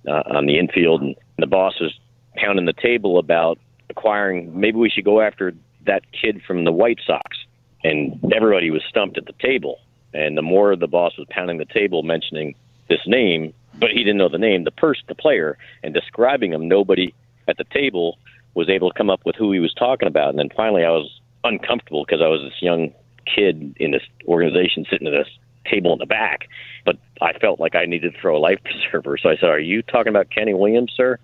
uh, 0.08 0.22
on 0.24 0.46
the 0.46 0.58
infield, 0.58 1.02
and 1.02 1.14
the 1.36 1.46
boss 1.46 1.78
was 1.80 1.92
pounding 2.40 2.66
the 2.66 2.72
table 2.72 3.18
about 3.18 3.58
acquiring. 3.88 4.58
Maybe 4.58 4.78
we 4.78 4.90
should 4.90 5.04
go 5.04 5.20
after 5.20 5.54
that 5.86 6.02
kid 6.12 6.42
from 6.46 6.64
the 6.64 6.72
White 6.72 7.00
Sox 7.06 7.36
and 7.82 8.32
everybody 8.34 8.70
was 8.70 8.82
stumped 8.88 9.18
at 9.18 9.26
the 9.26 9.34
table. 9.40 9.78
And 10.12 10.36
the 10.36 10.42
more 10.42 10.74
the 10.76 10.88
boss 10.88 11.16
was 11.16 11.26
pounding 11.30 11.58
the 11.58 11.64
table, 11.64 12.02
mentioning 12.02 12.54
this 12.88 13.00
name, 13.06 13.54
but 13.78 13.90
he 13.90 13.98
didn't 13.98 14.18
know 14.18 14.28
the 14.28 14.38
name, 14.38 14.64
the 14.64 14.70
person, 14.70 15.04
the 15.08 15.14
player, 15.14 15.56
and 15.82 15.94
describing 15.94 16.52
him, 16.52 16.68
nobody 16.68 17.14
at 17.48 17.56
the 17.56 17.64
table 17.64 18.18
was 18.54 18.68
able 18.68 18.90
to 18.90 18.98
come 18.98 19.10
up 19.10 19.20
with 19.24 19.36
who 19.36 19.52
he 19.52 19.60
was 19.60 19.72
talking 19.74 20.08
about. 20.08 20.30
And 20.30 20.38
then 20.38 20.50
finally, 20.56 20.84
I 20.84 20.90
was 20.90 21.20
uncomfortable 21.44 22.04
because 22.04 22.20
I 22.20 22.26
was 22.26 22.42
this 22.42 22.60
young 22.60 22.92
kid 23.32 23.76
in 23.78 23.92
this 23.92 24.02
organization 24.26 24.84
sitting 24.90 25.06
at 25.06 25.12
this 25.12 25.28
table 25.70 25.92
in 25.92 25.98
the 25.98 26.06
back, 26.06 26.48
but 26.84 26.96
I 27.20 27.32
felt 27.34 27.60
like 27.60 27.74
I 27.74 27.84
needed 27.84 28.14
to 28.14 28.20
throw 28.20 28.36
a 28.36 28.38
life 28.38 28.58
preserver. 28.64 29.16
So 29.18 29.28
I 29.28 29.36
said, 29.36 29.48
"Are 29.48 29.60
you 29.60 29.82
talking 29.82 30.08
about 30.08 30.30
Kenny 30.30 30.54
Williams, 30.54 30.92
sir?" 30.96 31.18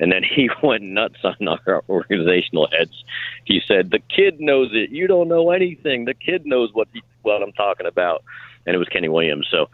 And 0.00 0.12
then 0.12 0.22
he 0.22 0.50
went 0.62 0.82
nuts 0.82 1.18
on 1.24 1.48
our 1.48 1.82
organizational 1.88 2.68
heads. 2.70 3.04
He 3.44 3.60
said, 3.66 3.90
"The 3.90 4.00
kid 4.00 4.40
knows 4.40 4.70
it. 4.72 4.90
You 4.90 5.06
don't 5.06 5.28
know 5.28 5.50
anything. 5.50 6.04
The 6.04 6.14
kid 6.14 6.46
knows 6.46 6.70
what 6.72 6.88
what 7.22 7.42
I'm 7.42 7.52
talking 7.52 7.86
about." 7.86 8.22
And 8.66 8.74
it 8.74 8.78
was 8.78 8.88
Kenny 8.88 9.08
Williams. 9.08 9.46
So 9.50 9.70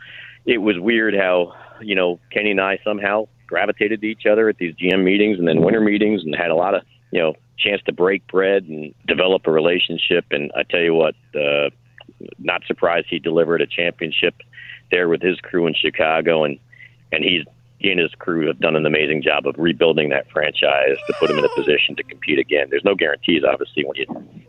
it 0.46 0.58
was 0.58 0.78
weird 0.78 1.14
how 1.14 1.54
you 1.80 1.94
know 1.94 2.20
Kenny 2.30 2.52
and 2.52 2.60
I 2.60 2.78
somehow 2.84 3.28
gravitated 3.46 4.00
to 4.00 4.06
each 4.06 4.26
other 4.26 4.48
at 4.48 4.56
these 4.56 4.74
GM 4.76 5.04
meetings 5.04 5.38
and 5.38 5.46
then 5.46 5.62
winter 5.62 5.80
meetings, 5.80 6.22
and 6.22 6.34
had 6.34 6.50
a 6.50 6.56
lot 6.56 6.74
of 6.74 6.82
you 7.10 7.20
know 7.20 7.34
chance 7.58 7.82
to 7.86 7.92
break 7.92 8.26
bread 8.26 8.64
and 8.64 8.94
develop 9.06 9.46
a 9.46 9.50
relationship. 9.50 10.26
And 10.30 10.50
I 10.56 10.64
tell 10.64 10.80
you 10.80 10.94
what, 10.94 11.14
uh, 11.34 11.70
not 12.38 12.62
surprised 12.66 13.06
he 13.08 13.18
delivered 13.18 13.60
a 13.60 13.66
championship 13.66 14.34
there 14.90 15.08
with 15.08 15.22
his 15.22 15.38
crew 15.40 15.66
in 15.66 15.74
Chicago, 15.74 16.44
and 16.44 16.58
and 17.12 17.24
he's 17.24 17.44
he 17.78 17.90
and 17.90 18.00
his 18.00 18.12
crew 18.18 18.46
have 18.46 18.60
done 18.60 18.76
an 18.76 18.86
amazing 18.86 19.22
job 19.22 19.46
of 19.46 19.56
rebuilding 19.58 20.08
that 20.10 20.30
franchise 20.30 20.96
to 21.06 21.14
put 21.18 21.28
them 21.28 21.38
in 21.38 21.44
a 21.44 21.54
position 21.54 21.96
to 21.96 22.02
compete 22.02 22.38
again. 22.38 22.68
There's 22.70 22.84
no 22.84 22.94
guarantees, 22.94 23.42
obviously. 23.44 23.84
When 23.84 23.96
you, 23.96 24.06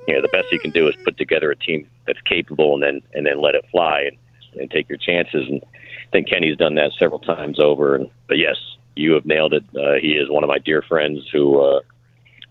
you 0.08 0.14
know, 0.16 0.22
the 0.22 0.30
best 0.30 0.52
you 0.52 0.60
can 0.60 0.72
do 0.72 0.88
is 0.88 0.96
put 1.04 1.18
together 1.18 1.52
a 1.52 1.56
team 1.56 1.88
that's 2.08 2.22
capable, 2.22 2.76
and 2.76 2.84
then 2.84 3.02
and 3.14 3.26
then 3.26 3.42
let 3.42 3.56
it 3.56 3.66
fly 3.72 4.08
and, 4.08 4.62
and 4.62 4.72
take 4.72 4.88
your 4.88 4.98
chances. 4.98 5.48
And 5.50 5.62
I 5.64 6.12
think 6.12 6.30
Kenny's 6.30 6.58
done 6.58 6.76
that 6.76 6.92
several 6.98 7.20
times 7.20 7.60
over. 7.60 7.96
And 7.96 8.10
but 8.28 8.38
yes, 8.38 8.56
you 8.96 9.14
have 9.14 9.26
nailed 9.26 9.54
it. 9.54 9.64
Uh, 9.76 10.00
he 10.02 10.14
is 10.14 10.30
one 10.30 10.44
of 10.44 10.48
my 10.48 10.60
dear 10.60 10.82
friends 10.82 11.28
who 11.32 11.60
uh, 11.62 11.82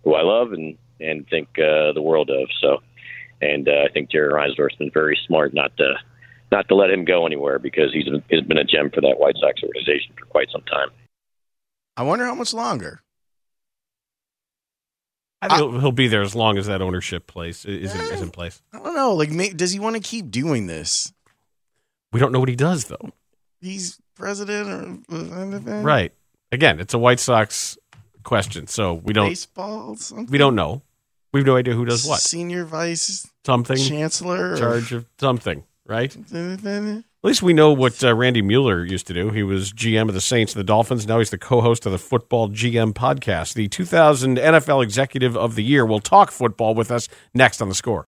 who 0.02 0.14
I 0.14 0.22
love 0.22 0.52
and 0.52 0.76
and 1.00 1.26
think 1.28 1.48
uh, 1.58 1.92
the 1.92 2.02
world 2.02 2.30
of. 2.30 2.48
So, 2.60 2.82
and 3.40 3.68
uh, 3.68 3.84
I 3.88 3.92
think 3.92 4.10
Jerry 4.10 4.32
Reinsdorf's 4.32 4.76
been 4.76 4.90
very 4.90 5.18
smart 5.26 5.54
not 5.54 5.76
to 5.78 5.94
not 6.50 6.68
to 6.68 6.74
let 6.74 6.90
him 6.90 7.04
go 7.04 7.26
anywhere 7.26 7.58
because 7.58 7.92
he's 7.92 8.06
he's 8.28 8.42
been 8.42 8.58
a 8.58 8.64
gem 8.64 8.90
for 8.90 9.00
that 9.00 9.18
White 9.18 9.36
Sox 9.40 9.62
organization 9.62 10.14
for 10.18 10.26
quite 10.26 10.48
some 10.50 10.62
time. 10.62 10.88
I 11.96 12.02
wonder 12.02 12.24
how 12.24 12.34
much 12.34 12.52
longer. 12.52 13.02
I 15.42 15.48
think 15.48 15.52
I, 15.52 15.56
he'll, 15.58 15.80
he'll, 15.80 15.92
be 15.92 16.08
there 16.08 16.22
as 16.22 16.34
long 16.34 16.56
as 16.56 16.66
that 16.68 16.80
ownership 16.80 17.26
place 17.26 17.66
is, 17.66 17.94
in, 17.94 18.00
is 18.00 18.22
in 18.22 18.28
eh, 18.28 18.30
place. 18.30 18.62
I 18.72 18.78
don't 18.78 18.94
know. 18.94 19.12
Like, 19.12 19.30
may, 19.30 19.50
does 19.50 19.72
he 19.72 19.78
want 19.78 19.94
to 19.94 20.00
keep 20.00 20.30
doing 20.30 20.66
this? 20.66 21.12
We 22.12 22.20
don't 22.20 22.32
know 22.32 22.40
what 22.40 22.48
he 22.48 22.56
does 22.56 22.84
though. 22.84 23.10
He's 23.60 23.98
president 24.14 25.04
or 25.10 25.16
uh, 25.16 25.82
right. 25.82 26.12
Again, 26.52 26.80
it's 26.80 26.94
a 26.94 26.98
White 26.98 27.20
Sox 27.20 27.76
question, 28.22 28.68
so 28.68 28.94
we 28.94 29.12
don't 29.12 29.28
baseball. 29.28 29.96
Something? 29.96 30.26
We 30.30 30.38
don't 30.38 30.54
know. 30.54 30.82
We 31.32 31.40
have 31.40 31.46
no 31.46 31.56
idea 31.56 31.74
who 31.74 31.84
does 31.84 32.06
what. 32.06 32.20
Senior 32.20 32.64
vice 32.64 33.28
something 33.44 33.76
chancellor, 33.76 34.56
charge 34.56 34.92
of 34.92 35.06
something. 35.18 35.64
Right? 35.86 36.14
At 37.24 37.28
least 37.28 37.42
we 37.42 37.54
know 37.54 37.72
what 37.72 38.04
uh, 38.04 38.14
Randy 38.14 38.42
Mueller 38.42 38.84
used 38.84 39.06
to 39.06 39.14
do. 39.14 39.30
He 39.30 39.42
was 39.42 39.72
GM 39.72 40.08
of 40.08 40.14
the 40.14 40.20
Saints 40.20 40.52
and 40.52 40.60
the 40.60 40.64
Dolphins. 40.64 41.06
Now 41.06 41.18
he's 41.20 41.30
the 41.30 41.38
co-host 41.38 41.86
of 41.86 41.92
the 41.92 41.98
Football 41.98 42.50
GM 42.50 42.92
podcast. 42.92 43.54
The 43.54 43.68
2000 43.68 44.36
NFL 44.36 44.82
Executive 44.82 45.34
of 45.34 45.54
the 45.54 45.64
Year 45.64 45.86
will 45.86 46.00
talk 46.00 46.30
football 46.30 46.74
with 46.74 46.90
us 46.90 47.08
next 47.32 47.62
on 47.62 47.70
the 47.70 47.74
score. 47.74 48.02